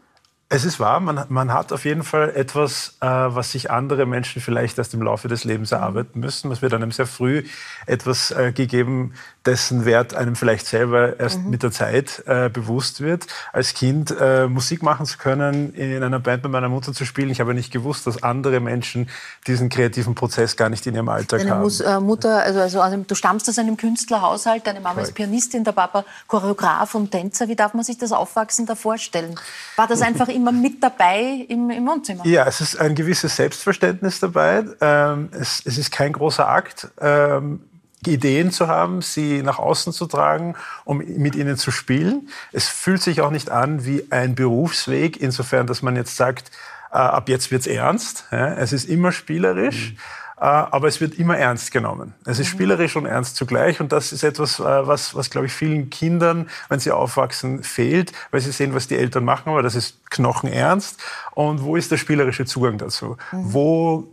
Es 0.54 0.66
ist 0.66 0.78
wahr, 0.78 1.00
man, 1.00 1.24
man 1.30 1.50
hat 1.50 1.72
auf 1.72 1.86
jeden 1.86 2.02
Fall 2.02 2.36
etwas, 2.36 2.98
äh, 3.00 3.06
was 3.06 3.52
sich 3.52 3.70
andere 3.70 4.04
Menschen 4.04 4.42
vielleicht 4.42 4.76
erst 4.76 4.92
im 4.92 5.00
Laufe 5.00 5.26
des 5.26 5.44
Lebens 5.44 5.72
erarbeiten 5.72 6.20
müssen. 6.20 6.52
Es 6.52 6.60
wird 6.60 6.74
einem 6.74 6.92
sehr 6.92 7.06
früh 7.06 7.44
etwas 7.86 8.32
äh, 8.32 8.52
gegeben, 8.52 9.14
dessen 9.46 9.86
Wert 9.86 10.14
einem 10.14 10.36
vielleicht 10.36 10.66
selber 10.66 11.18
erst 11.18 11.38
mhm. 11.38 11.48
mit 11.48 11.62
der 11.62 11.72
Zeit 11.72 12.22
äh, 12.26 12.50
bewusst 12.50 13.00
wird. 13.00 13.28
Als 13.54 13.72
Kind 13.72 14.14
äh, 14.20 14.46
Musik 14.46 14.82
machen 14.82 15.06
zu 15.06 15.16
können, 15.16 15.72
in 15.72 16.02
einer 16.02 16.20
Band 16.20 16.42
mit 16.42 16.52
meiner 16.52 16.68
Mutter 16.68 16.92
zu 16.92 17.06
spielen, 17.06 17.30
ich 17.30 17.40
habe 17.40 17.54
nicht 17.54 17.72
gewusst, 17.72 18.06
dass 18.06 18.22
andere 18.22 18.60
Menschen 18.60 19.08
diesen 19.46 19.70
kreativen 19.70 20.14
Prozess 20.14 20.58
gar 20.58 20.68
nicht 20.68 20.86
in 20.86 20.94
ihrem 20.94 21.08
Alltag 21.08 21.40
Deine 21.40 21.52
haben. 21.52 21.62
Mus 21.62 21.80
äh, 21.80 21.98
Mutter, 21.98 22.42
also, 22.42 22.60
also, 22.60 22.82
also, 22.82 23.04
du 23.08 23.14
stammst 23.14 23.48
aus 23.48 23.58
einem 23.58 23.78
Künstlerhaushalt, 23.78 24.66
deine 24.66 24.80
Mama 24.80 25.00
ist 25.00 25.14
Pianistin, 25.14 25.64
der 25.64 25.72
Papa 25.72 26.04
Choreograf 26.26 26.94
und 26.94 27.10
Tänzer. 27.10 27.48
Wie 27.48 27.56
darf 27.56 27.72
man 27.72 27.84
sich 27.84 27.96
das 27.96 28.12
Aufwachsen 28.12 28.66
da 28.66 28.74
vorstellen? 28.74 29.34
War 29.76 29.88
das 29.88 30.02
einfach 30.02 30.28
immer 30.42 30.52
mit 30.52 30.82
dabei 30.82 31.46
im, 31.48 31.70
im 31.70 31.86
Wohnzimmer? 31.86 32.26
Ja, 32.26 32.46
es 32.46 32.60
ist 32.60 32.76
ein 32.76 32.94
gewisses 32.94 33.36
Selbstverständnis 33.36 34.20
dabei. 34.20 34.64
Ähm, 34.80 35.28
es, 35.32 35.62
es, 35.64 35.78
ist 35.78 35.90
kein 35.90 36.12
großer 36.12 36.48
Akt. 36.48 36.88
Ähm, 37.00 37.60
Ideen 38.04 38.50
zu 38.50 38.66
haben, 38.66 39.00
sie 39.00 39.42
nach 39.42 39.60
außen 39.60 39.92
zu 39.92 40.06
tragen, 40.06 40.56
um 40.84 40.98
mit 40.98 41.36
ihnen 41.36 41.56
zu 41.56 41.70
spielen. 41.70 42.28
Es 42.50 42.68
fühlt 42.68 43.00
sich 43.00 43.20
auch 43.20 43.30
nicht 43.30 43.50
an 43.50 43.84
wie 43.84 44.04
ein 44.10 44.34
Berufsweg, 44.34 45.20
insofern, 45.20 45.68
dass 45.68 45.82
man 45.82 45.94
jetzt 45.94 46.16
sagt, 46.16 46.50
äh, 46.90 46.96
ab 46.96 47.28
jetzt 47.28 47.52
wird's 47.52 47.68
ernst. 47.68 48.24
Ja, 48.32 48.54
es 48.54 48.72
ist 48.72 48.88
immer 48.88 49.12
spielerisch. 49.12 49.92
Mhm. 49.92 49.96
Äh, 50.42 50.46
aber 50.46 50.88
es 50.88 51.00
wird 51.00 51.20
immer 51.20 51.38
ernst 51.38 51.70
genommen. 51.70 52.14
Es 52.24 52.40
ist 52.40 52.48
mhm. 52.48 52.56
spielerisch 52.56 52.96
und 52.96 53.06
ernst 53.06 53.36
zugleich 53.36 53.80
und 53.80 53.92
das 53.92 54.10
ist 54.10 54.24
etwas, 54.24 54.58
äh, 54.58 54.64
was, 54.64 55.14
was 55.14 55.30
glaube 55.30 55.46
ich, 55.46 55.52
vielen 55.52 55.88
Kindern, 55.88 56.50
wenn 56.68 56.80
sie 56.80 56.90
aufwachsen, 56.90 57.62
fehlt, 57.62 58.12
weil 58.32 58.40
sie 58.40 58.50
sehen, 58.50 58.74
was 58.74 58.88
die 58.88 58.96
Eltern 58.96 59.24
machen, 59.24 59.50
aber 59.50 59.62
das 59.62 59.76
ist 59.76 60.04
knochenernst. 60.10 61.00
Und 61.30 61.62
wo 61.62 61.76
ist 61.76 61.92
der 61.92 61.96
spielerische 61.96 62.44
Zugang 62.44 62.76
dazu? 62.76 63.16
Mhm. 63.30 63.52
Wo 63.52 64.08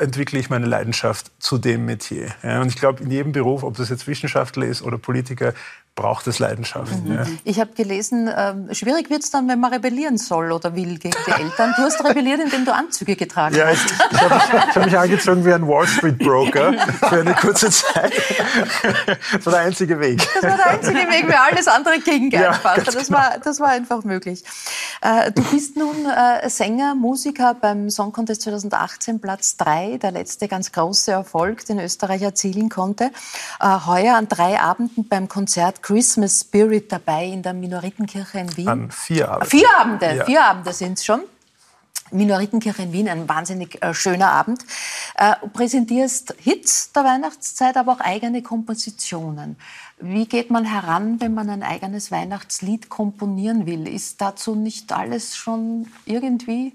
entwickle 0.00 0.38
ich 0.38 0.48
meine 0.48 0.64
Leidenschaft 0.64 1.30
zu 1.40 1.58
dem 1.58 1.84
Metier? 1.84 2.28
Ja, 2.42 2.62
und 2.62 2.68
ich 2.68 2.76
glaube, 2.76 3.02
in 3.02 3.10
jedem 3.10 3.32
Beruf, 3.32 3.62
ob 3.62 3.76
das 3.76 3.90
jetzt 3.90 4.06
Wissenschaftler 4.06 4.64
ist 4.64 4.80
oder 4.80 4.96
Politiker, 4.96 5.52
braucht 5.96 6.26
es 6.26 6.38
Leidenschaft. 6.38 6.92
Mhm. 7.04 7.14
Ja. 7.14 7.26
Ich 7.42 7.58
habe 7.58 7.72
gelesen, 7.72 8.28
äh, 8.28 8.74
schwierig 8.74 9.08
wird 9.08 9.24
es 9.24 9.30
dann, 9.30 9.48
wenn 9.48 9.58
man 9.58 9.72
rebellieren 9.72 10.18
soll 10.18 10.52
oder 10.52 10.76
will 10.76 10.98
gegen 10.98 11.16
die 11.26 11.30
Eltern. 11.30 11.72
Du 11.74 11.82
hast 11.82 12.04
rebelliert, 12.04 12.38
indem 12.38 12.66
du 12.66 12.74
Anzüge 12.74 13.16
getragen 13.16 13.56
ja, 13.56 13.66
hast. 13.66 13.86
Ich, 13.86 14.12
ich 14.12 14.20
habe 14.20 14.74
hab 14.74 14.84
mich 14.84 14.96
angezogen 14.96 15.44
wie 15.44 15.54
ein 15.54 15.66
Wall 15.66 15.86
Street 15.86 16.18
Broker 16.18 16.74
für 17.08 17.20
eine 17.20 17.34
kurze 17.34 17.70
Zeit. 17.70 18.12
Das 19.32 19.46
war 19.46 19.54
der 19.54 19.62
einzige 19.62 19.98
Weg. 19.98 20.22
Das 20.34 20.42
war 20.42 20.56
der 20.58 20.66
einzige 20.66 20.98
Weg, 20.98 21.26
weil 21.28 21.34
alles 21.34 21.66
andere 21.66 21.98
gegen 21.98 22.30
ja, 22.30 22.50
das, 22.52 23.10
war, 23.10 23.30
genau. 23.30 23.40
das 23.42 23.60
war 23.60 23.68
einfach 23.70 24.04
möglich. 24.04 24.44
Äh, 25.00 25.32
du 25.32 25.42
bist 25.44 25.76
nun 25.76 26.04
äh, 26.04 26.48
Sänger, 26.50 26.94
Musiker 26.94 27.54
beim 27.54 27.88
Song 27.88 28.12
Contest 28.12 28.42
2018, 28.42 29.18
Platz 29.18 29.56
3, 29.56 29.96
der 29.96 30.10
letzte 30.10 30.46
ganz 30.46 30.72
große 30.72 31.10
Erfolg, 31.10 31.64
den 31.64 31.80
Österreich 31.80 32.20
erzielen 32.20 32.68
konnte. 32.68 33.10
Äh, 33.60 33.78
heuer 33.86 34.16
an 34.16 34.28
drei 34.28 34.60
Abenden 34.60 35.08
beim 35.08 35.28
Konzert 35.28 35.85
Christmas 35.86 36.40
Spirit 36.40 36.90
dabei 36.90 37.26
in 37.26 37.44
der 37.44 37.52
Minoritenkirche 37.52 38.40
in 38.40 38.56
Wien. 38.56 38.68
An 38.68 38.90
vier 38.90 39.30
Abende. 39.30 39.46
Vier 39.48 39.68
Abende, 39.78 40.16
ja. 40.16 40.24
vier 40.24 40.44
Abende 40.44 40.72
sind 40.72 40.98
es 40.98 41.04
schon. 41.04 41.22
Minoritenkirche 42.10 42.82
in 42.82 42.92
Wien, 42.92 43.08
ein 43.08 43.28
wahnsinnig 43.28 43.80
äh, 43.80 43.94
schöner 43.94 44.32
Abend. 44.32 44.64
Äh, 45.14 45.36
präsentierst 45.52 46.34
Hits 46.38 46.90
der 46.90 47.04
Weihnachtszeit, 47.04 47.76
aber 47.76 47.92
auch 47.92 48.00
eigene 48.00 48.42
Kompositionen. 48.42 49.56
Wie 50.00 50.26
geht 50.26 50.50
man 50.50 50.64
heran, 50.64 51.20
wenn 51.20 51.34
man 51.34 51.48
ein 51.50 51.62
eigenes 51.62 52.10
Weihnachtslied 52.10 52.88
komponieren 52.88 53.66
will? 53.66 53.86
Ist 53.86 54.20
dazu 54.20 54.56
nicht 54.56 54.92
alles 54.92 55.36
schon 55.36 55.86
irgendwie 56.04 56.72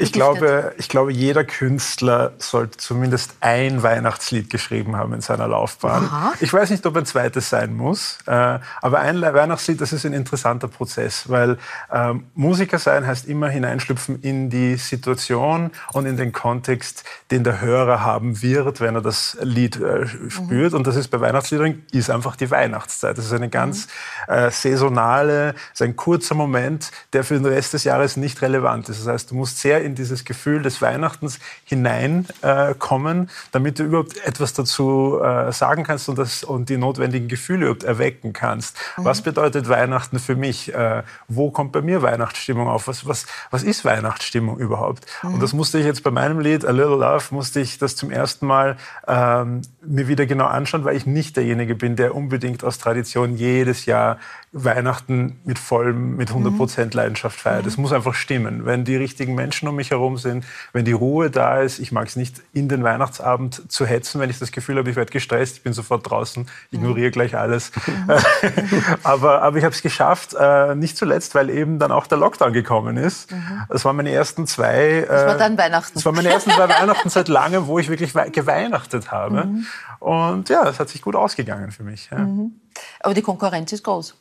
ich 0.00 0.12
glaube, 0.12 0.74
ich 0.78 0.88
glaube, 0.88 1.12
jeder 1.12 1.44
Künstler 1.44 2.32
sollte 2.38 2.78
zumindest 2.78 3.34
ein 3.40 3.82
Weihnachtslied 3.82 4.50
geschrieben 4.50 4.96
haben 4.96 5.12
in 5.12 5.20
seiner 5.20 5.46
Laufbahn. 5.46 6.04
Aha. 6.04 6.32
Ich 6.40 6.52
weiß 6.52 6.70
nicht, 6.70 6.86
ob 6.86 6.96
ein 6.96 7.06
zweites 7.06 7.50
sein 7.50 7.74
muss, 7.74 8.18
äh, 8.26 8.58
aber 8.80 9.00
ein 9.00 9.20
Weihnachtslied, 9.20 9.80
das 9.80 9.92
ist 9.92 10.06
ein 10.06 10.12
interessanter 10.12 10.68
Prozess, 10.68 11.28
weil 11.28 11.58
ähm, 11.92 12.24
Musiker 12.34 12.78
sein 12.78 13.06
heißt 13.06 13.28
immer 13.28 13.48
hineinschlüpfen 13.48 14.20
in 14.22 14.50
die 14.50 14.76
Situation 14.76 15.70
und 15.92 16.06
in 16.06 16.16
den 16.16 16.32
Kontext, 16.32 17.04
den 17.30 17.44
der 17.44 17.60
Hörer 17.60 18.02
haben 18.02 18.42
wird, 18.42 18.80
wenn 18.80 18.94
er 18.94 19.02
das 19.02 19.36
Lied 19.42 19.76
äh, 19.76 20.06
spürt. 20.28 20.72
Mhm. 20.72 20.78
Und 20.78 20.86
das 20.86 20.96
ist 20.96 21.08
bei 21.08 21.20
Weihnachtsliedern 21.20 21.82
ist 21.92 22.10
einfach 22.10 22.36
die 22.36 22.50
Weihnachtszeit. 22.50 23.18
Das 23.18 23.26
ist 23.26 23.32
eine 23.32 23.48
ganz 23.48 23.88
mhm. 24.26 24.34
äh, 24.34 24.50
saisonale, 24.50 25.54
ist 25.72 25.82
ein 25.82 25.96
kurzer 25.96 26.34
Moment, 26.34 26.90
der 27.12 27.24
für 27.24 27.34
den 27.34 27.46
Rest 27.46 27.74
des 27.74 27.84
Jahres 27.84 28.16
nicht 28.16 28.40
relevant 28.42 28.88
ist. 28.88 29.00
Das 29.00 29.06
heißt, 29.06 29.30
du 29.30 29.34
musst 29.34 29.58
sehr 29.58 29.89
in 29.90 29.94
dieses 29.96 30.24
Gefühl 30.24 30.62
des 30.62 30.80
Weihnachtens 30.80 31.38
hineinkommen, 31.64 33.24
äh, 33.24 33.26
damit 33.52 33.78
du 33.78 33.84
überhaupt 33.84 34.24
etwas 34.24 34.52
dazu 34.52 35.20
äh, 35.22 35.52
sagen 35.52 35.84
kannst 35.84 36.08
und, 36.08 36.18
das, 36.18 36.44
und 36.44 36.68
die 36.68 36.76
notwendigen 36.76 37.28
Gefühle 37.28 37.66
überhaupt 37.66 37.84
erwecken 37.84 38.32
kannst. 38.32 38.76
Mhm. 38.96 39.04
Was 39.04 39.22
bedeutet 39.22 39.68
Weihnachten 39.68 40.18
für 40.18 40.36
mich? 40.36 40.72
Äh, 40.72 41.02
wo 41.28 41.50
kommt 41.50 41.72
bei 41.72 41.82
mir 41.82 42.02
Weihnachtsstimmung 42.02 42.68
auf? 42.68 42.88
Was, 42.88 43.06
was, 43.06 43.26
was 43.50 43.62
ist 43.62 43.84
Weihnachtsstimmung 43.84 44.58
überhaupt? 44.58 45.06
Mhm. 45.22 45.34
Und 45.34 45.42
das 45.42 45.52
musste 45.52 45.78
ich 45.78 45.84
jetzt 45.84 46.02
bei 46.02 46.10
meinem 46.10 46.40
Lied 46.40 46.64
A 46.64 46.70
Little 46.70 46.96
Love, 46.96 47.24
musste 47.30 47.60
ich 47.60 47.78
das 47.78 47.96
zum 47.96 48.10
ersten 48.10 48.46
Mal 48.46 48.76
ähm, 49.06 49.62
mir 49.84 50.08
wieder 50.08 50.26
genau 50.26 50.46
anschauen, 50.46 50.84
weil 50.84 50.96
ich 50.96 51.06
nicht 51.06 51.36
derjenige 51.36 51.74
bin, 51.74 51.96
der 51.96 52.14
unbedingt 52.14 52.64
aus 52.64 52.78
Tradition 52.78 53.36
jedes 53.36 53.86
Jahr 53.86 54.18
Weihnachten 54.52 55.38
mit 55.44 55.60
vollem, 55.60 56.16
mit 56.16 56.30
100 56.30 56.56
Prozent 56.56 56.94
Leidenschaft 56.94 57.38
feiert. 57.38 57.66
Es 57.66 57.76
mhm. 57.76 57.82
muss 57.82 57.92
einfach 57.92 58.14
stimmen. 58.14 58.66
Wenn 58.66 58.84
die 58.84 58.96
richtigen 58.96 59.36
Menschen 59.36 59.68
um 59.68 59.76
mich 59.76 59.92
herum 59.92 60.16
sind, 60.16 60.44
wenn 60.72 60.84
die 60.84 60.92
Ruhe 60.92 61.30
da 61.30 61.60
ist, 61.60 61.78
ich 61.78 61.92
mag 61.92 62.08
es 62.08 62.16
nicht, 62.16 62.42
in 62.52 62.68
den 62.68 62.82
Weihnachtsabend 62.82 63.70
zu 63.70 63.86
hetzen, 63.86 64.20
wenn 64.20 64.28
ich 64.28 64.40
das 64.40 64.50
Gefühl 64.50 64.76
habe, 64.78 64.90
ich 64.90 64.96
werde 64.96 65.12
gestresst, 65.12 65.58
ich 65.58 65.62
bin 65.62 65.72
sofort 65.72 66.10
draußen, 66.10 66.48
ignoriere 66.72 67.10
gleich 67.10 67.36
alles. 67.36 67.72
Mhm. 67.90 68.10
aber, 69.02 69.42
aber 69.42 69.56
ich 69.56 69.64
habe 69.64 69.74
es 69.74 69.82
geschafft, 69.82 70.34
äh, 70.38 70.74
nicht 70.74 70.96
zuletzt, 70.96 71.34
weil 71.34 71.50
eben 71.50 71.78
dann 71.78 71.90
auch 71.90 72.06
der 72.06 72.18
Lockdown 72.18 72.52
gekommen 72.52 72.96
ist. 72.96 73.32
Mhm. 73.32 73.62
Das 73.68 73.84
waren 73.84 73.96
meine 73.96 74.10
ersten 74.10 74.46
zwei. 74.46 75.04
Das 75.08 75.26
war 75.26 75.34
äh, 75.34 75.38
dann 75.38 75.58
Weihnachten. 75.58 75.94
Das 75.94 76.04
waren 76.04 76.14
meine 76.14 76.28
ersten 76.28 76.50
zwei 76.50 76.68
Weihnachten 76.80 77.08
seit 77.08 77.28
langem, 77.28 77.66
wo 77.66 77.78
ich 77.78 77.88
wirklich 77.88 78.12
geweihnachtet 78.32 79.10
habe. 79.10 79.46
Mhm. 79.46 79.66
Und 79.98 80.48
ja, 80.48 80.68
es 80.68 80.78
hat 80.78 80.88
sich 80.88 81.02
gut 81.02 81.16
ausgegangen 81.16 81.72
für 81.72 81.82
mich. 81.82 82.08
Ja. 82.10 82.18
Mhm. 82.18 82.52
Aber 83.00 83.14
die 83.14 83.22
Konkurrenz 83.22 83.72
ist 83.72 83.84
groß. 83.84 84.14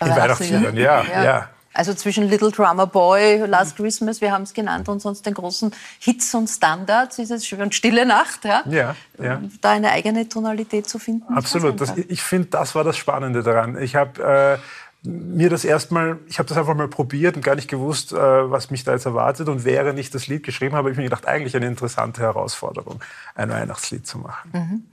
In 0.00 0.08
Weihnachtsliedern, 0.08 0.76
ja, 0.76 1.02
ja. 1.02 1.24
ja. 1.24 1.48
Also 1.74 1.94
zwischen 1.94 2.28
Little 2.28 2.50
Drummer 2.50 2.86
Boy, 2.86 3.38
Last 3.46 3.76
Christmas, 3.76 4.20
wir 4.20 4.30
haben 4.30 4.42
es 4.42 4.52
genannt, 4.52 4.88
und 4.90 5.00
sonst 5.00 5.24
den 5.24 5.32
großen 5.32 5.72
Hits 6.00 6.34
und 6.34 6.48
Standards 6.48 7.18
ist 7.18 7.30
es 7.30 7.46
schon 7.46 7.72
Stille 7.72 8.04
Nacht, 8.04 8.44
ja? 8.44 8.62
Ja, 8.68 8.94
ja. 9.18 9.40
Da 9.62 9.70
eine 9.70 9.90
eigene 9.90 10.28
Tonalität 10.28 10.86
zu 10.86 10.98
finden. 10.98 11.32
Absolut. 11.32 11.80
Das, 11.80 11.96
ich 11.96 12.22
finde, 12.22 12.48
das 12.48 12.74
war 12.74 12.84
das 12.84 12.98
Spannende 12.98 13.42
daran. 13.42 13.80
Ich 13.80 13.96
habe 13.96 14.58
äh, 14.60 14.62
mir 15.04 15.50
das 15.50 15.64
erstmal, 15.64 16.20
ich 16.28 16.38
habe 16.38 16.48
das 16.48 16.56
einfach 16.56 16.76
mal 16.76 16.86
probiert 16.86 17.34
und 17.34 17.42
gar 17.42 17.56
nicht 17.56 17.68
gewusst, 17.68 18.12
äh, 18.12 18.16
was 18.16 18.70
mich 18.70 18.84
da 18.84 18.92
jetzt 18.92 19.04
erwartet. 19.04 19.48
Und 19.48 19.64
während 19.64 19.98
ich 19.98 20.10
das 20.10 20.28
Lied 20.28 20.44
geschrieben 20.44 20.76
habe, 20.76 20.84
habe 20.84 20.90
ich 20.92 20.96
mir 20.96 21.04
gedacht, 21.04 21.26
eigentlich 21.26 21.56
eine 21.56 21.66
interessante 21.66 22.20
Herausforderung, 22.20 23.00
ein 23.34 23.50
Weihnachtslied 23.50 24.06
zu 24.06 24.18
machen. 24.18 24.50
Mhm. 24.52 24.84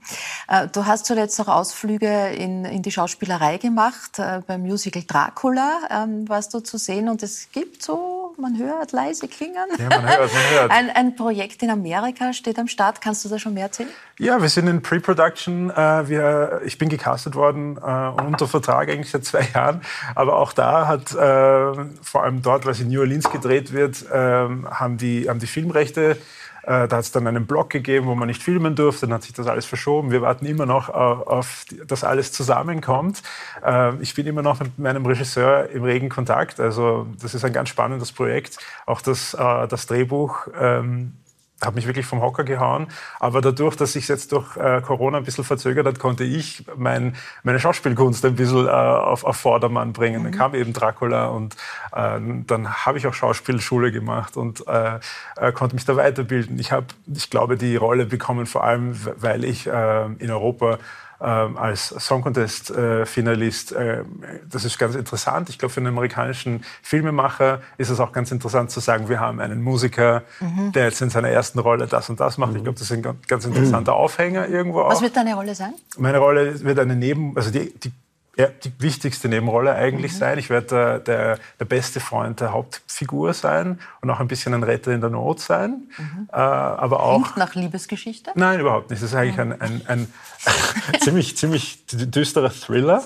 Äh, 0.48 0.66
du 0.68 0.84
hast 0.84 1.06
zuletzt 1.06 1.40
auch 1.40 1.48
Ausflüge 1.48 2.30
in, 2.30 2.64
in 2.64 2.82
die 2.82 2.90
Schauspielerei 2.90 3.58
gemacht. 3.58 4.18
Äh, 4.18 4.42
beim 4.44 4.62
Musical 4.62 5.04
Dracula 5.06 5.78
ähm, 5.90 6.28
warst 6.28 6.54
du 6.54 6.60
zu 6.60 6.76
sehen 6.76 7.08
und 7.08 7.22
es 7.22 7.48
gibt 7.52 7.82
so, 7.82 8.19
man 8.40 8.58
hört 8.58 8.92
leise 8.92 9.28
klingen. 9.28 9.54
Ja, 9.78 9.88
man 9.88 10.08
hört, 10.08 10.32
man 10.32 10.50
hört. 10.50 10.70
Ein, 10.70 10.90
ein 10.90 11.16
Projekt 11.16 11.62
in 11.62 11.70
Amerika 11.70 12.32
steht 12.32 12.58
am 12.58 12.68
Start. 12.68 13.00
Kannst 13.00 13.24
du 13.24 13.28
da 13.28 13.38
schon 13.38 13.54
mehr 13.54 13.64
erzählen? 13.64 13.90
Ja, 14.18 14.40
wir 14.40 14.48
sind 14.48 14.66
in 14.66 14.82
Pre-Production. 14.82 15.70
Äh, 15.70 16.64
ich 16.64 16.78
bin 16.78 16.88
gecastet 16.88 17.34
worden 17.34 17.76
äh, 17.76 18.22
unter 18.22 18.46
Vertrag 18.46 18.88
eigentlich 18.88 19.10
seit 19.10 19.24
zwei 19.24 19.48
Jahren. 19.54 19.82
Aber 20.14 20.36
auch 20.36 20.52
da 20.52 20.86
hat, 20.86 21.12
äh, 21.12 21.84
vor 22.02 22.24
allem 22.24 22.42
dort, 22.42 22.66
es 22.66 22.80
in 22.80 22.88
New 22.88 23.00
Orleans 23.00 23.30
gedreht 23.30 23.72
wird, 23.72 24.10
äh, 24.10 24.14
haben, 24.14 24.96
die, 24.96 25.28
haben 25.28 25.38
die 25.38 25.46
Filmrechte 25.46 26.16
äh, 26.62 26.88
da 26.88 26.96
hat 26.96 27.04
es 27.04 27.12
dann 27.12 27.26
einen 27.26 27.46
Blog 27.46 27.70
gegeben, 27.70 28.06
wo 28.06 28.14
man 28.14 28.28
nicht 28.28 28.42
filmen 28.42 28.74
durfte. 28.74 29.06
Dann 29.06 29.14
hat 29.14 29.22
sich 29.22 29.32
das 29.32 29.46
alles 29.46 29.66
verschoben. 29.66 30.10
Wir 30.10 30.22
warten 30.22 30.46
immer 30.46 30.66
noch 30.66 30.88
auf, 30.88 31.64
dass 31.86 32.04
alles 32.04 32.32
zusammenkommt. 32.32 33.22
Äh, 33.64 33.96
ich 34.00 34.14
bin 34.14 34.26
immer 34.26 34.42
noch 34.42 34.60
mit 34.60 34.78
meinem 34.78 35.06
Regisseur 35.06 35.70
im 35.70 35.84
regen 35.84 36.08
Kontakt. 36.08 36.60
Also 36.60 37.06
das 37.20 37.34
ist 37.34 37.44
ein 37.44 37.52
ganz 37.52 37.68
spannendes 37.68 38.12
Projekt. 38.12 38.58
Auch 38.86 39.00
das, 39.00 39.34
äh, 39.34 39.68
das 39.68 39.86
Drehbuch 39.86 40.48
ähm, 40.58 41.14
habe 41.62 41.76
mich 41.76 41.86
wirklich 41.86 42.06
vom 42.06 42.20
Hocker 42.20 42.44
gehauen. 42.44 42.88
Aber 43.18 43.40
dadurch, 43.40 43.76
dass 43.76 43.92
sich 43.92 44.08
jetzt 44.08 44.32
durch 44.32 44.56
äh, 44.56 44.80
Corona 44.80 45.18
ein 45.18 45.24
bisschen 45.24 45.44
verzögert 45.44 45.86
hat, 45.86 45.98
konnte 45.98 46.24
ich 46.24 46.64
mein, 46.76 47.16
meine 47.42 47.58
Schauspielkunst 47.58 48.24
ein 48.24 48.36
bisschen 48.36 48.66
äh, 48.66 48.70
auf, 48.70 49.24
auf 49.24 49.36
Vordermann 49.36 49.92
bringen. 49.92 50.20
Mhm. 50.20 50.24
Dann 50.24 50.32
kam 50.32 50.54
eben 50.54 50.72
Dracula 50.72 51.26
und 51.26 51.54
äh, 51.92 52.18
dann 52.46 52.72
habe 52.86 52.98
ich 52.98 53.06
auch 53.06 53.14
Schauspielschule 53.14 53.92
gemacht 53.92 54.36
und 54.36 54.66
äh, 54.66 54.98
äh, 55.36 55.52
konnte 55.52 55.74
mich 55.74 55.84
da 55.84 55.96
weiterbilden. 55.96 56.58
Ich 56.58 56.72
habe, 56.72 56.86
ich 57.06 57.30
glaube, 57.30 57.56
die 57.56 57.76
Rolle 57.76 58.06
bekommen 58.06 58.46
vor 58.46 58.64
allem, 58.64 58.94
weil 59.16 59.44
ich 59.44 59.66
äh, 59.66 60.06
in 60.18 60.30
Europa 60.30 60.78
als 61.24 61.88
Song 61.88 62.22
Contest 62.22 62.70
äh, 62.70 63.04
Finalist. 63.06 63.72
Äh, 63.72 64.04
das 64.50 64.64
ist 64.64 64.78
ganz 64.78 64.94
interessant. 64.94 65.48
Ich 65.48 65.58
glaube, 65.58 65.72
für 65.72 65.80
einen 65.80 65.88
amerikanischen 65.88 66.64
Filmemacher 66.82 67.60
ist 67.78 67.90
es 67.90 68.00
auch 68.00 68.12
ganz 68.12 68.32
interessant 68.32 68.70
zu 68.70 68.80
sagen, 68.80 69.08
wir 69.08 69.20
haben 69.20 69.40
einen 69.40 69.62
Musiker, 69.62 70.22
mhm. 70.40 70.72
der 70.72 70.84
jetzt 70.84 71.02
in 71.02 71.10
seiner 71.10 71.28
ersten 71.28 71.58
Rolle 71.58 71.86
das 71.86 72.08
und 72.08 72.20
das 72.20 72.38
macht. 72.38 72.56
Ich 72.56 72.62
glaube, 72.62 72.78
das 72.78 72.90
ist 72.90 72.92
ein 72.92 73.18
ganz 73.28 73.44
interessanter 73.44 73.92
Aufhänger 74.00 74.48
irgendwo 74.48 74.80
auch. 74.80 74.90
Was 74.90 75.02
wird 75.02 75.16
deine 75.16 75.34
Rolle 75.34 75.54
sein? 75.54 75.74
Meine 75.98 76.18
Rolle 76.18 76.60
wird 76.62 76.78
eine 76.78 76.96
Neben, 76.96 77.36
also 77.36 77.50
die, 77.50 77.72
die 77.78 77.92
ja, 78.40 78.48
die 78.48 78.72
wichtigste 78.78 79.28
Nebenrolle 79.28 79.74
eigentlich 79.74 80.12
mhm. 80.12 80.16
sein. 80.16 80.38
Ich 80.38 80.48
werde 80.48 80.66
der, 80.66 80.98
der, 81.00 81.38
der, 81.58 81.64
beste 81.66 82.00
Freund 82.00 82.40
der 82.40 82.52
Hauptfigur 82.52 83.34
sein 83.34 83.78
und 84.00 84.10
auch 84.10 84.18
ein 84.18 84.28
bisschen 84.28 84.54
ein 84.54 84.62
Retter 84.62 84.92
in 84.92 85.00
der 85.00 85.10
Not 85.10 85.40
sein. 85.40 85.88
Mhm. 85.98 86.28
Äh, 86.32 86.36
aber 86.36 87.02
auch 87.02 87.22
Klingt 87.22 87.36
nach 87.36 87.54
Liebesgeschichte? 87.54 88.32
Nein, 88.34 88.60
überhaupt 88.60 88.90
nicht. 88.90 89.02
Das 89.02 89.10
ist 89.10 89.16
eigentlich 89.16 89.36
mhm. 89.36 89.56
ein, 89.60 89.82
ein, 89.86 89.86
ein 89.86 90.08
ziemlich, 91.00 91.36
ziemlich 91.36 91.84
düsterer 91.86 92.50
Thriller, 92.50 93.04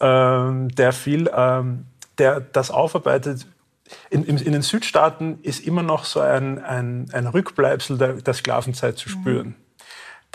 ähm, 0.00 0.68
der 0.74 0.92
viel, 0.92 1.30
ähm, 1.34 1.84
der 2.18 2.40
das 2.40 2.70
aufarbeitet. 2.70 3.46
In, 4.08 4.24
in, 4.24 4.52
den 4.52 4.62
Südstaaten 4.62 5.40
ist 5.42 5.64
immer 5.66 5.82
noch 5.82 6.06
so 6.06 6.20
ein, 6.20 6.58
ein, 6.64 7.10
ein 7.12 7.26
Rückbleibsel 7.26 7.98
der, 7.98 8.14
der 8.14 8.32
Sklavenzeit 8.32 8.96
zu 8.96 9.10
spüren. 9.10 9.56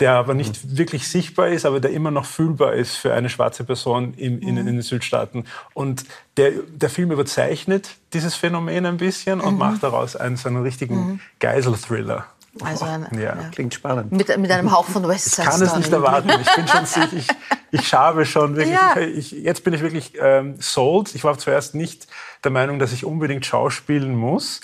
Der 0.00 0.14
aber 0.14 0.34
nicht 0.34 0.64
mhm. 0.64 0.78
wirklich 0.78 1.08
sichtbar 1.08 1.48
ist, 1.48 1.66
aber 1.66 1.78
der 1.80 1.90
immer 1.92 2.10
noch 2.10 2.24
fühlbar 2.24 2.72
ist 2.72 2.96
für 2.96 3.12
eine 3.12 3.28
schwarze 3.28 3.64
Person 3.64 4.14
in, 4.14 4.40
in, 4.40 4.54
mhm. 4.54 4.60
in 4.60 4.66
den 4.66 4.82
Südstaaten. 4.82 5.44
Und 5.74 6.04
der, 6.36 6.52
der 6.72 6.90
Film 6.90 7.12
überzeichnet 7.12 7.90
dieses 8.12 8.34
Phänomen 8.34 8.86
ein 8.86 8.96
bisschen 8.96 9.40
und 9.40 9.54
mhm. 9.54 9.58
macht 9.58 9.82
daraus 9.82 10.16
einen, 10.16 10.36
so 10.36 10.48
einen 10.48 10.62
richtigen 10.62 10.96
mhm. 10.96 11.20
Geiselthriller. 11.38 12.26
Also 12.62 12.84
ein, 12.84 13.06
ja. 13.12 13.20
ja. 13.20 13.48
Klingt 13.52 13.74
spannend. 13.74 14.10
Mit, 14.10 14.36
mit 14.38 14.50
einem 14.50 14.72
Hauch 14.72 14.86
von 14.86 15.06
West 15.06 15.36
Side 15.36 15.42
Ich 15.42 15.50
kann 15.50 15.62
es 15.62 15.76
nicht 15.76 15.92
erwarten. 15.92 16.30
Ich 16.40 16.54
bin 16.54 16.66
schon 16.66 17.16
ich, 17.16 17.28
ich 17.70 17.86
schabe 17.86 18.26
schon 18.26 18.56
wirklich. 18.56 18.74
Ja. 18.74 18.96
Ich, 19.00 19.30
jetzt 19.30 19.62
bin 19.62 19.72
ich 19.72 19.82
wirklich 19.82 20.14
ähm, 20.20 20.56
sold. 20.58 21.14
Ich 21.14 21.22
war 21.22 21.38
zuerst 21.38 21.76
nicht 21.76 22.08
der 22.42 22.50
Meinung, 22.50 22.80
dass 22.80 22.92
ich 22.92 23.04
unbedingt 23.04 23.46
schauspielen 23.46 24.16
muss. 24.16 24.60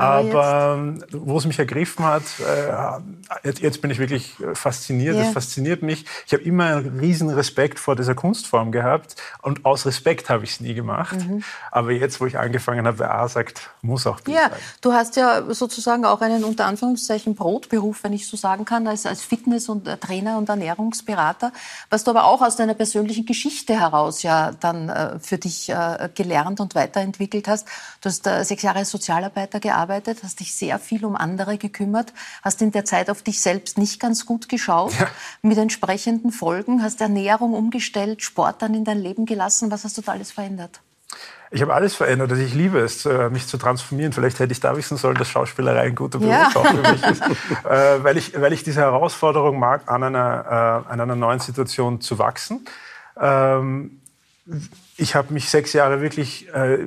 Aber 0.00 0.94
wo 1.12 1.36
es 1.36 1.44
mich 1.44 1.58
ergriffen 1.58 2.04
hat, 2.04 2.22
äh, 2.40 3.46
jetzt, 3.46 3.60
jetzt, 3.60 3.82
bin 3.82 3.90
ich 3.90 3.98
wirklich 3.98 4.34
fasziniert. 4.54 5.16
Es 5.16 5.32
fasziniert 5.32 5.82
mich. 5.82 6.06
Ich 6.26 6.32
habe 6.32 6.42
immer 6.42 6.76
einen 6.76 6.98
riesen 6.98 7.28
Respekt 7.28 7.78
vor 7.78 7.96
dieser 7.96 8.14
Kunstform 8.14 8.72
gehabt 8.72 9.16
und 9.42 9.66
aus 9.66 9.84
Respekt 9.84 10.30
habe 10.30 10.44
ich 10.44 10.52
es 10.52 10.60
nie 10.60 10.74
gemacht. 10.74 11.16
Mhm. 11.16 11.42
Aber 11.70 11.92
jetzt, 11.92 12.20
wo 12.20 12.26
ich 12.26 12.38
angefangen 12.38 12.86
habe, 12.86 12.98
wer 12.98 13.14
A 13.14 13.28
sagt, 13.28 13.70
muss 13.82 14.06
auch 14.06 14.20
B 14.20 14.32
ja, 14.32 14.48
sein. 14.48 14.58
Du 14.80 14.92
hast 14.92 15.16
ja 15.16 15.42
sozusagen 15.52 16.04
auch 16.04 16.22
einen 16.22 16.44
unter 16.44 16.64
Anführungszeichen 16.64 17.34
Brotberuf, 17.34 18.02
wenn 18.02 18.12
ich 18.12 18.26
so 18.26 18.36
sagen 18.36 18.64
kann, 18.64 18.86
als, 18.86 19.04
als 19.06 19.22
Fitness- 19.22 19.68
und 19.68 19.86
äh, 19.86 19.96
Trainer 19.98 20.38
und 20.38 20.48
Ernährungsberater, 20.48 21.52
was 21.90 22.04
du 22.04 22.10
aber 22.10 22.24
auch 22.24 22.40
aus 22.40 22.56
deiner 22.56 22.74
persönlichen 22.74 23.26
Geschichte 23.26 23.78
heraus 23.78 24.22
ja 24.22 24.52
dann 24.60 24.88
äh, 24.88 25.18
für 25.18 25.38
dich 25.38 25.68
äh, 25.68 26.08
gelernt 26.14 26.60
und 26.60 26.74
weiterentwickelt 26.74 27.48
hast. 27.48 27.68
Du 28.00 28.08
hast 28.08 28.26
äh, 28.26 28.44
sechs 28.44 28.62
Jahre 28.62 28.78
als 28.78 28.90
Sozialarbeiter 28.90 29.60
gearbeitet 29.60 29.89
gearbeitet, 29.90 30.22
hast 30.22 30.40
dich 30.40 30.54
sehr 30.54 30.78
viel 30.78 31.04
um 31.04 31.16
andere 31.16 31.58
gekümmert, 31.58 32.12
hast 32.42 32.62
in 32.62 32.70
der 32.70 32.84
Zeit 32.84 33.10
auf 33.10 33.22
dich 33.22 33.40
selbst 33.40 33.76
nicht 33.78 34.00
ganz 34.00 34.24
gut 34.24 34.48
geschaut, 34.48 34.92
ja. 34.98 35.08
mit 35.42 35.58
entsprechenden 35.58 36.30
Folgen, 36.32 36.82
hast 36.82 37.00
Ernährung 37.00 37.54
umgestellt, 37.54 38.22
Sport 38.22 38.62
dann 38.62 38.74
in 38.74 38.84
dein 38.84 38.98
Leben 38.98 39.26
gelassen. 39.26 39.70
Was 39.70 39.84
hast 39.84 39.98
du 39.98 40.02
da 40.02 40.12
alles 40.12 40.30
verändert? 40.30 40.80
Ich 41.50 41.62
habe 41.62 41.74
alles 41.74 41.96
verändert. 41.96 42.30
Also 42.30 42.42
ich 42.44 42.54
liebe 42.54 42.78
es, 42.78 43.04
äh, 43.04 43.28
mich 43.28 43.48
zu 43.48 43.58
transformieren. 43.58 44.12
Vielleicht 44.12 44.38
hätte 44.38 44.52
ich 44.52 44.60
da 44.60 44.76
wissen 44.76 44.96
sollen, 44.96 45.16
dass 45.16 45.28
Schauspielerei 45.28 45.80
ein 45.80 45.96
guter 45.96 46.20
Beruf 46.20 46.32
ja. 46.32 46.48
auch 46.54 46.64
für 46.64 46.92
mich 46.92 47.02
ist. 47.02 47.22
äh, 47.68 48.04
weil, 48.04 48.16
ich, 48.16 48.40
weil 48.40 48.52
ich 48.52 48.62
diese 48.62 48.82
Herausforderung 48.82 49.58
mag, 49.58 49.90
an 49.90 50.04
einer, 50.04 50.84
äh, 50.86 50.92
an 50.92 51.00
einer 51.00 51.16
neuen 51.16 51.40
Situation 51.40 52.00
zu 52.00 52.20
wachsen. 52.20 52.64
Ähm, 53.20 54.00
ich 55.00 55.14
habe 55.14 55.32
mich 55.32 55.48
sechs 55.48 55.72
Jahre 55.72 56.02
wirklich 56.02 56.48
äh, 56.54 56.86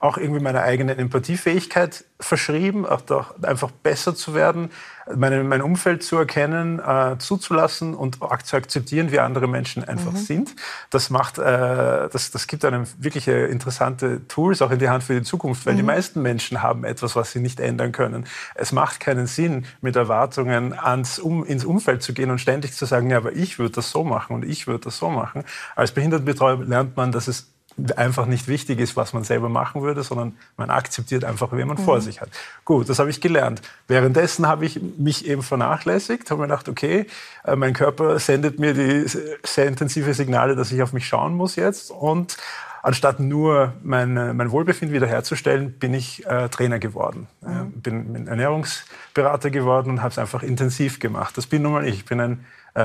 auch 0.00 0.16
irgendwie 0.16 0.42
meiner 0.42 0.62
eigenen 0.62 0.98
Empathiefähigkeit 0.98 2.04
verschrieben, 2.18 2.86
auch 2.86 3.02
doch 3.02 3.42
einfach 3.42 3.70
besser 3.70 4.14
zu 4.14 4.34
werden, 4.34 4.70
meine, 5.14 5.44
mein 5.44 5.62
Umfeld 5.62 6.02
zu 6.02 6.16
erkennen, 6.16 6.80
äh, 6.80 7.16
zuzulassen 7.18 7.94
und 7.94 8.18
zu 8.44 8.56
akzeptieren, 8.56 9.10
wie 9.10 9.18
andere 9.20 9.46
Menschen 9.48 9.84
einfach 9.84 10.12
mhm. 10.12 10.16
sind. 10.16 10.56
Das 10.90 11.10
macht, 11.10 11.38
äh, 11.38 12.08
das, 12.08 12.30
das 12.30 12.46
gibt 12.46 12.64
einem 12.64 12.84
wirklich 12.98 13.28
interessante 13.28 14.26
Tools 14.28 14.62
auch 14.62 14.70
in 14.70 14.78
die 14.78 14.88
Hand 14.88 15.04
für 15.04 15.14
die 15.14 15.22
Zukunft, 15.22 15.66
weil 15.66 15.74
mhm. 15.74 15.78
die 15.78 15.82
meisten 15.84 16.22
Menschen 16.22 16.62
haben 16.62 16.84
etwas, 16.84 17.16
was 17.16 17.32
sie 17.32 17.40
nicht 17.40 17.60
ändern 17.60 17.92
können. 17.92 18.26
Es 18.54 18.72
macht 18.72 19.00
keinen 19.00 19.26
Sinn, 19.26 19.66
mit 19.80 19.96
Erwartungen 19.96 20.72
ans 20.78 21.18
um, 21.18 21.44
ins 21.44 21.64
Umfeld 21.64 22.02
zu 22.02 22.14
gehen 22.14 22.30
und 22.30 22.38
ständig 22.38 22.72
zu 22.72 22.84
sagen, 22.86 23.10
ja, 23.10 23.18
aber 23.18 23.32
ich 23.32 23.58
würde 23.58 23.74
das 23.76 23.90
so 23.90 24.04
machen 24.04 24.34
und 24.34 24.44
ich 24.44 24.66
würde 24.66 24.84
das 24.84 24.98
so 24.98 25.10
machen. 25.10 25.44
Als 25.76 25.92
Behindertenbetreuer 25.92 26.64
lernt 26.64 26.96
man, 26.96 27.12
dass 27.12 27.28
es 27.28 27.53
einfach 27.96 28.26
nicht 28.26 28.48
wichtig 28.48 28.78
ist, 28.78 28.96
was 28.96 29.12
man 29.12 29.24
selber 29.24 29.48
machen 29.48 29.82
würde, 29.82 30.02
sondern 30.02 30.36
man 30.56 30.70
akzeptiert 30.70 31.24
einfach, 31.24 31.52
wen 31.52 31.66
man 31.66 31.76
mhm. 31.76 31.84
vor 31.84 32.00
sich 32.00 32.20
hat. 32.20 32.28
Gut, 32.64 32.88
das 32.88 32.98
habe 32.98 33.10
ich 33.10 33.20
gelernt. 33.20 33.62
Währenddessen 33.88 34.46
habe 34.46 34.64
ich 34.64 34.80
mich 34.80 35.26
eben 35.26 35.42
vernachlässigt, 35.42 36.30
habe 36.30 36.42
mir 36.42 36.48
gedacht, 36.48 36.68
okay, 36.68 37.06
äh, 37.44 37.56
mein 37.56 37.72
Körper 37.72 38.18
sendet 38.18 38.58
mir 38.58 38.74
die 38.74 39.06
sehr 39.44 39.66
intensive 39.66 40.14
Signale, 40.14 40.56
dass 40.56 40.70
ich 40.72 40.82
auf 40.82 40.92
mich 40.92 41.06
schauen 41.06 41.34
muss 41.34 41.56
jetzt 41.56 41.90
und 41.90 42.36
anstatt 42.82 43.18
nur 43.18 43.72
mein, 43.82 44.36
mein 44.36 44.50
Wohlbefinden 44.50 44.94
wiederherzustellen, 44.94 45.72
bin 45.72 45.94
ich 45.94 46.24
äh, 46.26 46.48
Trainer 46.50 46.78
geworden. 46.78 47.26
Mhm. 47.40 47.72
Bin 47.80 48.26
Ernährungsberater 48.26 49.50
geworden 49.50 49.90
und 49.90 50.02
habe 50.02 50.10
es 50.10 50.18
einfach 50.18 50.42
intensiv 50.42 51.00
gemacht. 51.00 51.36
Das 51.36 51.46
bin 51.46 51.62
nun 51.62 51.72
mal 51.72 51.86
ich. 51.86 51.94
Ich 51.94 52.04
bin 52.04 52.20
ein 52.20 52.44
äh, 52.74 52.80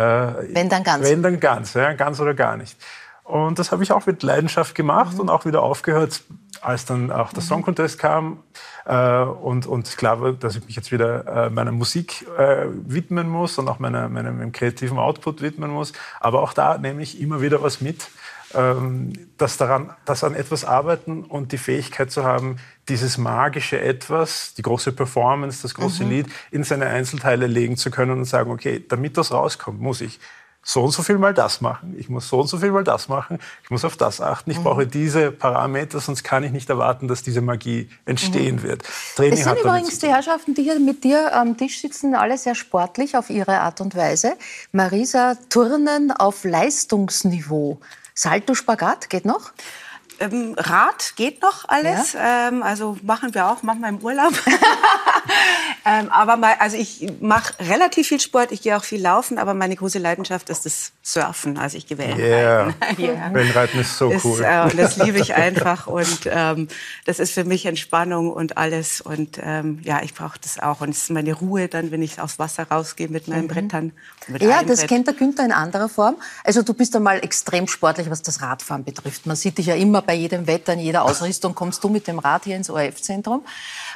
Wenn 0.53 0.69
dann 0.69 0.83
ganz. 0.83 1.03
Wenn 1.03 1.21
dann 1.21 1.39
ganz, 1.39 1.73
ja, 1.73 1.93
ganz 1.93 2.19
oder 2.19 2.33
gar 2.33 2.57
nicht. 2.57 2.77
Und 3.29 3.59
das 3.59 3.71
habe 3.71 3.83
ich 3.83 3.91
auch 3.91 4.07
mit 4.07 4.23
Leidenschaft 4.23 4.73
gemacht 4.73 5.13
mhm. 5.13 5.19
und 5.19 5.29
auch 5.29 5.45
wieder 5.45 5.61
aufgehört, 5.61 6.23
als 6.61 6.85
dann 6.85 7.11
auch 7.11 7.31
der 7.31 7.43
Song 7.43 7.61
Contest 7.61 7.99
kam 7.99 8.39
äh, 8.85 9.21
und, 9.21 9.67
und 9.67 9.97
klar 9.97 10.19
war, 10.19 10.33
dass 10.33 10.55
ich 10.55 10.65
mich 10.65 10.75
jetzt 10.75 10.91
wieder 10.91 11.45
äh, 11.45 11.49
meiner 11.51 11.71
Musik 11.71 12.25
äh, 12.39 12.65
widmen 12.87 13.29
muss 13.29 13.59
und 13.59 13.67
auch 13.67 13.77
meiner, 13.77 14.09
meinem 14.09 14.51
kreativen 14.51 14.97
Output 14.97 15.43
widmen 15.43 15.69
muss. 15.69 15.93
Aber 16.19 16.41
auch 16.41 16.53
da 16.53 16.79
nehme 16.79 17.03
ich 17.03 17.21
immer 17.21 17.39
wieder 17.39 17.61
was 17.61 17.81
mit, 17.81 18.09
ähm, 18.55 19.13
dass, 19.37 19.57
daran, 19.57 19.93
dass 20.05 20.23
an 20.23 20.33
etwas 20.33 20.65
arbeiten 20.65 21.23
und 21.23 21.51
die 21.51 21.59
Fähigkeit 21.59 22.09
zu 22.09 22.23
haben, 22.23 22.57
dieses 22.87 23.19
magische 23.19 23.79
Etwas, 23.79 24.55
die 24.55 24.63
große 24.63 24.91
Performance, 24.91 25.61
das 25.61 25.75
große 25.75 26.03
mhm. 26.03 26.09
Lied 26.09 26.25
in 26.49 26.63
seine 26.63 26.87
Einzelteile 26.87 27.45
legen 27.45 27.77
zu 27.77 27.91
können 27.91 28.11
und 28.13 28.25
sagen, 28.25 28.49
okay, 28.49 28.83
damit 28.89 29.17
das 29.17 29.31
rauskommt, 29.31 29.79
muss 29.79 30.01
ich 30.01 30.19
so 30.69 30.83
und 30.83 30.91
so 30.91 31.01
viel 31.01 31.17
mal 31.17 31.33
das 31.33 31.61
machen, 31.61 31.95
ich 31.97 32.09
muss 32.09 32.27
so 32.27 32.41
und 32.41 32.47
so 32.47 32.59
viel 32.59 32.69
mal 32.69 32.83
das 32.83 33.09
machen, 33.09 33.39
ich 33.63 33.71
muss 33.71 33.83
auf 33.83 33.97
das 33.97 34.21
achten, 34.21 34.51
ich 34.51 34.59
mhm. 34.59 34.63
brauche 34.63 34.85
diese 34.85 35.31
Parameter, 35.31 35.99
sonst 35.99 36.23
kann 36.23 36.43
ich 36.43 36.51
nicht 36.51 36.69
erwarten, 36.69 37.07
dass 37.07 37.23
diese 37.23 37.41
Magie 37.41 37.89
entstehen 38.05 38.57
mhm. 38.57 38.63
wird. 38.63 38.83
Training 39.15 39.33
es 39.33 39.45
sind 39.45 39.57
übrigens 39.57 39.97
die 39.97 40.09
Herrschaften, 40.09 40.53
die 40.53 40.61
hier 40.61 40.79
mit 40.79 41.03
dir 41.03 41.35
am 41.35 41.57
Tisch 41.57 41.81
sitzen, 41.81 42.13
alle 42.13 42.37
sehr 42.37 42.53
sportlich 42.53 43.17
auf 43.17 43.31
ihre 43.31 43.61
Art 43.61 43.81
und 43.81 43.95
Weise. 43.95 44.33
Marisa, 44.71 45.37
Turnen 45.49 46.11
auf 46.11 46.43
Leistungsniveau. 46.43 47.79
Salto 48.13 48.53
Spagat 48.53 49.09
geht 49.09 49.25
noch? 49.25 49.53
Ähm, 50.19 50.53
Rad 50.55 51.13
geht 51.15 51.41
noch 51.41 51.67
alles, 51.67 52.13
ja. 52.13 52.49
ähm, 52.49 52.61
also 52.61 52.95
machen 53.01 53.33
wir 53.33 53.47
auch 53.47 53.63
manchmal 53.63 53.89
im 53.89 53.99
Urlaub. 53.99 54.33
ähm, 55.85 56.09
aber 56.09 56.37
mal, 56.37 56.55
also 56.59 56.77
ich 56.77 57.07
mache 57.21 57.53
relativ 57.59 58.07
viel 58.07 58.19
Sport, 58.19 58.51
ich 58.51 58.61
gehe 58.61 58.75
auch 58.75 58.83
viel 58.83 59.01
laufen, 59.01 59.37
aber 59.37 59.53
meine 59.53 59.75
große 59.75 59.99
Leidenschaft 59.99 60.49
ist 60.49 60.65
das 60.65 60.91
Surfen. 61.01 61.57
Also 61.57 61.77
ich 61.77 61.87
gehe 61.87 61.97
Wellenreiten. 61.97 62.23
Yeah. 62.23 62.73
yeah. 62.97 63.33
Wellenreiten 63.33 63.79
ist 63.79 63.97
so 63.97 64.13
cool. 64.23 64.43
äh, 64.43 64.75
das 64.75 64.97
liebe 64.97 65.19
ich 65.19 65.33
einfach 65.35 65.87
und 65.87 66.21
ähm, 66.25 66.67
das 67.05 67.19
ist 67.19 67.33
für 67.33 67.43
mich 67.43 67.65
Entspannung 67.65 68.31
und 68.31 68.57
alles 68.57 69.01
und 69.01 69.39
ähm, 69.41 69.79
ja, 69.83 70.01
ich 70.03 70.13
brauche 70.13 70.37
das 70.41 70.59
auch 70.59 70.81
und 70.81 70.89
es 70.89 71.03
ist 71.03 71.09
meine 71.11 71.33
Ruhe 71.33 71.67
dann, 71.67 71.91
wenn 71.91 72.01
ich 72.01 72.19
aufs 72.19 72.39
Wasser 72.39 72.63
rausgehe 72.69 73.07
mit 73.07 73.27
meinen 73.27 73.43
mhm. 73.43 73.47
Brettern. 73.47 73.91
Mit 74.27 74.41
ja, 74.41 74.63
das 74.63 74.79
Brett. 74.79 74.89
kennt 74.89 75.07
der 75.07 75.13
Günther 75.13 75.45
in 75.45 75.51
anderer 75.51 75.89
Form. 75.89 76.17
Also 76.43 76.61
du 76.61 76.73
bist 76.73 76.95
einmal 76.95 77.19
extrem 77.23 77.67
sportlich, 77.67 78.09
was 78.09 78.21
das 78.21 78.41
Radfahren 78.41 78.83
betrifft. 78.83 79.25
Man 79.25 79.35
sieht 79.35 79.57
dich 79.57 79.67
ja 79.67 79.75
immer 79.75 80.01
bei 80.01 80.13
jedem 80.13 80.47
Wetter, 80.47 80.73
in 80.73 80.79
jeder 80.79 81.03
Ausrüstung 81.03 81.55
kommst 81.55 81.83
du 81.83 81.89
mit 81.89 82.07
dem 82.07 82.19
Rad 82.19 82.43
hier 82.43 82.55
ins 82.55 82.69
ORF-Zentrum. 82.69 83.43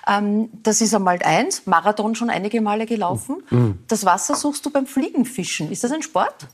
Ähm, 0.08 0.50
das 0.64 0.82
ist 0.82 0.94
einmal 0.94 1.20
eins. 1.24 1.66
Marathon 1.66 2.16
schon 2.16 2.30
einige 2.30 2.62
Male 2.62 2.86
gelaufen. 2.86 3.44
Mhm. 3.50 3.80
Das 3.88 4.06
Wasser 4.06 4.36
suchst 4.36 4.66
du 4.66 4.70
beim 4.70 4.86
Fliegenfischen. 4.86 5.72
Ist 5.72 5.84
das 5.84 5.92
ein 5.92 6.02
Sport? 6.02 6.48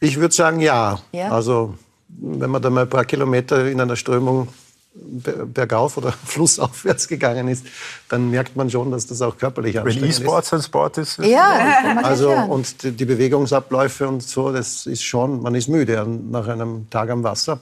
Ich 0.00 0.18
würde 0.18 0.34
sagen, 0.34 0.60
ja. 0.60 0.98
ja. 1.12 1.30
Also, 1.30 1.74
wenn 2.08 2.50
man 2.50 2.62
da 2.62 2.70
mal 2.70 2.82
ein 2.82 2.88
paar 2.88 3.04
Kilometer 3.04 3.66
in 3.66 3.80
einer 3.80 3.96
Strömung 3.96 4.48
bergauf 4.94 5.96
oder 5.96 6.12
flussaufwärts 6.24 7.08
gegangen 7.08 7.48
ist, 7.48 7.66
dann 8.08 8.30
merkt 8.30 8.56
man 8.56 8.70
schon, 8.70 8.90
dass 8.90 9.06
das 9.06 9.22
auch 9.22 9.36
körperlich 9.36 9.78
anstrengend 9.78 10.10
ist. 10.10 10.20
Wenn 10.20 10.26
E-Sports 10.26 10.54
ein 10.54 10.62
Sport 10.62 10.98
ist. 10.98 11.18
ist 11.18 11.26
ja, 11.26 11.98
also 12.02 12.30
und 12.30 12.82
die 12.82 13.04
Bewegungsabläufe 13.04 14.06
und 14.06 14.22
so, 14.22 14.52
das 14.52 14.86
ist 14.86 15.02
schon, 15.02 15.42
man 15.42 15.54
ist 15.54 15.68
müde 15.68 16.06
nach 16.06 16.46
einem 16.46 16.88
Tag 16.90 17.10
am 17.10 17.24
Wasser. 17.24 17.60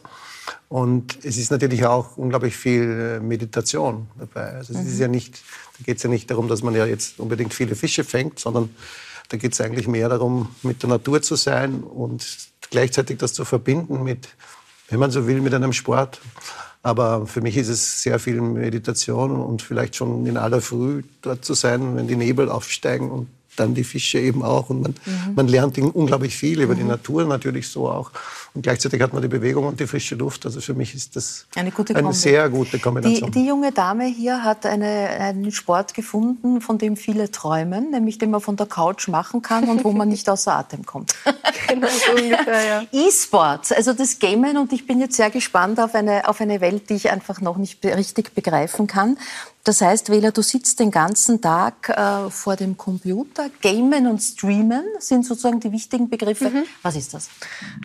Und 0.69 1.19
es 1.25 1.37
ist 1.37 1.51
natürlich 1.51 1.85
auch 1.85 2.17
unglaublich 2.17 2.57
viel 2.57 3.19
äh, 3.19 3.21
Meditation 3.21 4.09
dabei. 4.19 4.53
Also 4.55 4.75
es 4.75 4.81
ist 4.81 4.95
mhm. 4.95 5.01
ja 5.01 5.09
nicht, 5.09 5.43
da 5.79 5.85
geht 5.85 5.99
es 5.99 6.03
ja 6.03 6.11
nicht 6.11 6.31
darum, 6.31 6.49
dass 6.49 6.63
man 6.63 6.75
ja 6.75 6.87
jetzt 6.87 7.21
unbedingt 7.21 7.55
viele 7.55 7.75
Fische 7.75 8.05
fängt, 8.05 8.39
sondern 8.39 8.71
da 9.29 9.37
geht 9.37 9.53
es 9.53 9.61
eigentlich 9.61 9.89
mehr 9.89 10.09
darum, 10.09 10.55
mit 10.63 10.83
der 10.83 10.91
Natur 10.91 11.23
zu 11.23 11.37
sein 11.37 11.83
und 11.83 12.27
gleichzeitig 12.71 13.19
das 13.19 13.33
zu 13.33 13.45
verbinden 13.45 14.03
mit, 14.03 14.29
wenn 14.89 14.99
man 14.99 15.11
so 15.11 15.27
will, 15.27 15.41
mit 15.41 15.55
einem 15.55 15.73
Sport. 15.73 16.21
Aber 16.83 17.27
für 17.27 17.41
mich 17.41 17.57
ist 17.57 17.69
es 17.69 18.03
sehr 18.03 18.19
viel 18.19 18.41
Meditation 18.41 19.37
und 19.37 19.63
vielleicht 19.63 19.97
schon 19.97 20.27
in 20.27 20.37
aller 20.37 20.61
Früh 20.61 21.03
dort 21.23 21.45
zu 21.45 21.55
sein, 21.55 21.97
wenn 21.97 22.09
die 22.09 22.17
Nebel 22.17 22.49
aufsteigen 22.49 23.11
und 23.11 23.29
dann 23.57 23.75
die 23.75 23.85
Fische 23.85 24.19
eben 24.19 24.43
auch. 24.43 24.71
Und 24.71 24.83
man, 24.83 24.95
mhm. 25.05 25.35
man 25.35 25.49
lernt 25.49 25.79
unglaublich 25.79 26.37
viel 26.37 26.61
über 26.61 26.75
mhm. 26.75 26.79
die 26.79 26.85
Natur 26.85 27.25
natürlich 27.25 27.69
so 27.69 27.89
auch. 27.89 28.11
Und 28.55 28.63
gleichzeitig 28.63 29.01
hat 29.01 29.15
man 29.15 29.23
die 29.23 29.29
Bewegung 29.29 29.65
und 29.65 29.81
die 29.81 29.87
frische 29.87 30.15
Luft. 30.15 30.45
Also 30.45 30.61
für 30.61 30.75
mich 30.75 30.95
ist 30.95 31.17
das 31.17 31.47
eine, 31.55 31.71
gute 31.71 31.97
eine 31.97 32.13
sehr 32.13 32.51
gute 32.51 32.79
Kombination. 32.79 33.31
Die, 33.31 33.41
die, 33.41 33.47
junge 33.47 33.73
Dame 33.73 34.05
hier 34.05 34.45
hat 34.45 34.67
eine, 34.67 34.87
einen 34.87 35.51
Sport 35.53 35.95
gefunden, 35.95 36.61
von 36.61 36.77
dem 36.77 36.97
viele 36.97 37.31
träumen, 37.31 37.91
nämlich 37.91 38.19
den 38.19 38.31
man 38.31 38.43
von 38.43 38.57
der 38.57 38.67
Couch 38.67 39.09
machen 39.09 39.41
kann 39.41 39.65
und 39.71 39.85
wo 39.85 39.93
man 39.93 40.09
nicht 40.09 40.29
außer 40.29 40.53
Atem 40.53 40.85
kommt. 40.85 41.15
genau 41.69 41.89
so 41.89 42.13
ungefähr, 42.13 42.65
ja. 42.65 42.83
E-Sports, 42.93 43.73
also 43.73 43.95
das 43.95 44.19
Gamen. 44.19 44.59
Und 44.59 44.73
ich 44.75 44.87
bin 44.87 45.01
jetzt 45.01 45.17
sehr 45.17 45.31
gespannt 45.31 45.81
auf 45.81 45.95
eine, 45.95 46.29
auf 46.29 46.43
eine 46.43 46.61
Welt, 46.61 46.91
die 46.91 46.95
ich 46.95 47.11
einfach 47.11 47.41
noch 47.41 47.57
nicht 47.57 47.83
richtig 47.83 48.35
begreifen 48.35 48.87
kann. 48.87 49.17
Das 49.65 49.81
heißt, 49.81 50.11
Wähler, 50.11 50.33
du 50.33 50.43
sitzt 50.43 50.81
den 50.81 50.91
ganzen 50.91 51.41
Tag 51.41 51.89
äh, 51.89 52.31
vor 52.31 52.57
dem 52.57 52.77
Computer. 52.77 53.49
Gamen 53.63 54.09
und 54.09 54.21
Streamen 54.21 54.83
sind 54.99 55.25
sozusagen 55.25 55.61
die 55.61 55.71
wichtigen 55.71 56.11
Begriffe. 56.11 56.51
Mhm. 56.51 56.65
Was 56.83 56.97
ist 56.97 57.15
das? 57.15 57.29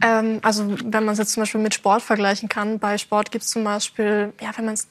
Ähm, 0.03 0.39
also 0.41 0.56
wenn 0.65 1.05
man 1.05 1.13
es 1.13 1.19
jetzt 1.19 1.33
zum 1.33 1.41
Beispiel 1.41 1.61
mit 1.61 1.73
Sport 1.73 2.01
vergleichen 2.01 2.49
kann, 2.49 2.79
bei 2.79 2.97
Sport 2.97 3.31
gibt 3.31 3.43
es 3.43 3.51
zum 3.51 3.63
Beispiel, 3.63 4.33
ja, 4.41 4.51
wenn 4.55 4.65
man 4.65 4.73
es 4.73 4.87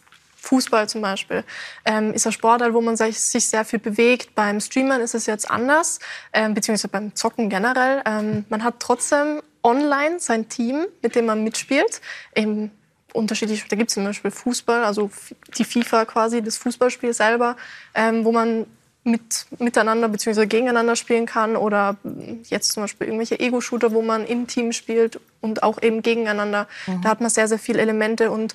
Fußball 0.46 0.88
zum 0.88 1.02
Beispiel 1.02 1.44
ähm, 1.84 2.12
ist 2.14 2.26
ein 2.26 2.32
Sportart, 2.32 2.72
wo 2.72 2.80
man 2.80 2.96
sich, 2.96 3.20
sich, 3.20 3.48
sehr 3.48 3.64
viel 3.64 3.78
bewegt. 3.78 4.34
Beim 4.34 4.60
Streamen 4.60 5.00
ist 5.00 5.14
es 5.14 5.26
jetzt 5.26 5.50
anders, 5.50 5.98
ähm, 6.32 6.54
beziehungsweise 6.54 6.88
beim 6.88 7.14
Zocken 7.14 7.48
generell. 7.48 8.02
Ähm, 8.06 8.44
man 8.48 8.62
hat 8.62 8.76
trotzdem 8.78 9.42
online 9.62 10.20
sein 10.20 10.48
Team, 10.48 10.86
mit 11.02 11.16
dem 11.16 11.26
man 11.26 11.42
mitspielt. 11.42 12.00
Eben 12.34 12.70
unterschiedlich, 13.12 13.66
da 13.68 13.76
gibt 13.76 13.90
es 13.90 13.94
zum 13.94 14.04
Beispiel 14.04 14.30
Fußball, 14.30 14.84
also 14.84 15.10
die 15.56 15.64
FIFA 15.64 16.04
quasi, 16.04 16.42
das 16.42 16.58
Fußballspiel 16.58 17.12
selber, 17.12 17.56
ähm, 17.94 18.24
wo 18.24 18.30
man 18.30 18.66
mit, 19.06 19.46
miteinander 19.58 20.08
bzw. 20.08 20.46
gegeneinander 20.46 20.96
spielen 20.96 21.26
kann 21.26 21.56
oder 21.56 21.96
jetzt 22.44 22.72
zum 22.72 22.82
Beispiel 22.82 23.06
irgendwelche 23.06 23.38
Ego-Shooter, 23.38 23.92
wo 23.92 24.02
man 24.02 24.26
im 24.26 24.46
Team 24.46 24.72
spielt 24.72 25.20
und 25.40 25.62
auch 25.62 25.80
eben 25.80 26.02
gegeneinander. 26.02 26.66
Mhm. 26.86 27.02
Da 27.02 27.10
hat 27.10 27.20
man 27.20 27.30
sehr, 27.30 27.48
sehr 27.48 27.58
viele 27.58 27.80
Elemente 27.80 28.30
und 28.30 28.54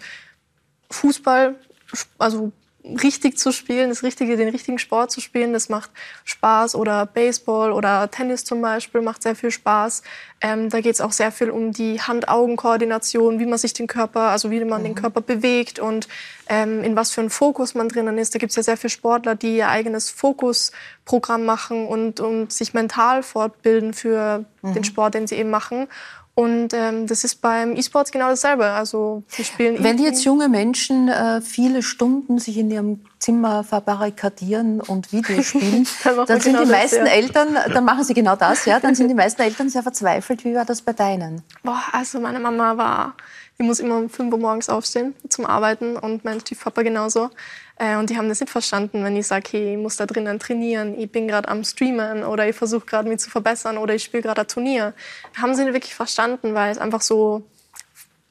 Fußball, 0.90 1.56
also 2.18 2.52
richtig 2.84 3.38
zu 3.38 3.52
spielen, 3.52 3.90
das 3.90 4.04
richtige, 4.04 4.38
den 4.38 4.50
richtigen 4.50 4.80
Sport 4.80 5.12
zu 5.12 5.22
spielen, 5.22 5.54
das 5.54 5.70
macht 5.70 5.92
Spaß. 6.26 6.76
Oder 6.76 7.06
Baseball 7.06 7.72
oder 7.72 8.10
Tennis 8.10 8.44
zum 8.44 8.62
Beispiel 8.62 9.02
macht 9.02 9.22
sehr 9.24 9.36
viel 9.36 9.52
Spaß. 9.52 10.02
Ähm, 10.42 10.70
da 10.70 10.82
geht 10.82 10.96
es 10.96 11.02
auch 11.02 11.12
sehr 11.12 11.32
viel 11.32 11.52
um 11.52 11.72
die 11.72 12.02
Hand-Augen-Koordination, 12.02 13.40
wie 13.40 13.46
man 13.46 13.60
sich 13.60 13.74
den 13.74 13.88
Körper, 13.88 14.22
also 14.30 14.50
wie 14.50 14.64
man 14.66 14.82
mhm. 14.82 14.86
den 14.86 14.96
Körper 14.96 15.22
bewegt 15.22 15.78
und 15.80 16.08
ähm, 16.48 16.84
in 16.84 16.96
was 16.96 17.12
für 17.12 17.22
einen 17.22 17.30
Fokus 17.30 17.76
man 17.76 17.88
drinnen 17.88 18.18
ist. 18.18 18.34
Da 18.34 18.40
gibt 18.40 18.50
es 18.50 18.56
ja 18.56 18.64
sehr 18.64 18.78
viele 18.78 18.90
Sportler, 18.90 19.36
die 19.36 19.58
ihr 19.58 19.70
eigenes 19.70 20.10
Fokusprogramm 20.10 21.46
machen 21.46 21.88
und, 21.88 22.20
und 22.20 22.52
sich 22.52 22.74
mental 22.74 23.22
fortbilden 23.22 23.94
für 23.94 24.46
mhm. 24.64 24.74
den 24.74 24.84
Sport, 24.84 25.14
den 25.14 25.28
sie 25.28 25.36
eben 25.36 25.52
machen. 25.52 25.88
Und 26.34 26.74
ähm, 26.74 27.08
das 27.08 27.26
ist 27.26 27.42
beim 27.42 27.76
E-Sports 27.76 28.12
genau 28.12 28.30
dasselbe. 28.30 28.66
Also 28.66 29.24
wir 29.36 29.46
spielen 29.46 29.84
Wenn 29.84 29.98
jetzt 29.98 30.24
junge 30.24 30.48
Menschen 30.48 31.10
äh, 31.10 31.42
viele 31.42 31.84
Stunden 31.84 32.40
sich 32.40 32.58
in 32.58 32.72
ihrem 32.72 33.02
Zimmer 33.20 33.66
verbarrikadieren 33.66 34.80
und 34.80 35.12
Videos 35.12 35.48
spielen, 35.48 35.86
dann, 36.04 36.26
dann 36.26 36.40
sind 36.40 36.54
genau 36.54 36.66
die 36.66 36.72
meisten 36.72 37.00
das, 37.02 37.10
ja. 37.10 37.16
Eltern, 37.16 37.58
dann 37.74 37.84
machen 37.84 38.06
sie 38.06 38.14
genau 38.14 38.38
das, 38.38 38.66
ja, 38.66 38.80
dann 38.80 38.96
sind 38.96 39.10
die 39.10 39.14
meisten 39.16 39.42
Eltern 39.42 39.70
sehr 39.70 39.84
verzweifelt. 39.84 40.46
Wie 40.46 40.56
war 40.56 40.64
das 40.64 40.82
bei 40.82 40.94
deinen? 40.94 41.42
Boah, 41.64 41.84
also 41.92 42.20
meine 42.22 42.40
Mama 42.40 42.78
war, 42.78 43.16
die 43.60 43.64
muss 43.64 43.82
immer 43.82 43.98
um 43.98 44.10
5 44.10 44.32
Uhr 44.32 44.40
morgens 44.40 44.70
aufstehen 44.70 45.14
zum 45.28 45.46
Arbeiten 45.46 45.98
und 45.98 46.24
mein 46.24 46.40
Stiefpapa 46.40 46.82
genauso. 46.82 47.30
Äh, 47.78 47.98
und 47.98 48.10
die 48.10 48.18
haben 48.18 48.30
das 48.30 48.40
nicht 48.40 48.52
verstanden, 48.52 49.04
wenn 49.04 49.16
ich 49.16 49.28
sage, 49.28 49.50
hey, 49.52 49.74
ich 49.74 49.78
muss 49.78 49.98
da 49.98 50.06
drinnen 50.06 50.40
trainieren, 50.40 50.98
ich 51.00 51.12
bin 51.12 51.28
gerade 51.28 51.48
am 51.48 51.64
Streamen 51.64 52.24
oder 52.24 52.48
ich 52.48 52.56
versuche 52.56 52.86
gerade 52.86 53.10
mich 53.10 53.20
zu 53.20 53.30
verbessern 53.30 53.78
oder 53.78 53.96
ich 53.96 54.04
spiele 54.04 54.24
gerade 54.24 54.42
ein 54.42 54.48
Turnier. 54.48 54.94
Haben 55.40 55.56
sie 55.56 55.64
nicht 55.64 55.74
wirklich 55.74 55.96
verstanden, 55.96 56.54
weil 56.54 56.72
es 56.72 56.78
einfach 56.78 57.02
so, 57.02 57.44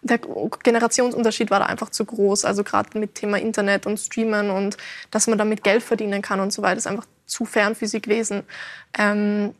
der 0.02 0.18
Generationsunterschied 0.18 1.50
war 1.50 1.60
da 1.60 1.66
einfach 1.66 1.90
zu 1.90 2.04
groß. 2.04 2.44
Also 2.44 2.64
gerade 2.64 2.98
mit 2.98 3.14
Thema 3.14 3.38
Internet 3.38 3.86
und 3.86 3.98
Streamen 3.98 4.50
und 4.50 4.76
dass 5.10 5.26
man 5.26 5.38
damit 5.38 5.62
Geld 5.62 5.82
verdienen 5.82 6.22
kann 6.22 6.40
und 6.40 6.52
so 6.52 6.62
weiter, 6.62 6.78
ist 6.78 6.86
einfach 6.86 7.06
zu 7.26 7.44
fern 7.44 7.74
für 7.74 7.86
sie 7.86 8.00
gewesen. 8.00 8.42
Ähm, 8.98 9.54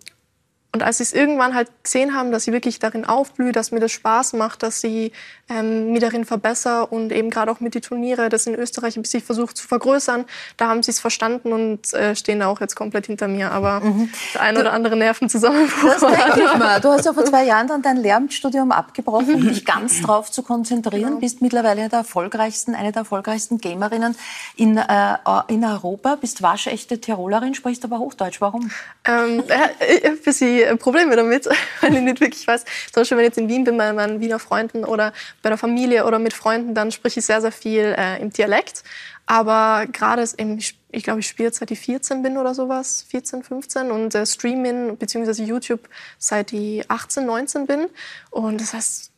und 0.72 0.84
als 0.84 0.98
sie 0.98 1.02
es 1.02 1.12
irgendwann 1.12 1.54
halt 1.54 1.68
gesehen 1.82 2.14
haben, 2.14 2.30
dass 2.30 2.44
sie 2.44 2.52
wirklich 2.52 2.78
darin 2.78 3.04
aufblühe, 3.04 3.50
dass 3.50 3.72
mir 3.72 3.80
das 3.80 3.90
Spaß 3.90 4.34
macht, 4.34 4.62
dass 4.62 4.80
sie 4.80 5.10
ähm, 5.48 5.90
mir 5.90 5.98
darin 5.98 6.24
verbessere 6.24 6.86
und 6.86 7.10
eben 7.10 7.28
gerade 7.28 7.50
auch 7.50 7.58
mit 7.58 7.74
die 7.74 7.80
Turniere, 7.80 8.28
das 8.28 8.46
in 8.46 8.54
Österreich 8.54 8.96
ein 8.96 9.02
bisschen 9.02 9.20
versucht 9.20 9.56
zu 9.56 9.66
vergrößern, 9.66 10.26
da 10.58 10.68
haben 10.68 10.84
sie 10.84 10.92
es 10.92 11.00
verstanden 11.00 11.52
und 11.52 11.92
äh, 11.92 12.14
stehen 12.14 12.38
da 12.38 12.46
auch 12.46 12.60
jetzt 12.60 12.76
komplett 12.76 13.06
hinter 13.06 13.26
mir. 13.26 13.50
Aber 13.50 13.80
mhm. 13.80 14.10
der 14.34 14.42
ein 14.42 14.56
oder 14.56 14.72
andere 14.72 14.94
Nervenzusammenbruch. 14.94 15.90
Das 15.90 16.00
denke 16.00 16.44
ich 16.44 16.58
mal. 16.58 16.80
Du 16.80 16.90
hast 16.90 17.04
ja 17.04 17.12
vor 17.12 17.24
zwei 17.24 17.44
Jahren 17.44 17.66
dann 17.66 17.82
dein 17.82 17.96
Lehramtsstudium 17.96 18.70
abgebrochen, 18.70 19.34
um 19.34 19.48
dich 19.48 19.64
ganz 19.64 20.00
drauf 20.02 20.30
zu 20.30 20.44
konzentrieren. 20.44 21.02
Genau. 21.02 21.20
Bist 21.20 21.42
mittlerweile 21.42 21.80
eine 21.80 21.88
der 21.88 22.00
erfolgreichsten, 22.00 22.76
eine 22.76 22.92
der 22.92 23.00
erfolgreichsten 23.00 23.58
Gamerinnen 23.58 24.14
in, 24.54 24.76
äh, 24.76 25.16
in 25.48 25.64
Europa. 25.64 26.14
Bist 26.14 26.42
waschechte 26.42 27.00
Tirolerin, 27.00 27.54
sprichst 27.54 27.84
aber 27.84 27.98
Hochdeutsch. 27.98 28.40
Warum? 28.40 28.70
Ähm, 29.04 29.42
äh, 29.48 30.12
für 30.12 30.32
sie 30.32 30.59
Probleme 30.76 31.16
damit, 31.16 31.46
weil 31.80 31.94
ich 31.94 32.00
nicht 32.00 32.20
wirklich 32.20 32.46
weiß. 32.46 32.64
Zum 32.92 33.00
Beispiel, 33.00 33.18
wenn 33.18 33.24
ich 33.24 33.30
jetzt 33.30 33.38
in 33.38 33.48
Wien 33.48 33.64
bin 33.64 33.76
bei 33.76 33.92
meinen 33.92 34.20
Wiener 34.20 34.38
Freunden 34.38 34.84
oder 34.84 35.12
bei 35.42 35.48
der 35.48 35.58
Familie 35.58 36.06
oder 36.06 36.18
mit 36.18 36.32
Freunden, 36.32 36.74
dann 36.74 36.92
spreche 36.92 37.20
ich 37.20 37.26
sehr, 37.26 37.40
sehr 37.40 37.52
viel 37.52 37.94
äh, 37.96 38.20
im 38.20 38.30
Dialekt. 38.30 38.84
Aber 39.26 39.86
gerade 39.86 40.24
eben, 40.38 40.58
ich 40.90 41.04
glaube, 41.04 41.20
ich 41.20 41.28
spiele 41.28 41.52
seit 41.52 41.70
ich 41.70 41.78
14 41.78 42.22
bin 42.22 42.36
oder 42.36 42.52
sowas, 42.52 43.06
14, 43.10 43.44
15 43.44 43.90
und 43.92 44.14
äh, 44.14 44.26
Streaming 44.26 44.96
bzw. 44.96 45.44
YouTube 45.44 45.88
seit 46.18 46.52
ich 46.52 46.90
18, 46.90 47.26
19 47.26 47.66
bin. 47.66 47.86
Und 48.30 48.60
das 48.60 48.74
heißt, 48.74 49.09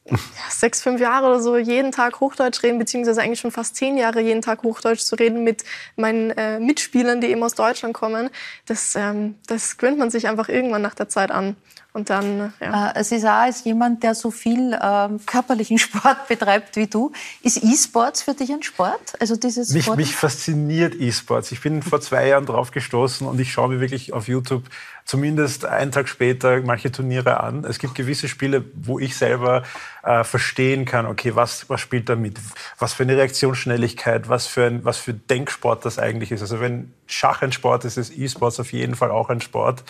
sechs, 0.50 0.82
fünf 0.82 1.00
Jahre 1.00 1.26
oder 1.26 1.40
so 1.40 1.56
jeden 1.56 1.92
Tag 1.92 2.20
Hochdeutsch 2.20 2.62
reden, 2.62 2.78
beziehungsweise 2.78 3.22
eigentlich 3.22 3.40
schon 3.40 3.52
fast 3.52 3.76
zehn 3.76 3.96
Jahre 3.96 4.20
jeden 4.20 4.42
Tag 4.42 4.62
Hochdeutsch 4.62 5.00
zu 5.00 5.14
reden 5.14 5.44
mit 5.44 5.64
meinen 5.96 6.30
äh, 6.30 6.58
Mitspielern, 6.58 7.20
die 7.20 7.28
eben 7.28 7.42
aus 7.42 7.54
Deutschland 7.54 7.94
kommen. 7.94 8.30
Das, 8.66 8.94
ähm, 8.96 9.36
das 9.46 9.76
gewöhnt 9.76 9.98
man 9.98 10.10
sich 10.10 10.28
einfach 10.28 10.48
irgendwann 10.48 10.82
nach 10.82 10.94
der 10.94 11.08
Zeit 11.08 11.30
an. 11.30 11.56
Und 11.94 12.08
dann, 12.08 12.54
ja. 12.58 12.92
Äh, 12.92 13.04
Sie 13.04 13.18
sah 13.18 13.42
als 13.42 13.64
jemand, 13.64 14.02
der 14.02 14.14
so 14.14 14.30
viel 14.30 14.78
ähm, 14.82 15.20
körperlichen 15.26 15.78
Sport 15.78 16.26
betreibt 16.26 16.76
wie 16.76 16.86
du. 16.86 17.12
Ist 17.42 17.62
E-Sports 17.62 18.22
für 18.22 18.34
dich 18.34 18.50
ein 18.50 18.62
Sport? 18.62 19.20
Also 19.20 19.36
dieses 19.36 19.70
mich, 19.72 19.94
mich 19.94 20.16
fasziniert 20.16 20.94
E-Sports. 20.94 21.52
Ich 21.52 21.60
bin 21.60 21.82
vor 21.82 22.00
zwei 22.00 22.28
Jahren 22.28 22.46
drauf 22.46 22.70
gestoßen 22.70 23.26
und 23.26 23.38
ich 23.38 23.52
schaue 23.52 23.68
mir 23.68 23.80
wirklich 23.80 24.14
auf 24.14 24.26
YouTube 24.26 24.64
zumindest 25.04 25.64
einen 25.64 25.92
Tag 25.92 26.08
später 26.08 26.60
manche 26.62 26.92
Turniere 26.92 27.40
an. 27.40 27.64
Es 27.64 27.78
gibt 27.78 27.94
gewisse 27.94 28.28
Spiele, 28.28 28.64
wo 28.74 28.98
ich 28.98 29.16
selber 29.16 29.62
äh, 30.02 30.24
verstehen 30.24 30.84
kann, 30.84 31.06
okay, 31.06 31.34
was, 31.34 31.68
was 31.68 31.80
spielt 31.80 32.08
da 32.08 32.16
mit? 32.16 32.38
Was 32.78 32.92
für 32.94 33.02
eine 33.02 33.16
Reaktionsschnelligkeit, 33.16 34.28
was 34.28 34.46
für 34.46 34.64
ein 34.64 34.84
was 34.84 34.98
für 34.98 35.14
Denksport 35.14 35.84
das 35.84 35.98
eigentlich 35.98 36.32
ist. 36.32 36.42
Also 36.42 36.60
wenn 36.60 36.92
Schach 37.06 37.42
ein 37.42 37.52
Sport 37.52 37.84
ist, 37.84 37.96
ist 37.96 38.16
E-Sports 38.16 38.60
auf 38.60 38.72
jeden 38.72 38.94
Fall 38.94 39.10
auch 39.10 39.28
ein 39.28 39.40
Sport. 39.40 39.84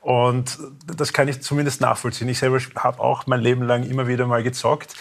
Und 0.00 0.58
das 0.86 1.12
kann 1.12 1.26
ich 1.26 1.42
zumindest 1.42 1.80
nachvollziehen. 1.80 2.28
Ich 2.28 2.38
selber 2.38 2.60
habe 2.76 3.00
auch 3.00 3.26
mein 3.26 3.40
Leben 3.40 3.62
lang 3.62 3.82
immer 3.82 4.06
wieder 4.06 4.26
mal 4.26 4.42
gezockt 4.44 4.94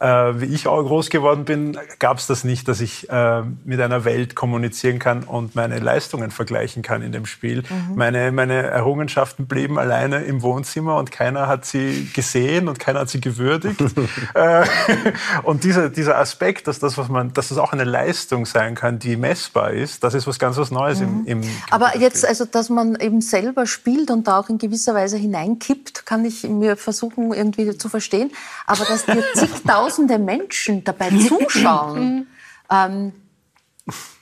äh, 0.00 0.40
wie 0.40 0.46
ich 0.46 0.66
auch 0.66 0.82
groß 0.82 1.10
geworden 1.10 1.44
bin, 1.44 1.78
gab 1.98 2.18
es 2.18 2.26
das 2.26 2.42
nicht, 2.42 2.68
dass 2.68 2.80
ich 2.80 3.10
äh, 3.10 3.42
mit 3.64 3.80
einer 3.80 4.04
Welt 4.04 4.34
kommunizieren 4.34 4.98
kann 4.98 5.24
und 5.24 5.54
meine 5.54 5.78
Leistungen 5.78 6.30
vergleichen 6.30 6.82
kann 6.82 7.02
in 7.02 7.12
dem 7.12 7.26
Spiel. 7.26 7.62
Mhm. 7.68 7.96
Meine, 7.96 8.32
meine 8.32 8.62
Errungenschaften 8.62 9.46
blieben 9.46 9.78
alleine 9.78 10.22
im 10.22 10.40
Wohnzimmer 10.40 10.96
und 10.96 11.10
keiner 11.10 11.48
hat 11.48 11.66
sie 11.66 12.10
gesehen 12.14 12.68
und 12.68 12.78
keiner 12.78 13.00
hat 13.00 13.10
sie 13.10 13.20
gewürdigt. 13.20 13.80
äh, 14.34 14.64
und 15.42 15.64
dieser, 15.64 15.90
dieser 15.90 16.16
Aspekt, 16.16 16.66
dass 16.66 16.78
das, 16.78 16.96
was 16.96 17.08
man, 17.08 17.34
dass 17.34 17.48
das 17.48 17.58
auch 17.58 17.74
eine 17.74 17.84
Leistung 17.84 18.46
sein 18.46 18.74
kann, 18.74 18.98
die 18.98 19.16
messbar 19.16 19.72
ist, 19.72 20.02
das 20.02 20.14
ist 20.14 20.26
was 20.26 20.38
ganz 20.38 20.56
was 20.56 20.70
Neues 20.70 21.00
mhm. 21.00 21.24
im, 21.26 21.42
im 21.42 21.50
Aber 21.70 21.98
jetzt, 21.98 22.24
also, 22.24 22.46
dass 22.46 22.70
man 22.70 22.96
eben 22.96 23.20
selber 23.20 23.66
spielt 23.66 24.10
und 24.10 24.26
da 24.26 24.38
auch 24.38 24.48
in 24.48 24.56
gewisser 24.56 24.94
Weise 24.94 25.18
hineinkippt, 25.18 26.06
kann 26.06 26.24
ich 26.24 26.44
mir 26.44 26.76
versuchen, 26.76 27.34
irgendwie 27.34 27.76
zu 27.76 27.90
verstehen. 27.90 28.30
Aber 28.66 28.86
dass 28.86 29.04
dir 29.04 29.22
zigtausend 29.34 29.89
tausende 29.90 30.18
Menschen 30.18 30.84
dabei 30.84 31.10
zuschauen. 31.28 32.26
ähm, 32.70 33.12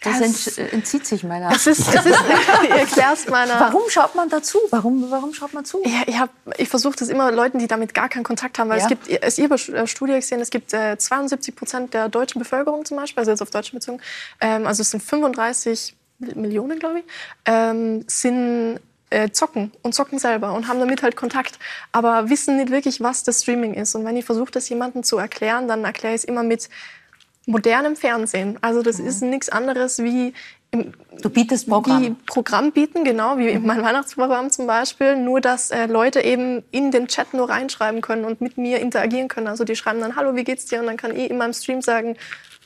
das 0.02 0.20
ent, 0.20 0.72
entzieht 0.72 1.06
sich 1.06 1.24
meiner. 1.24 1.50
Es 1.50 1.66
ist, 1.66 1.80
es 1.80 2.06
ist, 2.06 2.18
ich 2.62 2.70
erklär's 2.70 3.28
meiner. 3.28 3.58
Warum 3.60 3.82
schaut 3.88 4.14
man 4.14 4.28
dazu? 4.28 4.58
Warum, 4.70 5.10
warum 5.10 5.34
schaut 5.34 5.52
man 5.52 5.64
zu? 5.64 5.82
Ja, 5.84 6.02
ich, 6.06 6.18
hab, 6.18 6.30
ich 6.56 6.68
versuche 6.68 6.96
das 6.96 7.08
immer 7.08 7.30
Leuten, 7.32 7.58
die 7.58 7.66
damit 7.66 7.92
gar 7.94 8.08
keinen 8.08 8.22
Kontakt 8.22 8.58
haben, 8.58 8.70
weil 8.70 8.78
ja. 8.78 8.84
es 8.84 8.88
gibt, 8.88 9.08
es 9.08 9.36
ist 9.36 9.38
ihre 9.38 9.86
Studie 9.86 10.14
gesehen, 10.14 10.40
es 10.40 10.50
gibt 10.50 10.72
äh, 10.72 10.96
72 10.96 11.54
Prozent 11.54 11.94
der 11.94 12.08
deutschen 12.08 12.38
Bevölkerung 12.38 12.84
zum 12.84 12.96
Beispiel, 12.96 13.20
also 13.20 13.32
jetzt 13.32 13.42
auf 13.42 13.50
Deutsch 13.50 13.72
bezogen, 13.72 14.00
ähm, 14.40 14.66
also 14.66 14.82
es 14.82 14.90
sind 14.90 15.02
35 15.02 15.96
Millionen, 16.34 16.78
glaube 16.78 17.00
ich, 17.00 17.04
ähm, 17.44 18.04
sind 18.06 18.80
äh, 19.10 19.30
zocken 19.30 19.72
und 19.82 19.94
zocken 19.94 20.18
selber 20.18 20.52
und 20.52 20.68
haben 20.68 20.80
damit 20.80 21.02
halt 21.02 21.16
Kontakt, 21.16 21.58
aber 21.92 22.30
wissen 22.30 22.56
nicht 22.56 22.70
wirklich, 22.70 23.00
was 23.00 23.22
das 23.22 23.42
Streaming 23.42 23.74
ist. 23.74 23.94
Und 23.94 24.04
wenn 24.04 24.16
ich 24.16 24.24
versuche, 24.24 24.50
das 24.50 24.68
jemandem 24.68 25.02
zu 25.02 25.18
erklären, 25.18 25.68
dann 25.68 25.84
erkläre 25.84 26.14
ich 26.14 26.22
es 26.22 26.24
immer 26.24 26.42
mit 26.42 26.68
modernem 27.46 27.96
Fernsehen. 27.96 28.58
Also 28.60 28.82
das 28.82 28.98
mhm. 28.98 29.06
ist 29.06 29.22
nichts 29.22 29.48
anderes 29.48 29.98
wie 30.00 30.34
im, 30.70 30.92
du 31.22 31.30
bietest 31.30 31.66
Programm. 31.66 32.02
Wie 32.02 32.10
Programm 32.26 32.72
bieten, 32.72 33.02
genau, 33.02 33.38
wie 33.38 33.54
mhm. 33.54 33.64
mein 33.64 33.82
Weihnachtsprogramm 33.82 34.50
zum 34.50 34.66
Beispiel. 34.66 35.16
Nur, 35.16 35.40
dass 35.40 35.70
äh, 35.70 35.86
Leute 35.86 36.20
eben 36.20 36.62
in 36.70 36.90
den 36.90 37.08
Chat 37.08 37.32
nur 37.32 37.48
reinschreiben 37.48 38.02
können 38.02 38.26
und 38.26 38.42
mit 38.42 38.58
mir 38.58 38.78
interagieren 38.80 39.28
können. 39.28 39.46
Also 39.46 39.64
die 39.64 39.76
schreiben 39.76 40.00
dann, 40.00 40.14
hallo, 40.16 40.36
wie 40.36 40.44
geht's 40.44 40.66
dir? 40.66 40.80
Und 40.80 40.86
dann 40.86 40.98
kann 40.98 41.16
ich 41.16 41.30
in 41.30 41.38
meinem 41.38 41.54
Stream 41.54 41.80
sagen, 41.80 42.16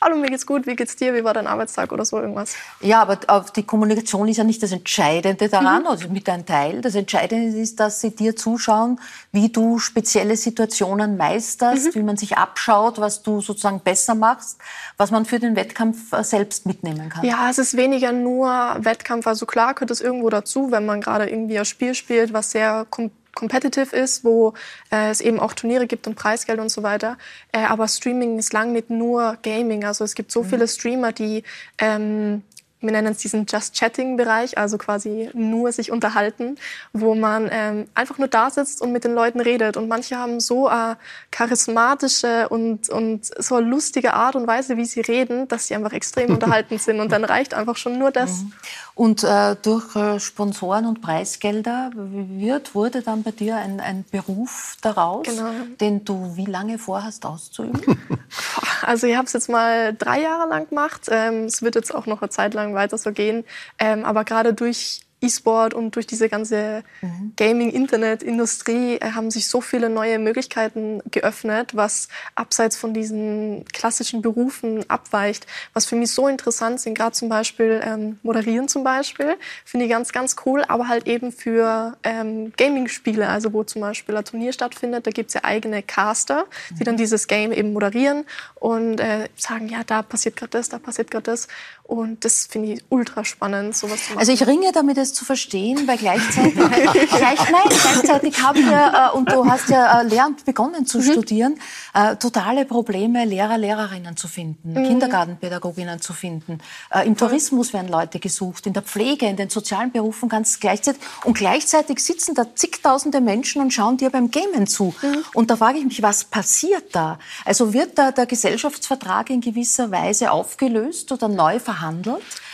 hallo, 0.02 0.16
mir 0.16 0.28
geht's 0.28 0.46
gut, 0.46 0.66
wie 0.66 0.76
geht's 0.76 0.96
dir, 0.96 1.14
wie 1.14 1.24
war 1.24 1.34
dein 1.34 1.46
Arbeitstag 1.46 1.92
oder 1.92 2.04
so 2.04 2.20
irgendwas. 2.20 2.54
Ja, 2.80 3.02
aber 3.02 3.16
die 3.54 3.62
Kommunikation 3.62 4.28
ist 4.28 4.36
ja 4.36 4.44
nicht 4.44 4.62
das 4.62 4.72
Entscheidende 4.72 5.48
daran, 5.48 5.82
mhm. 5.82 5.88
also 5.88 6.08
mit 6.08 6.28
einem 6.28 6.44
Teil. 6.44 6.80
Das 6.80 6.94
Entscheidende 6.94 7.56
ist, 7.58 7.80
dass 7.80 8.00
sie 8.00 8.14
dir 8.14 8.36
zuschauen, 8.36 9.00
wie 9.30 9.48
du 9.48 9.78
spezielle 9.78 10.36
Situationen 10.36 11.16
meisterst, 11.16 11.86
mhm. 11.86 11.94
wie 11.94 12.02
man 12.02 12.16
sich 12.16 12.36
abschaut, 12.36 13.00
was 13.00 13.22
du 13.22 13.40
sozusagen 13.40 13.80
besser 13.80 14.14
machst, 14.14 14.58
was 14.96 15.10
man 15.10 15.24
für 15.24 15.38
den 15.38 15.56
Wettkampf 15.56 16.12
äh, 16.12 16.24
selbst 16.24 16.66
mitnehmen 16.66 17.08
kann. 17.08 17.24
Ja, 17.24 17.48
es 17.50 17.58
ist 17.58 17.76
weniger 17.76 18.12
nur 18.12 18.48
Wettkampf. 18.78 19.26
Also 19.26 19.46
klar 19.46 19.74
gehört 19.74 19.90
es 19.90 20.00
irgendwo 20.00 20.28
dazu, 20.30 20.70
wenn 20.70 20.84
man 20.84 21.00
gerade 21.00 21.28
irgendwie 21.28 21.58
ein 21.58 21.64
Spiel 21.64 21.94
spielt, 21.94 22.32
was 22.32 22.50
sehr 22.50 22.86
kompliziert 22.90 23.21
competitive 23.34 23.94
ist, 23.96 24.24
wo 24.24 24.54
äh, 24.90 25.10
es 25.10 25.20
eben 25.20 25.40
auch 25.40 25.54
Turniere 25.54 25.86
gibt 25.86 26.06
und 26.06 26.14
Preisgeld 26.14 26.58
und 26.58 26.68
so 26.68 26.82
weiter. 26.82 27.16
Äh, 27.52 27.64
aber 27.64 27.88
Streaming 27.88 28.38
ist 28.38 28.52
lang 28.52 28.72
nicht 28.72 28.90
nur 28.90 29.38
Gaming. 29.42 29.84
Also 29.84 30.04
es 30.04 30.14
gibt 30.14 30.32
so 30.32 30.42
mhm. 30.42 30.48
viele 30.48 30.68
Streamer, 30.68 31.12
die 31.12 31.42
ähm, 31.78 32.42
wir 32.82 32.90
nennen 32.90 33.12
es 33.12 33.18
diesen 33.18 33.46
Just 33.46 33.78
Chatting-Bereich, 33.78 34.58
also 34.58 34.76
quasi 34.76 35.30
nur 35.34 35.70
sich 35.72 35.92
unterhalten, 35.92 36.58
wo 36.92 37.14
man 37.14 37.48
ähm, 37.50 37.86
einfach 37.94 38.18
nur 38.18 38.28
da 38.28 38.50
sitzt 38.50 38.82
und 38.82 38.92
mit 38.92 39.04
den 39.04 39.14
Leuten 39.14 39.40
redet. 39.40 39.76
Und 39.76 39.88
manche 39.88 40.18
haben 40.18 40.40
so 40.40 40.66
eine 40.66 40.96
charismatische 41.30 42.48
und, 42.48 42.88
und 42.88 43.24
so 43.24 43.56
eine 43.56 43.66
lustige 43.66 44.14
Art 44.14 44.34
und 44.34 44.46
Weise, 44.46 44.76
wie 44.76 44.84
sie 44.84 45.00
reden, 45.00 45.46
dass 45.48 45.68
sie 45.68 45.74
einfach 45.76 45.92
extrem 45.92 46.30
unterhalten 46.34 46.78
sind. 46.78 47.00
Und 47.00 47.12
dann 47.12 47.24
reicht 47.24 47.54
einfach 47.54 47.76
schon 47.76 47.98
nur 47.98 48.10
das. 48.10 48.42
Mhm. 48.42 48.52
Und 48.94 49.24
äh, 49.24 49.56
durch 49.62 49.96
äh, 49.96 50.20
Sponsoren 50.20 50.86
und 50.86 51.00
Preisgelder 51.00 51.90
wird, 51.94 52.74
wurde 52.74 53.02
dann 53.02 53.22
bei 53.22 53.30
dir 53.30 53.56
ein, 53.56 53.80
ein 53.80 54.04
Beruf 54.10 54.76
daraus, 54.82 55.26
genau. 55.26 55.50
den 55.80 56.04
du 56.04 56.36
wie 56.36 56.44
lange 56.44 56.78
vorhast 56.78 57.24
auszuüben? 57.24 57.80
Also 58.82 59.06
ich 59.06 59.16
habe 59.16 59.26
es 59.26 59.32
jetzt 59.32 59.48
mal 59.48 59.94
drei 59.94 60.20
Jahre 60.20 60.48
lang 60.48 60.68
gemacht. 60.68 61.02
Ähm, 61.08 61.44
es 61.44 61.62
wird 61.62 61.74
jetzt 61.74 61.94
auch 61.94 62.06
noch 62.06 62.20
eine 62.20 62.30
Zeit 62.30 62.54
lang 62.54 62.74
weiter 62.74 62.98
so 62.98 63.12
gehen. 63.12 63.44
Ähm, 63.78 64.04
aber 64.04 64.24
gerade 64.24 64.54
durch 64.54 65.02
E-Sport 65.22 65.74
und 65.74 65.94
durch 65.94 66.06
diese 66.06 66.28
ganze 66.28 66.82
mhm. 67.00 67.32
Gaming-Internet-Industrie 67.36 68.96
äh, 68.96 69.12
haben 69.12 69.30
sich 69.30 69.48
so 69.48 69.60
viele 69.60 69.88
neue 69.88 70.18
Möglichkeiten 70.18 71.00
geöffnet, 71.10 71.76
was 71.76 72.08
abseits 72.34 72.76
von 72.76 72.92
diesen 72.92 73.64
klassischen 73.72 74.22
Berufen 74.22 74.88
abweicht. 74.90 75.46
Was 75.72 75.86
für 75.86 75.96
mich 75.96 76.10
so 76.10 76.28
interessant 76.28 76.80
sind, 76.80 76.94
gerade 76.94 77.12
zum 77.12 77.28
Beispiel 77.28 77.80
ähm, 77.84 78.18
Moderieren 78.22 78.68
zum 78.68 78.84
Beispiel, 78.84 79.36
finde 79.64 79.86
ich 79.86 79.92
ganz, 79.92 80.12
ganz 80.12 80.36
cool, 80.44 80.64
aber 80.66 80.88
halt 80.88 81.06
eben 81.06 81.32
für 81.32 81.96
ähm, 82.02 82.52
Gaming-Spiele, 82.56 83.28
also 83.28 83.52
wo 83.52 83.64
zum 83.64 83.82
Beispiel 83.82 84.16
ein 84.16 84.24
Turnier 84.24 84.52
stattfindet, 84.52 85.06
da 85.06 85.10
gibt 85.10 85.28
es 85.28 85.34
ja 85.34 85.44
eigene 85.44 85.82
Caster, 85.82 86.46
mhm. 86.70 86.76
die 86.76 86.84
dann 86.84 86.96
dieses 86.96 87.26
Game 87.28 87.52
eben 87.52 87.72
moderieren 87.72 88.24
und 88.54 88.98
äh, 88.98 89.28
sagen, 89.36 89.68
ja, 89.68 89.84
da 89.84 90.02
passiert 90.02 90.36
gerade 90.36 90.50
das, 90.50 90.68
da 90.68 90.78
passiert 90.78 91.10
gerade 91.10 91.24
das. 91.24 91.48
Und 91.92 92.24
das 92.24 92.46
finde 92.46 92.72
ich 92.72 92.84
ultra 92.88 93.22
spannend, 93.22 93.76
sowas 93.76 94.02
zu 94.02 94.14
machen. 94.14 94.20
Also 94.20 94.32
ich 94.32 94.46
ringe 94.46 94.72
damit, 94.72 94.96
es 94.96 95.12
zu 95.12 95.26
verstehen, 95.26 95.86
weil 95.86 95.98
gleichzeitig, 95.98 96.54
gleich, 96.54 97.50
nein, 97.50 97.68
gleichzeitig 97.68 98.42
haben 98.42 98.64
wir, 98.64 99.10
äh, 99.12 99.14
und 99.14 99.30
du 99.30 99.44
hast 99.44 99.68
ja 99.68 100.00
äh, 100.00 100.04
Lehramt 100.06 100.42
begonnen 100.46 100.86
zu 100.86 101.00
mhm. 101.00 101.02
studieren, 101.02 101.60
äh, 101.92 102.16
totale 102.16 102.64
Probleme, 102.64 103.26
Lehrer, 103.26 103.58
Lehrerinnen 103.58 104.16
zu 104.16 104.26
finden, 104.26 104.72
mhm. 104.72 104.84
Kindergartenpädagoginnen 104.84 106.00
zu 106.00 106.14
finden. 106.14 106.60
Äh, 106.90 107.06
Im 107.06 107.14
Tourismus 107.14 107.74
werden 107.74 107.88
Leute 107.88 108.20
gesucht, 108.20 108.66
in 108.66 108.72
der 108.72 108.82
Pflege, 108.82 109.26
in 109.26 109.36
den 109.36 109.50
sozialen 109.50 109.92
Berufen 109.92 110.30
ganz 110.30 110.60
gleichzeitig. 110.60 111.02
Und 111.24 111.34
gleichzeitig 111.34 111.98
sitzen 111.98 112.34
da 112.34 112.54
zigtausende 112.54 113.20
Menschen 113.20 113.60
und 113.60 113.70
schauen 113.70 113.98
dir 113.98 114.08
beim 114.08 114.30
Gamen 114.30 114.66
zu. 114.66 114.94
Mhm. 115.02 115.24
Und 115.34 115.50
da 115.50 115.56
frage 115.56 115.76
ich 115.76 115.84
mich, 115.84 116.02
was 116.02 116.24
passiert 116.24 116.94
da? 116.94 117.18
Also 117.44 117.74
wird 117.74 117.98
da 117.98 118.12
der 118.12 118.24
Gesellschaftsvertrag 118.24 119.28
in 119.28 119.42
gewisser 119.42 119.90
Weise 119.90 120.30
aufgelöst 120.30 121.12
oder 121.12 121.28
neu 121.28 121.58
verhandelt? 121.58 121.81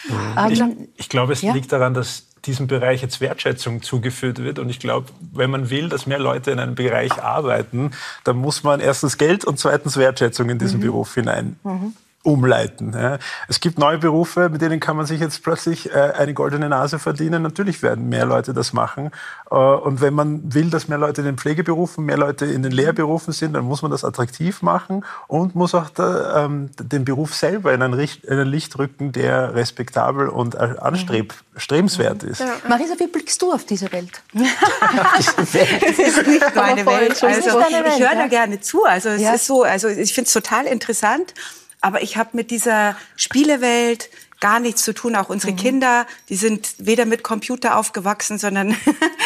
Ähm, 0.09 0.53
ich, 0.53 0.63
ich, 0.97 1.09
glaube, 1.09 1.33
es 1.33 1.43
ja? 1.43 1.53
liegt 1.53 1.73
daran, 1.73 1.95
dass 1.95 2.27
diesem 2.45 2.67
Bereich 2.67 3.03
jetzt 3.03 3.21
Wertschätzung 3.21 3.83
zugeführt 3.83 4.39
wird. 4.39 4.59
Und 4.59 4.71
ich 4.71 4.79
glaube, 4.79 5.07
wenn 5.33 5.51
man 5.51 5.71
will, 5.71 5.89
dass 5.89 6.07
mehr 6.07 6.19
Leute 6.19 6.51
in 6.51 6.59
einem 6.59 6.75
Bereich 6.75 7.23
arbeiten, 7.23 7.91
dann 8.25 8.37
muss 8.37 8.63
man 8.63 8.81
erstens 8.81 9.19
Geld 9.19 9.45
und 9.45 9.59
zweitens 9.59 9.97
Wertschätzung 9.97 10.49
in 10.49 10.59
diesen 10.59 10.81
mhm. 10.81 10.85
Beruf 10.85 11.15
hinein 11.15 11.59
mhm 11.65 11.95
umleiten. 12.25 12.93
Ja. 12.95 13.19
Es 13.47 13.61
gibt 13.61 13.79
neue 13.79 13.99
Berufe, 13.99 14.49
mit 14.49 14.61
denen 14.61 14.81
kann 14.81 14.97
man 14.97 15.07
sich 15.07 15.21
jetzt 15.21 15.43
plötzlich 15.45 15.91
äh, 15.93 16.13
eine 16.17 16.35
goldene 16.35 16.69
Nase 16.69 16.99
verdienen. 16.99 17.43
Natürlich 17.43 17.83
werden 17.83 18.09
mehr 18.09 18.27
Leute 18.27 18.53
das 18.53 18.73
machen. 18.73 19.13
Äh, 19.51 19.55
und 19.55 20.01
wenn 20.01 20.15
man 20.15 20.53
will, 20.53 20.69
dass 20.69 20.89
mehr 20.89 20.99
Leute 20.99 21.21
in 21.21 21.27
den 21.27 21.39
Pflegeberufen, 21.39 22.05
mehr 22.05 22.19
Leute 22.19 22.47
in 22.47 22.63
den 22.63 22.73
Lehrberufen 22.73 23.33
sind, 23.33 23.53
dann 23.55 23.65
muss 23.65 23.83
man 23.83 23.93
das 23.93 24.05
attraktiv 24.05 24.63
machen 24.63 25.05
und 25.29 25.55
muss 25.55 25.75
auch 25.75 25.91
da, 25.91 26.45
ähm, 26.45 26.71
den 26.81 27.05
Beruf 27.05 27.35
selber 27.35 27.73
in 27.73 27.83
ein, 27.83 27.95
Richt, 27.95 28.25
in 28.25 28.39
ein, 28.39 28.49
Licht 28.49 28.77
rücken, 28.79 29.13
der 29.13 29.55
respektabel 29.55 30.29
und 30.29 30.57
äh, 30.57 30.75
anstrebenswert 30.81 32.25
ist. 32.25 32.41
Ja. 32.41 32.57
Marisa, 32.69 32.95
wie 32.99 33.07
blickst 33.07 33.41
du 33.41 33.53
auf 33.53 33.65
diese 33.65 33.91
Welt? 33.93 34.23
das 34.33 35.55
ist 35.55 36.27
nicht 36.27 36.55
meine 36.57 36.85
Welt. 36.85 37.23
Also, 37.23 37.61
ich 37.61 38.01
höre 38.01 38.15
da 38.17 38.27
gerne 38.27 38.61
zu. 38.61 38.85
Also 38.85 39.11
es 39.11 39.23
ja. 39.23 39.35
ist 39.35 39.47
so, 39.47 39.63
also 39.63 39.87
ich 39.87 40.13
finde 40.13 40.27
es 40.27 40.33
total 40.33 40.67
interessant. 40.67 41.33
Aber 41.81 42.03
ich 42.03 42.17
habe 42.17 42.31
mit 42.33 42.51
dieser 42.51 42.97
Spielewelt 43.17 44.11
gar 44.41 44.61
nichts 44.61 44.83
zu 44.85 44.93
tun. 44.93 45.17
Auch 45.17 45.29
unsere 45.29 45.53
mhm. 45.53 45.57
Kinder, 45.57 46.07
die 46.29 46.37
sind 46.37 46.75
weder 46.79 47.07
mit 47.07 47.23
Computer 47.23 47.77
aufgewachsen, 47.77 48.39
sondern 48.39 48.77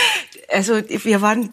also 0.48 0.82
wir 0.88 1.20
waren 1.22 1.52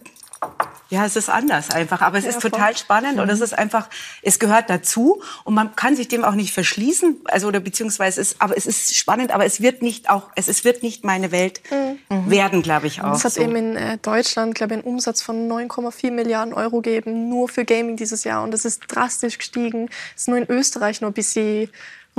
ja, 0.89 1.05
es 1.05 1.15
ist 1.15 1.29
anders 1.29 1.69
einfach, 1.69 2.01
aber 2.01 2.17
es 2.17 2.25
ja, 2.25 2.31
ist 2.31 2.41
total 2.41 2.75
spannend 2.75 3.15
mhm. 3.15 3.21
und 3.21 3.29
es 3.29 3.39
mhm. 3.39 3.45
ist 3.45 3.57
einfach, 3.57 3.89
es 4.23 4.39
gehört 4.39 4.69
dazu 4.69 5.21
und 5.43 5.53
man 5.53 5.75
kann 5.75 5.95
sich 5.95 6.07
dem 6.07 6.23
auch 6.23 6.33
nicht 6.33 6.51
verschließen, 6.51 7.21
also 7.25 7.47
oder 7.47 7.59
beziehungsweise 7.59 8.19
es, 8.21 8.41
aber 8.41 8.57
es 8.57 8.65
ist 8.65 8.95
spannend, 8.95 9.31
aber 9.31 9.45
es 9.45 9.61
wird 9.61 9.83
nicht 9.83 10.09
auch, 10.09 10.29
es, 10.35 10.47
es 10.47 10.63
wird 10.63 10.81
nicht 10.81 11.03
meine 11.03 11.31
Welt 11.31 11.61
mhm. 11.69 12.29
werden, 12.29 12.61
glaube 12.63 12.87
ich 12.87 13.01
auch. 13.03 13.15
Es 13.15 13.23
hat 13.23 13.33
so. 13.33 13.41
eben 13.41 13.55
in 13.55 13.75
äh, 13.75 13.97
Deutschland, 13.99 14.55
glaube 14.55 14.73
ich, 14.73 14.79
einen 14.79 14.87
Umsatz 14.87 15.21
von 15.21 15.47
9,4 15.47 16.11
Milliarden 16.11 16.53
Euro 16.53 16.81
gegeben, 16.81 17.29
nur 17.29 17.49
für 17.49 17.65
Gaming 17.65 17.95
dieses 17.95 18.23
Jahr 18.23 18.43
und 18.43 18.51
das 18.51 18.65
ist 18.65 18.81
drastisch 18.87 19.37
gestiegen. 19.37 19.89
Es 20.15 20.23
ist 20.23 20.27
nur 20.27 20.37
in 20.37 20.49
Österreich 20.49 21.01
nur 21.01 21.11
ein 21.11 21.13
bisschen 21.13 21.69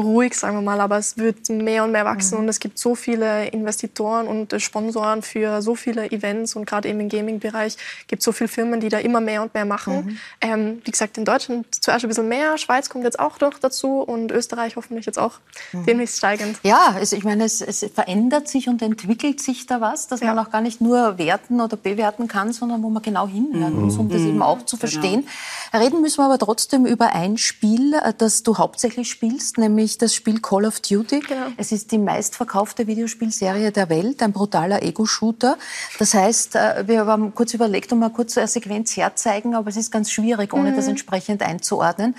ruhig, 0.01 0.35
sagen 0.35 0.57
wir 0.57 0.63
mal, 0.63 0.81
aber 0.81 0.99
es 0.99 1.17
wird 1.19 1.49
mehr 1.49 1.85
und 1.85 1.93
mehr 1.93 2.05
wachsen 2.05 2.37
mhm. 2.37 2.45
und 2.45 2.49
es 2.49 2.61
gibt 2.61 2.79
so 2.79 2.95
viele 2.95 3.49
Investitoren 3.49 4.27
und 4.27 4.61
Sponsoren 4.61 5.23
für 5.23 5.63
so 5.63 5.75
viele 5.75 6.11
Events 6.11 6.57
und 6.57 6.67
gerade 6.67 6.89
eben 6.89 7.01
im 7.01 7.09
Gaming-Bereich 7.09 7.77
gibt 8.07 8.21
es 8.21 8.25
so 8.25 8.33
viele 8.33 8.49
Firmen, 8.49 8.81
die 8.81 8.89
da 8.89 8.99
immer 8.99 9.21
mehr 9.21 9.43
und 9.43 9.55
mehr 9.55 9.65
machen. 9.65 10.05
Mhm. 10.05 10.19
Ähm, 10.41 10.83
wie 10.85 10.91
gesagt, 10.91 11.19
in 11.19 11.25
Deutschland 11.25 11.67
zuerst 11.75 12.05
ein 12.05 12.09
bisschen 12.09 12.29
mehr, 12.29 12.59
Schweiz 12.59 12.89
kommt 12.89 13.05
jetzt 13.05 13.19
auch 13.19 13.39
noch 13.41 13.59
dazu 13.59 14.01
und 14.01 14.33
Österreich 14.33 14.77
hoffentlich 14.77 15.07
jetzt 15.07 15.19
auch 15.19 15.35
mhm. 15.73 15.87
demnächst 15.87 16.19
steigend. 16.19 16.59
Ja, 16.63 16.95
also 16.95 17.17
ich 17.17 17.25
meine, 17.25 17.45
es, 17.45 17.61
es, 17.61 17.85
verändert 17.95 18.49
sich 18.49 18.69
und 18.69 18.83
entwickelt 18.83 19.41
sich 19.41 19.67
da 19.67 19.81
was, 19.81 20.09
dass 20.09 20.21
ja. 20.21 20.35
man 20.35 20.45
auch 20.45 20.51
gar 20.51 20.61
nicht 20.61 20.81
nur 20.81 21.19
werten 21.19 21.61
oder 21.61 21.77
bewerten 21.77 22.29
kann, 22.29 22.53
sondern 22.53 22.83
wo 22.83 22.91
man 22.91 23.03
genau 23.03 23.27
hinhören 23.27 23.81
muss, 23.81 23.97
um 23.97 24.09
das 24.09 24.21
mhm. 24.21 24.29
eben 24.29 24.43
auch 24.43 24.63
zu 24.65 24.77
genau. 24.77 24.81
verstehen. 24.81 25.27
Genau. 25.73 25.85
Reden 25.85 26.01
müssen 26.01 26.19
wir 26.19 26.27
aber 26.27 26.39
trotzdem 26.39 26.87
über 26.87 27.15
ein 27.15 27.37
Spiel, 27.37 27.95
äh, 27.95 28.13
das 28.17 28.43
du 28.43 28.59
hauptsächlich 28.59 29.11
spielst, 29.11 29.59
nämlich 29.59 29.90
nämlich 29.91 29.99
das 29.99 30.15
Spiel 30.15 30.41
Call 30.41 30.65
of 30.65 30.81
Duty. 30.81 31.21
Genau. 31.21 31.47
Es 31.57 31.73
ist 31.73 31.91
die 31.93 31.99
meistverkaufte 31.99 32.87
Videospielserie 32.87 33.73
der 33.73 33.89
Welt, 33.89 34.23
ein 34.23 34.33
brutaler 34.33 34.83
Ego-Shooter. 34.83 35.57
Das 35.99 36.15
heißt, 36.15 36.57
äh, 36.57 36.85
wir 36.87 37.07
haben 37.07 37.35
kurz 37.35 37.55
überlegt, 37.55 37.93
um 37.93 37.99
mal 37.99 38.11
kurz 38.11 38.39
eine 38.39 38.47
Sequenz 38.47 38.97
herzeigen, 38.97 39.55
aber 39.55 39.69
es 39.69 39.77
ist 39.77 39.91
ganz 39.91 40.11
schwierig, 40.11 40.53
ohne 40.53 40.71
mhm. 40.71 40.77
das 40.77 40.87
entsprechend 40.87 41.43
einzuordnen. 41.43 42.15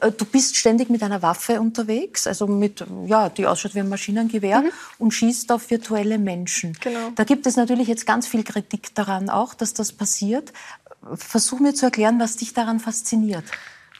Äh, 0.00 0.12
du 0.12 0.24
bist 0.24 0.56
ständig 0.56 0.90
mit 0.90 1.02
einer 1.02 1.22
Waffe 1.22 1.60
unterwegs, 1.60 2.26
also 2.26 2.46
mit, 2.46 2.84
ja, 3.06 3.28
die 3.28 3.46
ausschaut 3.46 3.74
wie 3.74 3.80
ein 3.80 3.88
Maschinengewehr 3.88 4.60
mhm. 4.60 4.70
und 4.98 5.12
schießt 5.12 5.50
auf 5.52 5.70
virtuelle 5.70 6.18
Menschen. 6.18 6.76
Genau. 6.80 7.10
Da 7.14 7.24
gibt 7.24 7.46
es 7.46 7.56
natürlich 7.56 7.88
jetzt 7.88 8.06
ganz 8.06 8.26
viel 8.26 8.44
Kritik 8.44 8.94
daran 8.94 9.30
auch, 9.30 9.54
dass 9.54 9.74
das 9.74 9.92
passiert. 9.92 10.52
Versuch 11.14 11.60
mir 11.60 11.74
zu 11.74 11.86
erklären, 11.86 12.18
was 12.18 12.36
dich 12.36 12.54
daran 12.54 12.80
fasziniert. 12.80 13.44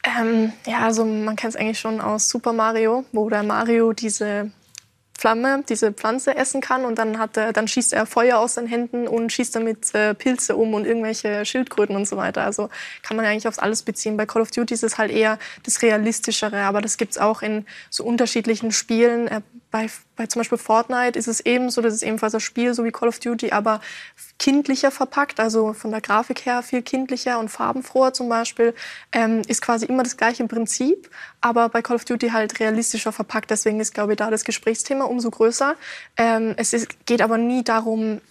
Ähm, 0.05 0.53
ja, 0.67 0.79
also 0.79 1.03
man 1.03 1.35
kennt 1.35 1.55
es 1.55 1.59
eigentlich 1.59 1.79
schon 1.79 1.99
aus 1.99 2.29
Super 2.29 2.53
Mario, 2.53 3.05
wo 3.11 3.29
der 3.29 3.43
Mario 3.43 3.93
diese 3.93 4.51
Flamme, 5.17 5.63
diese 5.67 5.93
Pflanze 5.93 6.35
essen 6.35 6.59
kann 6.61 6.83
und 6.83 6.99
dann, 6.99 7.17
hat 7.17 7.37
er, 7.37 7.53
dann 7.53 7.67
schießt 7.67 7.93
er 7.93 8.05
Feuer 8.05 8.37
aus 8.37 8.55
seinen 8.55 8.67
Händen 8.67 9.07
und 9.07 9.31
schießt 9.31 9.55
damit 9.55 9.95
äh, 9.95 10.13
Pilze 10.13 10.55
um 10.57 10.73
und 10.73 10.85
irgendwelche 10.85 11.45
Schildkröten 11.45 11.95
und 11.95 12.07
so 12.07 12.17
weiter. 12.17 12.43
Also 12.43 12.69
kann 13.01 13.15
man 13.15 13.25
eigentlich 13.25 13.47
aufs 13.47 13.57
alles 13.57 13.81
beziehen. 13.83 14.17
Bei 14.17 14.25
Call 14.25 14.41
of 14.41 14.51
Duty 14.51 14.73
ist 14.73 14.83
es 14.83 14.97
halt 14.97 15.11
eher 15.11 15.39
das 15.63 15.81
Realistischere, 15.81 16.63
aber 16.63 16.81
das 16.81 16.97
gibt's 16.97 17.17
auch 17.17 17.41
in 17.41 17.65
so 17.89 18.03
unterschiedlichen 18.03 18.71
Spielen. 18.71 19.27
Äh, 19.27 19.41
bei, 19.75 19.89
bei 20.15 20.25
zum 20.27 20.39
Beispiel 20.39 20.57
Fortnite 20.57 21.19
ist 21.19 21.27
es 21.27 21.41
ebenso, 21.41 21.81
das 21.81 21.93
ist 21.95 22.01
ebenfalls 22.01 22.33
ein 22.33 22.39
Spiel, 22.39 22.73
so 22.73 22.85
wie 22.85 22.91
Call 22.91 23.09
of 23.09 23.19
Duty, 23.19 23.51
aber 23.51 23.81
kindlicher 24.39 24.89
verpackt, 24.89 25.37
also 25.41 25.73
von 25.73 25.91
der 25.91 25.99
Grafik 25.99 26.45
her 26.45 26.63
viel 26.63 26.81
kindlicher 26.81 27.39
und 27.39 27.49
farbenfroher 27.49 28.13
zum 28.13 28.29
Beispiel, 28.29 28.73
ähm, 29.11 29.41
ist 29.49 29.61
quasi 29.61 29.85
immer 29.85 30.03
das 30.03 30.15
gleiche 30.15 30.47
Prinzip, 30.47 31.09
aber 31.41 31.67
bei 31.67 31.81
Call 31.81 31.97
of 31.97 32.05
Duty 32.05 32.29
halt 32.29 32.57
realistischer 32.61 33.11
verpackt. 33.11 33.51
Deswegen 33.51 33.81
ist, 33.81 33.93
glaube 33.93 34.13
ich, 34.13 34.17
da 34.17 34.31
das 34.31 34.45
Gesprächsthema 34.45 35.03
umso 35.03 35.29
größer. 35.29 35.75
Ähm, 36.15 36.53
es 36.55 36.71
ist, 36.71 37.05
geht 37.05 37.21
aber 37.21 37.37
nie 37.37 37.65
darum, 37.65 38.21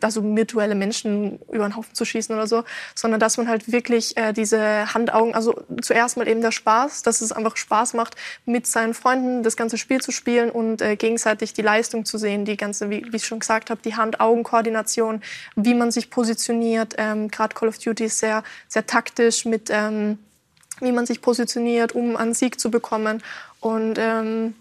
also 0.00 0.22
virtuelle 0.36 0.74
Menschen 0.74 1.38
über 1.50 1.68
den 1.68 1.76
Haufen 1.76 1.94
zu 1.94 2.04
schießen 2.04 2.34
oder 2.34 2.46
so, 2.46 2.64
sondern 2.94 3.20
dass 3.20 3.36
man 3.36 3.48
halt 3.48 3.70
wirklich 3.70 4.16
äh, 4.16 4.32
diese 4.32 4.92
Handaugen, 4.94 5.34
also 5.34 5.62
zuerst 5.82 6.16
mal 6.16 6.28
eben 6.28 6.40
der 6.40 6.52
Spaß, 6.52 7.02
dass 7.02 7.20
es 7.20 7.32
einfach 7.32 7.56
Spaß 7.56 7.94
macht, 7.94 8.16
mit 8.44 8.66
seinen 8.66 8.94
Freunden 8.94 9.42
das 9.42 9.56
ganze 9.56 9.78
Spiel 9.78 10.00
zu 10.00 10.12
spielen 10.12 10.50
und 10.50 10.82
äh, 10.82 10.96
gegenseitig 10.96 11.52
die 11.52 11.62
Leistung 11.62 12.04
zu 12.04 12.18
sehen, 12.18 12.44
die 12.44 12.56
ganze, 12.56 12.90
wie, 12.90 13.06
wie 13.10 13.16
ich 13.16 13.26
schon 13.26 13.40
gesagt 13.40 13.70
habe, 13.70 13.80
die 13.82 13.96
Hand-Augen-Koordination, 13.96 15.22
wie 15.56 15.74
man 15.74 15.90
sich 15.90 16.10
positioniert. 16.10 16.94
Ähm, 16.98 17.28
Gerade 17.28 17.54
Call 17.54 17.68
of 17.68 17.78
Duty 17.78 18.04
ist 18.04 18.18
sehr, 18.18 18.42
sehr 18.68 18.86
taktisch 18.86 19.44
mit, 19.44 19.68
ähm, 19.70 20.18
wie 20.80 20.92
man 20.92 21.06
sich 21.06 21.20
positioniert, 21.20 21.92
um 21.92 22.16
einen 22.16 22.34
Sieg 22.34 22.60
zu 22.60 22.70
bekommen. 22.70 23.22
Und 23.60 23.96
ähm, 23.98 24.54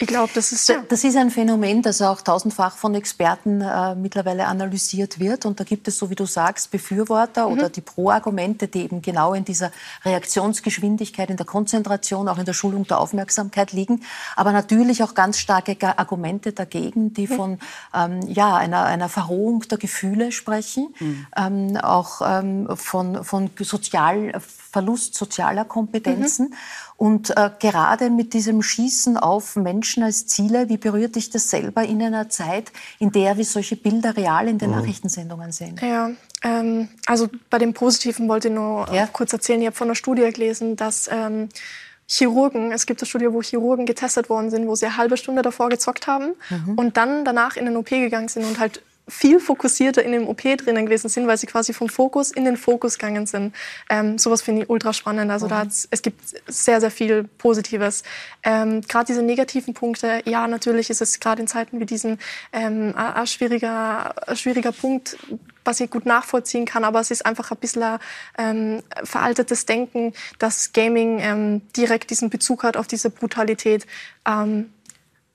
ich 0.00 0.06
glaube, 0.06 0.30
das 0.32 0.52
ist 0.52 0.68
ja. 0.68 0.80
Das 0.88 1.02
ist 1.02 1.16
ein 1.16 1.30
Phänomen, 1.30 1.82
das 1.82 2.00
auch 2.02 2.20
tausendfach 2.20 2.76
von 2.76 2.94
Experten 2.94 3.60
äh, 3.60 3.96
mittlerweile 3.96 4.46
analysiert 4.46 5.18
wird. 5.18 5.44
Und 5.44 5.58
da 5.58 5.64
gibt 5.64 5.88
es, 5.88 5.98
so 5.98 6.08
wie 6.08 6.14
du 6.14 6.24
sagst, 6.24 6.70
Befürworter 6.70 7.48
mhm. 7.48 7.52
oder 7.52 7.68
die 7.68 7.80
Pro-Argumente, 7.80 8.68
die 8.68 8.84
eben 8.84 9.02
genau 9.02 9.34
in 9.34 9.44
dieser 9.44 9.72
Reaktionsgeschwindigkeit, 10.04 11.30
in 11.30 11.36
der 11.36 11.46
Konzentration, 11.46 12.28
auch 12.28 12.38
in 12.38 12.44
der 12.44 12.52
Schulung 12.52 12.86
der 12.86 13.00
Aufmerksamkeit 13.00 13.72
liegen. 13.72 14.04
Aber 14.36 14.52
natürlich 14.52 15.02
auch 15.02 15.14
ganz 15.14 15.40
starke 15.40 15.76
Argumente 15.98 16.52
dagegen, 16.52 17.12
die 17.12 17.26
mhm. 17.26 17.34
von 17.34 17.58
ähm, 17.92 18.20
ja, 18.28 18.54
einer, 18.56 18.84
einer 18.84 19.08
Verrohung 19.08 19.62
der 19.68 19.78
Gefühle 19.78 20.30
sprechen, 20.30 20.94
mhm. 21.00 21.26
ähm, 21.36 21.76
auch 21.76 22.20
ähm, 22.24 22.68
von, 22.76 23.24
von 23.24 23.50
Sozial, 23.58 24.32
Verlust 24.70 25.16
sozialer 25.16 25.64
Kompetenzen. 25.64 26.54
Und 26.98 27.30
äh, 27.36 27.50
gerade 27.60 28.10
mit 28.10 28.34
diesem 28.34 28.60
Schießen 28.60 29.16
auf 29.16 29.54
Menschen 29.54 30.02
als 30.02 30.26
Ziele, 30.26 30.68
wie 30.68 30.78
berührt 30.78 31.14
dich 31.14 31.30
das 31.30 31.48
selber 31.48 31.84
in 31.84 32.02
einer 32.02 32.28
Zeit, 32.28 32.72
in 32.98 33.12
der 33.12 33.36
wir 33.36 33.44
solche 33.44 33.76
Bilder 33.76 34.16
real 34.16 34.48
in 34.48 34.58
den 34.58 34.70
mhm. 34.70 34.78
Nachrichtensendungen 34.78 35.52
sehen? 35.52 35.76
Ja, 35.80 36.10
ähm, 36.42 36.88
also 37.06 37.28
bei 37.50 37.58
dem 37.58 37.72
Positiven 37.72 38.28
wollte 38.28 38.48
ich 38.48 38.54
nur 38.54 38.92
ja. 38.92 39.06
kurz 39.06 39.32
erzählen. 39.32 39.60
Ich 39.60 39.66
habe 39.68 39.76
von 39.76 39.86
einer 39.86 39.94
Studie 39.94 40.28
gelesen, 40.32 40.74
dass 40.74 41.08
ähm, 41.12 41.48
Chirurgen, 42.08 42.72
es 42.72 42.84
gibt 42.84 43.00
eine 43.00 43.06
Studie, 43.06 43.32
wo 43.32 43.42
Chirurgen 43.42 43.86
getestet 43.86 44.28
worden 44.28 44.50
sind, 44.50 44.66
wo 44.66 44.74
sie 44.74 44.86
eine 44.86 44.96
halbe 44.96 45.16
Stunde 45.16 45.42
davor 45.42 45.68
gezockt 45.68 46.08
haben 46.08 46.34
mhm. 46.50 46.74
und 46.74 46.96
dann 46.96 47.24
danach 47.24 47.56
in 47.56 47.66
den 47.66 47.76
OP 47.76 47.90
gegangen 47.90 48.28
sind 48.28 48.44
und 48.44 48.58
halt 48.58 48.82
viel 49.08 49.40
fokussierter 49.40 50.02
in 50.02 50.12
dem 50.12 50.28
OP 50.28 50.42
drinnen 50.42 50.86
gewesen 50.86 51.08
sind, 51.08 51.26
weil 51.26 51.38
sie 51.38 51.46
quasi 51.46 51.72
vom 51.72 51.88
Fokus 51.88 52.30
in 52.30 52.44
den 52.44 52.56
Fokus 52.56 52.98
gegangen 52.98 53.26
sind. 53.26 53.54
Ähm, 53.88 54.18
sowas 54.18 54.42
finde 54.42 54.62
ich 54.62 54.70
ultra 54.70 54.92
spannend. 54.92 55.30
Also 55.30 55.46
mhm. 55.46 55.50
da 55.50 55.66
es 55.90 56.02
gibt 56.02 56.20
sehr, 56.46 56.80
sehr 56.80 56.90
viel 56.90 57.24
Positives. 57.24 58.02
Ähm, 58.42 58.82
gerade 58.82 59.06
diese 59.06 59.22
negativen 59.22 59.74
Punkte, 59.74 60.22
ja, 60.24 60.46
natürlich 60.46 60.90
ist 60.90 61.00
es 61.00 61.20
gerade 61.20 61.42
in 61.42 61.48
Zeiten 61.48 61.80
wie 61.80 61.86
diesen 61.86 62.18
ähm, 62.52 62.94
ein, 62.96 63.26
schwieriger, 63.26 64.28
ein 64.28 64.36
schwieriger 64.36 64.72
Punkt, 64.72 65.16
was 65.64 65.80
ich 65.80 65.90
gut 65.90 66.06
nachvollziehen 66.06 66.64
kann, 66.64 66.82
aber 66.82 67.00
es 67.00 67.10
ist 67.10 67.26
einfach 67.26 67.50
ein 67.50 67.58
bisschen 67.58 67.98
ähm, 68.38 68.82
veraltetes 69.04 69.66
Denken, 69.66 70.14
dass 70.38 70.72
Gaming 70.72 71.18
ähm, 71.20 71.62
direkt 71.76 72.10
diesen 72.10 72.30
Bezug 72.30 72.62
hat 72.62 72.76
auf 72.76 72.86
diese 72.86 73.10
Brutalität. 73.10 73.86
Ähm, 74.26 74.72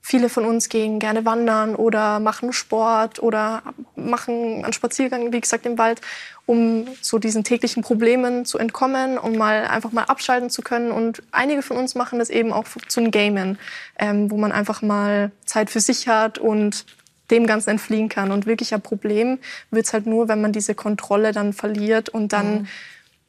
Viele 0.06 0.28
von 0.28 0.44
uns 0.44 0.68
gehen 0.68 1.00
gerne 1.00 1.24
wandern 1.24 1.76
oder 1.76 2.20
machen 2.20 2.52
Sport 2.52 3.24
oder 3.24 3.64
machen 3.96 4.62
einen 4.66 4.74
Spaziergang, 4.74 5.32
wie 5.32 5.40
gesagt, 5.40 5.66
im 5.66 5.78
Wald, 5.78 6.02
um 6.46 6.86
so 7.00 7.20
diesen 7.20 7.46
täglichen 7.46 7.84
Problemen 7.84 8.44
zu 8.44 8.58
entkommen, 8.58 9.18
um 9.18 9.38
mal 9.38 9.66
einfach 9.66 9.94
mal 9.94 10.04
abschalten 10.04 10.50
zu 10.50 10.62
können. 10.62 10.92
Und 10.92 11.24
einige 11.32 11.62
von 11.62 11.78
uns 11.78 11.96
machen 11.96 12.20
das 12.20 12.30
eben 12.30 12.52
auch 12.52 12.66
zum 12.90 13.12
Gamen, 13.12 13.58
ähm, 13.98 14.30
wo 14.30 14.36
man 14.36 14.52
einfach 14.52 14.82
mal 14.82 15.32
Zeit 15.46 15.70
für 15.70 15.80
sich 15.80 16.10
hat 16.10 16.38
und 16.38 16.86
dem 17.32 17.48
Ganzen 17.48 17.70
entfliehen 17.70 18.10
kann. 18.10 18.34
Und 18.34 18.46
wirklich 18.46 18.74
ein 18.74 18.82
Problem 18.82 19.40
wird 19.72 19.86
es 19.86 19.94
halt 19.94 20.06
nur, 20.06 20.28
wenn 20.28 20.42
man 20.42 20.52
diese 20.52 20.76
Kontrolle 20.76 21.32
dann 21.32 21.54
verliert 21.54 22.10
und 22.10 22.34
dann, 22.34 22.64
mhm. 22.64 22.68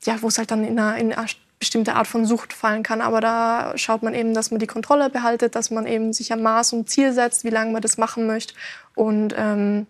ja, 0.02 0.20
wo 0.22 0.26
es 0.26 0.38
halt 0.38 0.50
dann 0.50 0.64
in 0.64 0.76
einer, 0.76 0.96
in 0.96 1.12
einer 1.12 1.28
bestimmte 1.64 1.94
Art 1.94 2.06
von 2.06 2.26
Sucht 2.26 2.52
fallen 2.52 2.82
kann. 2.82 3.00
Aber 3.00 3.22
da 3.22 3.72
schaut 3.76 4.02
man 4.02 4.12
eben, 4.12 4.34
dass 4.34 4.50
man 4.50 4.60
die 4.60 4.66
Kontrolle 4.66 5.08
behaltet, 5.08 5.54
dass 5.54 5.70
man 5.70 5.86
eben 5.86 6.12
sich 6.12 6.30
ein 6.30 6.42
Maß 6.42 6.74
und 6.74 6.90
Ziel 6.90 7.14
setzt, 7.14 7.42
wie 7.44 7.50
lange 7.50 7.72
man 7.72 7.80
das 7.80 7.96
machen 7.96 8.26
möchte. 8.26 8.52
Und 8.94 9.34
ähm, 9.36 9.86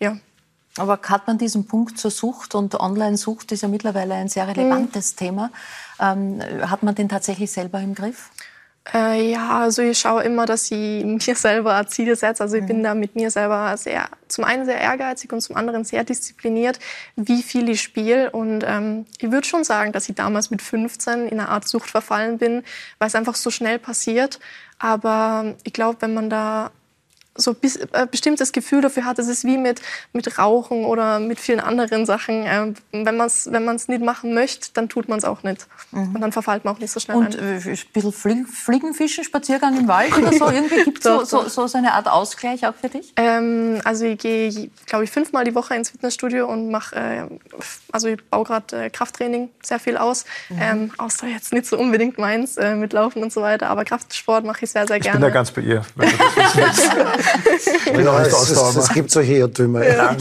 ja. 0.00 0.16
Aber 0.78 0.98
hat 1.04 1.26
man 1.26 1.36
diesen 1.36 1.66
Punkt 1.66 1.98
zur 1.98 2.10
Sucht 2.10 2.54
und 2.54 2.74
Online-Sucht 2.74 3.52
ist 3.52 3.60
ja 3.62 3.68
mittlerweile 3.68 4.14
ein 4.14 4.28
sehr 4.28 4.48
relevantes 4.48 5.12
mhm. 5.12 5.16
Thema. 5.18 5.50
Ähm, 6.00 6.40
hat 6.62 6.82
man 6.82 6.94
den 6.94 7.10
tatsächlich 7.10 7.52
selber 7.52 7.80
im 7.80 7.94
Griff? 7.94 8.30
Äh, 8.92 9.30
ja, 9.30 9.60
also 9.60 9.80
ich 9.80 9.98
schaue 9.98 10.24
immer, 10.24 10.44
dass 10.44 10.70
ich 10.70 11.04
mir 11.04 11.34
selber 11.34 11.86
Ziele 11.86 12.16
setze. 12.16 12.42
Also 12.42 12.56
ich 12.56 12.62
mhm. 12.62 12.68
bin 12.68 12.82
da 12.82 12.94
mit 12.94 13.14
mir 13.14 13.30
selber 13.30 13.76
sehr, 13.76 14.08
zum 14.28 14.44
einen 14.44 14.66
sehr 14.66 14.78
ehrgeizig 14.78 15.32
und 15.32 15.40
zum 15.40 15.56
anderen 15.56 15.84
sehr 15.84 16.04
diszipliniert, 16.04 16.78
wie 17.16 17.42
viel 17.42 17.68
ich 17.68 17.80
spiele. 17.80 18.30
Und 18.30 18.64
ähm, 18.66 19.06
ich 19.18 19.30
würde 19.30 19.46
schon 19.46 19.64
sagen, 19.64 19.92
dass 19.92 20.08
ich 20.08 20.14
damals 20.14 20.50
mit 20.50 20.60
15 20.60 21.28
in 21.28 21.40
eine 21.40 21.48
Art 21.48 21.66
Sucht 21.66 21.90
verfallen 21.90 22.38
bin, 22.38 22.62
weil 22.98 23.08
es 23.08 23.14
einfach 23.14 23.36
so 23.36 23.50
schnell 23.50 23.78
passiert. 23.78 24.38
Aber 24.78 25.54
ich 25.64 25.72
glaube, 25.72 26.02
wenn 26.02 26.12
man 26.12 26.28
da 26.28 26.70
so 27.36 27.54
bis, 27.54 27.76
äh, 27.76 28.06
bestimmtes 28.10 28.52
Gefühl 28.52 28.80
dafür 28.80 29.04
hat. 29.04 29.18
Es 29.18 29.28
ist 29.28 29.44
wie 29.44 29.58
mit, 29.58 29.82
mit 30.12 30.38
Rauchen 30.38 30.84
oder 30.84 31.18
mit 31.18 31.40
vielen 31.40 31.60
anderen 31.60 32.06
Sachen. 32.06 32.46
Äh, 32.46 32.72
wenn 32.92 33.16
man 33.16 33.26
es 33.26 33.50
wenn 33.50 33.64
man's 33.64 33.88
nicht 33.88 34.02
machen 34.02 34.34
möchte, 34.34 34.68
dann 34.74 34.88
tut 34.88 35.08
man 35.08 35.18
es 35.18 35.24
auch 35.24 35.42
nicht. 35.42 35.66
Mhm. 35.90 36.14
Und 36.14 36.20
dann 36.20 36.32
verfallt 36.32 36.64
man 36.64 36.74
auch 36.74 36.78
nicht 36.78 36.92
so 36.92 37.00
schnell 37.00 37.16
Und 37.16 37.38
ein. 37.38 37.60
Äh, 37.62 37.70
ein 37.70 37.78
bisschen 37.92 38.12
Flie 38.12 38.44
Fliegenfischen, 38.44 39.24
Spaziergang 39.24 39.76
im 39.78 39.88
Wald 39.88 40.16
oder 40.16 40.32
so? 40.32 40.48
Irgendwie 40.50 40.84
gibt 40.84 40.98
es 40.98 41.04
so, 41.04 41.24
so, 41.24 41.48
so, 41.48 41.66
so, 41.66 41.78
eine 41.78 41.92
Art 41.92 42.08
Ausgleich 42.08 42.66
auch 42.66 42.74
für 42.74 42.88
dich? 42.88 43.12
Ähm, 43.16 43.80
also 43.84 44.04
ich 44.04 44.18
gehe, 44.18 44.70
glaube 44.86 45.04
ich, 45.04 45.10
fünfmal 45.10 45.44
die 45.44 45.54
Woche 45.54 45.74
ins 45.74 45.90
Fitnessstudio 45.90 46.46
und 46.46 46.70
mache, 46.70 46.96
äh, 46.96 47.22
also 47.92 48.08
ich 48.08 48.22
baue 48.30 48.44
gerade 48.44 48.84
äh, 48.84 48.90
Krafttraining 48.90 49.50
sehr 49.62 49.78
viel 49.78 49.96
aus. 49.96 50.24
Mhm. 50.48 50.58
Ähm, 50.60 50.92
außer 50.98 51.26
jetzt 51.26 51.52
nicht 51.52 51.66
so 51.66 51.78
unbedingt 51.78 52.18
meins 52.18 52.56
äh, 52.56 52.74
mit 52.74 52.92
Laufen 52.92 53.22
und 53.22 53.32
so 53.32 53.42
weiter, 53.42 53.68
aber 53.68 53.84
Kraftsport 53.84 54.44
mache 54.44 54.64
ich 54.64 54.70
sehr, 54.70 54.86
sehr 54.86 55.00
gerne. 55.00 55.18
Ich 55.18 55.22
bin 55.22 55.28
da 55.28 55.30
ganz 55.30 55.50
bei 55.50 55.62
ihr. 55.62 55.84
Genau, 57.92 58.18
es, 58.18 58.32
es, 58.32 58.76
es, 58.76 58.88
gibt 58.90 59.10
solche 59.10 59.34
Irrtümer. 59.34 59.86
Ja. 59.86 60.16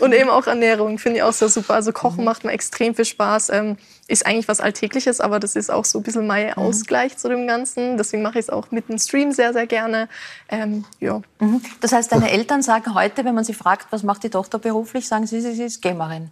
Und 0.00 0.12
eben 0.12 0.30
auch 0.30 0.46
Ernährung 0.46 0.98
finde 0.98 1.18
ich 1.18 1.22
auch 1.22 1.32
sehr 1.32 1.48
super. 1.48 1.74
Also 1.74 1.92
Kochen 1.92 2.18
mhm. 2.18 2.24
macht 2.24 2.44
mir 2.44 2.52
extrem 2.52 2.94
viel 2.94 3.04
Spaß. 3.04 3.50
Ähm, 3.50 3.76
ist 4.06 4.26
eigentlich 4.26 4.48
was 4.48 4.60
Alltägliches, 4.60 5.20
aber 5.20 5.38
das 5.38 5.54
ist 5.54 5.70
auch 5.70 5.84
so 5.84 5.98
ein 5.98 6.02
bisschen 6.02 6.26
mein 6.26 6.46
mhm. 6.48 6.52
Ausgleich 6.54 7.16
zu 7.16 7.28
dem 7.28 7.46
Ganzen. 7.46 7.96
Deswegen 7.96 8.22
mache 8.22 8.38
ich 8.38 8.46
es 8.46 8.50
auch 8.50 8.70
mit 8.70 8.88
dem 8.88 8.98
Stream 8.98 9.32
sehr, 9.32 9.52
sehr 9.52 9.66
gerne. 9.66 10.08
Ähm, 10.48 10.84
ja. 11.00 11.20
Mhm. 11.40 11.60
Das 11.80 11.92
heißt, 11.92 12.10
deine 12.12 12.30
Eltern 12.30 12.62
sagen 12.62 12.94
heute, 12.94 13.24
wenn 13.24 13.34
man 13.34 13.44
sie 13.44 13.54
fragt, 13.54 13.88
was 13.90 14.02
macht 14.02 14.24
die 14.24 14.30
Tochter 14.30 14.58
beruflich, 14.58 15.06
sagen 15.06 15.26
sie, 15.26 15.40
sie 15.40 15.62
ist 15.62 15.82
Gamerin. 15.82 16.30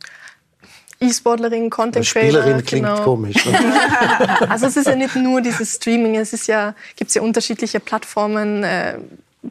E-Sportlerin, 1.01 1.69
Content 1.71 2.07
Creator. 2.07 2.41
Spielerin 2.41 2.65
klingt 2.65 2.87
genau. 2.87 3.03
komisch. 3.03 3.45
Ne? 3.45 3.59
also 4.49 4.67
es 4.67 4.77
ist 4.77 4.87
ja 4.87 4.97
nicht 4.97 5.15
nur 5.17 5.41
dieses 5.41 5.75
Streaming, 5.75 6.17
es 6.17 6.33
ist 6.33 6.47
ja, 6.47 6.75
gibt 6.97 7.13
ja 7.15 7.23
unterschiedliche 7.23 7.81
Plattformen, 7.81 8.63
äh, 8.63 8.99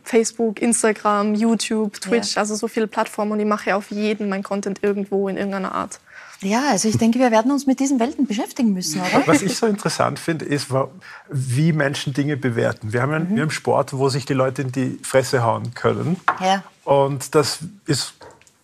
Facebook, 0.03 0.61
Instagram, 0.61 1.35
YouTube, 1.35 2.01
Twitch, 2.01 2.35
ja. 2.35 2.41
also 2.41 2.55
so 2.55 2.67
viele 2.67 2.87
Plattformen 2.87 3.33
und 3.33 3.39
ich 3.39 3.45
mache 3.45 3.69
ja 3.69 3.75
auf 3.75 3.91
jeden 3.91 4.27
mein 4.27 4.43
Content 4.43 4.79
irgendwo 4.81 5.29
in 5.29 5.37
irgendeiner 5.37 5.73
Art. 5.73 5.99
Ja, 6.41 6.69
also 6.71 6.89
ich 6.89 6.97
denke, 6.97 7.19
wir 7.19 7.31
werden 7.31 7.51
uns 7.51 7.65
mit 7.65 7.79
diesen 7.79 7.99
Welten 7.99 8.27
beschäftigen 8.27 8.73
müssen, 8.73 9.01
oder? 9.01 9.25
Was 9.25 9.41
ich 9.41 9.55
so 9.55 9.67
interessant 9.67 10.19
finde, 10.19 10.45
ist, 10.45 10.67
wie 11.29 11.71
Menschen 11.71 12.13
Dinge 12.13 12.35
bewerten. 12.35 12.91
Wir 12.91 13.01
haben 13.01 13.11
ja 13.11 13.19
mhm. 13.19 13.35
wir 13.35 13.41
haben 13.43 13.51
Sport, 13.51 13.93
wo 13.93 14.09
sich 14.09 14.25
die 14.25 14.33
Leute 14.33 14.63
in 14.63 14.71
die 14.71 14.99
Fresse 15.01 15.43
hauen 15.43 15.73
können. 15.73 16.17
Ja. 16.41 16.63
Und 16.83 17.33
das 17.35 17.59
ist 17.87 18.13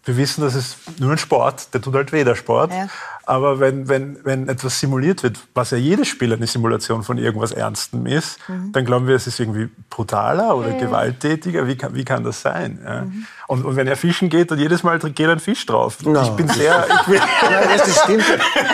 wir 0.04 0.18
wissen, 0.18 0.42
das 0.42 0.56
ist 0.56 0.78
nur 1.00 1.12
ein 1.12 1.18
Sport, 1.18 1.74
der 1.74 1.82
tut 1.82 1.94
halt 1.94 2.12
weder 2.12 2.36
Sport. 2.36 2.72
Ja. 2.72 2.88
Aber 3.26 3.60
wenn, 3.60 3.88
wenn, 3.88 4.18
wenn 4.24 4.50
etwas 4.50 4.80
simuliert 4.80 5.24
wird, 5.24 5.40
was 5.54 5.72
ja 5.72 5.78
jedes 5.78 6.08
Spiel 6.08 6.34
eine 6.34 6.48
Simulation 6.48 7.04
von 7.04 7.18
irgendwas 7.18 7.52
Ernstem 7.52 8.06
ist, 8.06 8.38
mhm. 8.48 8.72
dann 8.72 8.86
glauben 8.86 9.08
wir, 9.08 9.16
es 9.16 9.28
ist 9.28 9.40
irgendwie 9.40 9.70
brutaler 9.90 10.56
oder 10.56 10.70
mhm. 10.70 10.80
gewalttätiger. 10.80 11.68
Wie 11.68 11.76
kann, 11.76 11.94
wie 11.94 12.04
kann 12.04 12.24
das 12.24 12.42
sein? 12.42 12.80
Ja. 12.84 13.02
Mhm. 13.02 13.26
Und, 13.48 13.66
und, 13.66 13.76
wenn 13.76 13.86
er 13.88 13.98
fischen 13.98 14.30
geht, 14.30 14.50
dann 14.50 14.60
jedes 14.60 14.82
Mal 14.84 14.98
geht 15.00 15.28
ein 15.28 15.40
Fisch 15.40 15.66
drauf. 15.66 16.04
No. 16.04 16.22
Ich 16.22 16.30
bin 16.30 16.48
sehr... 16.48 16.88
Ich 17.02 17.06
bin 17.08 17.16
ja, 17.16 17.78
das 17.78 18.04
stimmt. 18.04 18.24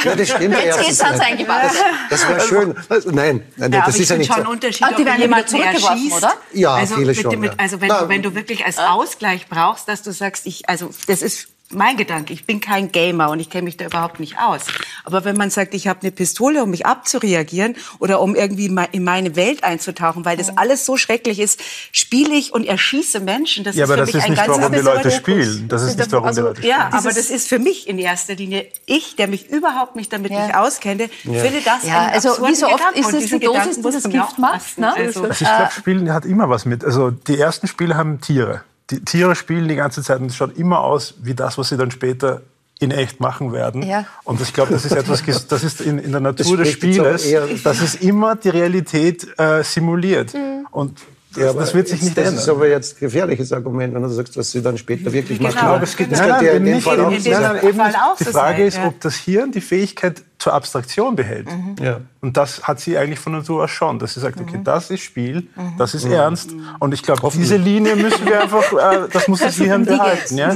Ja, 0.03 0.15
das 0.15 0.29
stimmt 0.29 0.55
Jetzt 0.55 0.79
geht's 0.79 1.01
ans 1.01 1.19
Eingewasser. 1.19 1.73
Das, 2.09 2.21
das 2.21 2.29
wäre 2.29 2.41
schön. 2.41 2.75
Also, 2.89 3.11
nein, 3.11 3.43
nein 3.55 3.71
ja, 3.71 3.83
das 3.85 3.97
ist 3.97 4.09
ja 4.09 4.17
nicht 4.17 4.31
schon 4.31 4.43
so. 4.43 4.51
Unterschied, 4.51 4.85
ah, 4.85 4.93
die 4.95 5.05
werden 5.05 5.21
jemanden 5.21 5.55
erschießt. 5.55 6.17
Oder? 6.17 6.33
Ja, 6.53 6.75
also, 6.75 6.95
viele 6.95 7.15
schon. 7.15 7.39
Mit, 7.39 7.53
also 7.57 7.81
wenn, 7.81 7.89
du, 7.89 8.09
wenn 8.09 8.21
du 8.21 8.35
wirklich 8.35 8.65
als 8.65 8.77
Ausgleich 8.77 9.47
brauchst, 9.47 9.87
dass 9.87 10.03
du 10.03 10.11
sagst, 10.11 10.45
ich, 10.45 10.69
also 10.69 10.89
das 11.07 11.21
ist 11.21 11.49
mein 11.71 11.97
Gedanke. 11.97 12.33
Ich 12.33 12.45
bin 12.45 12.61
kein 12.61 12.91
Gamer 12.91 13.29
und 13.29 13.39
ich 13.39 13.49
kenne 13.49 13.63
mich 13.63 13.75
da 13.75 13.85
überhaupt 13.85 14.19
nicht 14.19 14.37
aus. 14.39 14.61
Aber 15.03 15.25
wenn 15.25 15.35
man 15.35 15.49
sagt, 15.49 15.73
ich 15.73 15.87
habe 15.87 16.01
eine 16.01 16.11
Pistole, 16.11 16.63
um 16.63 16.69
mich 16.69 16.85
abzureagieren 16.85 17.75
oder 17.99 18.21
um 18.21 18.35
irgendwie 18.35 18.73
in 18.91 19.03
meine 19.03 19.35
Welt 19.35 19.63
einzutauchen, 19.63 20.23
weil 20.23 20.37
das 20.37 20.57
alles 20.57 20.85
so 20.85 20.95
schrecklich 20.95 21.39
ist, 21.39 21.61
spiele 21.91 22.33
ich 22.35 22.53
und 22.53 22.65
erschieße 22.65 23.19
Menschen. 23.19 23.63
Das 23.63 23.75
ja, 23.75 23.83
ist 23.83 23.91
aber 23.91 24.05
für 24.05 24.05
das 24.05 24.13
mich 24.13 24.23
ist 24.23 24.25
ein 24.25 24.31
nicht, 24.31 24.47
warum 24.47 24.71
die 24.71 24.79
Leute 24.79 25.11
spielen. 25.11 25.67
Das 25.67 25.83
ist 25.83 25.97
nicht, 25.97 26.11
warum 26.11 26.27
also, 26.27 26.41
die 26.41 26.47
Leute 26.47 26.61
spielen. 26.61 26.77
Ja, 26.77 26.89
aber 26.91 27.09
das 27.09 27.29
ist 27.29 27.49
für 27.49 27.59
mich 27.59 27.87
in 27.87 27.99
erster 27.99 28.35
Linie 28.35 28.67
ich, 28.85 29.15
der 29.17 29.27
mich 29.27 29.49
überhaupt 29.49 29.95
nicht 29.95 30.13
damit 30.13 30.31
ja. 30.31 30.45
nicht 30.45 30.55
auskenne, 30.55 31.09
ja. 31.23 31.41
finde 31.41 31.61
das 31.61 31.83
ja, 31.83 32.07
also 32.07 32.29
wie 32.47 32.55
so 32.55 32.67
oft 32.67 32.77
Gedanken. 32.77 32.99
ist 32.99 33.23
es 33.23 33.29
die 33.29 33.39
Dosis, 33.39 33.75
die 33.77 33.81
das 33.81 34.03
Gift 34.03 34.39
macht. 34.39 34.77
Ne? 34.77 34.93
Also, 34.95 35.23
also 35.23 35.31
ich 35.31 35.39
glaube, 35.39 35.71
Spielen 35.71 36.13
hat 36.13 36.25
immer 36.25 36.49
was 36.49 36.65
mit. 36.65 36.85
Also 36.85 37.11
die 37.11 37.37
ersten 37.37 37.67
Spiele 37.67 37.95
haben 37.95 38.21
Tiere 38.21 38.63
die 38.89 39.03
Tiere 39.03 39.35
spielen 39.35 39.67
die 39.67 39.75
ganze 39.75 40.01
Zeit 40.01 40.19
und 40.19 40.27
es 40.27 40.35
schaut 40.35 40.57
immer 40.57 40.79
aus 40.81 41.15
wie 41.21 41.33
das, 41.33 41.57
was 41.57 41.69
sie 41.69 41.77
dann 41.77 41.91
später 41.91 42.41
in 42.79 42.91
echt 42.91 43.19
machen 43.19 43.53
werden. 43.53 43.81
Ja. 43.83 44.05
Und 44.23 44.39
ich 44.39 44.53
glaube, 44.53 44.71
das 44.71 44.85
ist 44.85 44.91
etwas, 44.91 45.23
das 45.47 45.63
ist 45.63 45.81
in, 45.81 45.97
in 45.97 46.11
der 46.11 46.21
Natur 46.21 46.57
des 46.57 46.71
Spieles, 46.71 47.25
dass 47.63 47.81
es 47.81 47.95
immer 47.95 48.35
die 48.35 48.49
Realität 48.49 49.27
äh, 49.39 49.63
simuliert. 49.63 50.33
Mhm. 50.33 50.67
Und 50.71 50.99
ja, 51.35 51.53
das 51.53 51.73
wird 51.73 51.87
sich 51.87 52.01
nicht 52.01 52.17
das 52.17 52.25
ändern. 52.25 52.35
Das 52.35 52.43
ist 52.43 52.49
aber 52.49 52.67
jetzt 52.67 52.97
ein 52.97 52.99
gefährliches 52.99 53.51
Argument, 53.51 53.93
wenn 53.93 54.01
du 54.01 54.09
sagst, 54.09 54.37
was 54.37 54.51
sie 54.51 54.61
dann 54.61 54.77
später 54.77 55.11
wirklich 55.11 55.39
genau. 55.39 55.51
machen. 55.51 55.59
Ich 55.59 55.67
glaube, 55.67 55.83
es 55.83 55.97
geht, 55.97 56.11
es 56.11 56.19
nein, 56.19 56.29
nein, 56.29 56.45
in 56.45 56.65
dem 56.65 56.81
Fall 56.81 56.99
auch. 57.01 57.11
Nein, 57.11 57.21
nein, 57.23 57.95
die 58.19 58.23
Frage 58.25 58.65
ist, 58.65 58.79
ob 58.79 58.99
das 59.01 59.15
Hirn 59.15 59.51
die 59.51 59.61
Fähigkeit 59.61 60.23
zur 60.39 60.53
Abstraktion 60.53 61.15
behält. 61.15 61.47
Mhm. 61.47 61.75
Ja. 61.81 62.01
Und 62.21 62.37
das 62.37 62.63
hat 62.63 62.79
sie 62.79 62.97
eigentlich 62.97 63.19
von 63.19 63.33
Natur 63.33 63.63
aus 63.63 63.71
schon, 63.71 63.97
dass 63.97 64.13
sie 64.13 64.19
sagt, 64.19 64.39
okay, 64.39 64.57
mhm. 64.57 64.63
das 64.63 64.91
ist 64.91 65.01
Spiel, 65.01 65.47
mhm. 65.55 65.73
das 65.77 65.95
ist 65.95 66.05
ernst. 66.05 66.51
Und 66.79 66.93
ich 66.93 67.01
glaube, 67.01 67.29
diese 67.33 67.57
Linie 67.57 67.95
müssen 67.95 68.25
wir 68.25 68.41
einfach, 68.41 68.71
äh, 68.73 69.07
das 69.11 69.27
muss 69.27 69.39
das 69.39 69.55
Hirn 69.55 69.85
behalten. 69.85 70.37
Ja? 70.37 70.55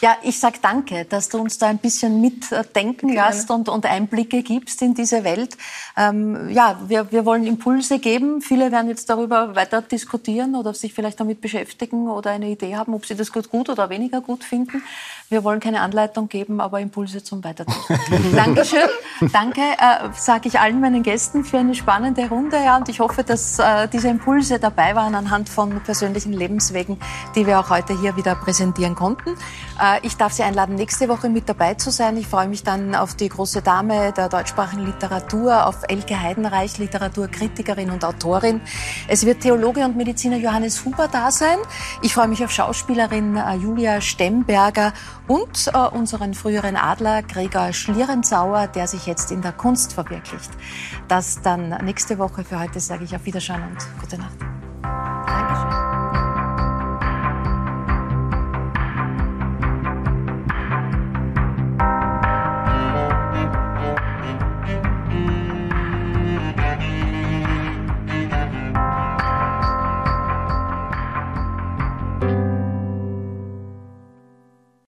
ja, 0.00 0.16
ich 0.22 0.38
sage 0.40 0.58
danke, 0.60 1.04
dass 1.04 1.28
du 1.28 1.38
uns 1.38 1.58
da 1.58 1.66
ein 1.68 1.78
bisschen 1.78 2.20
mitdenken 2.20 3.12
lässt 3.12 3.50
und, 3.50 3.68
und, 3.68 3.86
Einblicke 3.86 4.42
gibst 4.42 4.82
in 4.82 4.94
diese 4.94 5.22
Welt. 5.22 5.56
Ähm, 5.96 6.50
ja, 6.50 6.80
wir, 6.88 7.12
wir 7.12 7.24
wollen 7.24 7.46
Impulse 7.46 8.00
geben. 8.00 8.40
Viele 8.42 8.72
werden 8.72 8.88
jetzt 8.88 9.08
darüber 9.08 9.54
weiter 9.54 9.82
diskutieren 9.82 10.56
oder 10.56 10.74
sich 10.74 10.92
vielleicht 10.92 11.20
damit 11.20 11.40
beschäftigen 11.40 12.08
oder 12.08 12.30
eine 12.30 12.48
Idee 12.48 12.74
haben, 12.74 12.94
ob 12.94 13.06
sie 13.06 13.14
das 13.14 13.30
gut, 13.30 13.50
gut 13.50 13.68
oder 13.68 13.88
weniger 13.88 14.20
gut 14.20 14.42
finden. 14.42 14.82
Wir 15.28 15.44
wollen 15.44 15.60
keine 15.60 15.80
Anleitung 15.80 16.28
geben, 16.28 16.60
aber 16.60 16.80
Impulse 16.80 17.22
zum 17.22 17.42
Weitertun. 17.44 17.74
Dankeschön. 18.34 18.88
Danke, 19.32 19.60
äh, 19.60 20.08
sage 20.14 20.48
ich 20.48 20.60
allen 20.60 20.80
meinen 20.80 21.02
Gästen 21.02 21.44
für 21.44 21.58
eine 21.58 21.74
spannende 21.74 22.28
Runde. 22.28 22.56
Ja, 22.56 22.76
und 22.76 22.88
ich 22.88 23.00
hoffe, 23.00 23.24
dass 23.24 23.58
äh, 23.58 23.88
diese 23.88 24.08
Impulse 24.08 24.58
dabei 24.58 24.94
waren 24.94 25.14
anhand 25.14 25.48
von 25.48 25.80
persönlichen 25.80 26.32
Lebenswegen, 26.32 26.98
die 27.34 27.46
wir 27.46 27.60
auch 27.60 27.70
heute 27.70 27.98
hier 27.98 28.16
wieder 28.16 28.34
präsentieren 28.34 28.94
konnten. 28.94 29.30
Äh, 29.80 30.06
ich 30.06 30.16
darf 30.16 30.32
Sie 30.32 30.42
einladen, 30.42 30.74
nächste 30.74 31.08
Woche 31.08 31.28
mit 31.28 31.48
dabei 31.48 31.74
zu 31.74 31.90
sein. 31.90 32.16
Ich 32.16 32.26
freue 32.26 32.48
mich 32.48 32.62
dann 32.62 32.94
auf 32.94 33.14
die 33.14 33.28
große 33.28 33.62
Dame 33.62 34.12
der 34.12 34.28
deutschsprachigen 34.28 34.86
Literatur, 34.86 35.66
auf 35.66 35.76
Elke 35.88 36.20
Heidenreich, 36.20 36.78
Literaturkritikerin 36.78 37.90
und 37.90 38.04
Autorin. 38.04 38.60
Es 39.08 39.24
wird 39.24 39.40
Theologe 39.40 39.84
und 39.84 39.96
Mediziner 39.96 40.36
Johannes 40.36 40.84
Huber 40.84 41.08
da 41.08 41.30
sein. 41.30 41.58
Ich 42.02 42.14
freue 42.14 42.28
mich 42.28 42.44
auf 42.44 42.50
Schauspielerin 42.50 43.36
äh, 43.36 43.54
Julia 43.54 44.00
Stemberger 44.00 44.92
und 45.28 45.70
äh, 45.72 45.78
unseren 45.78 46.34
früheren 46.34 46.76
Adler 46.76 47.22
Gregor 47.22 47.72
Schlierenzauer, 47.72 48.68
der 48.68 48.85
er 48.86 48.88
sich 48.88 49.06
jetzt 49.06 49.32
in 49.32 49.42
der 49.42 49.52
Kunst 49.52 49.94
verwirklicht. 49.94 50.50
Das 51.08 51.42
dann 51.42 51.70
nächste 51.84 52.18
Woche. 52.18 52.44
Für 52.44 52.60
heute 52.60 52.78
sage 52.78 53.02
ich 53.04 53.16
auf 53.16 53.24
Wiederschauen 53.24 53.62
und 53.62 54.00
gute 54.00 54.16
Nacht. 54.16 54.36
Dankeschön. 54.82 55.85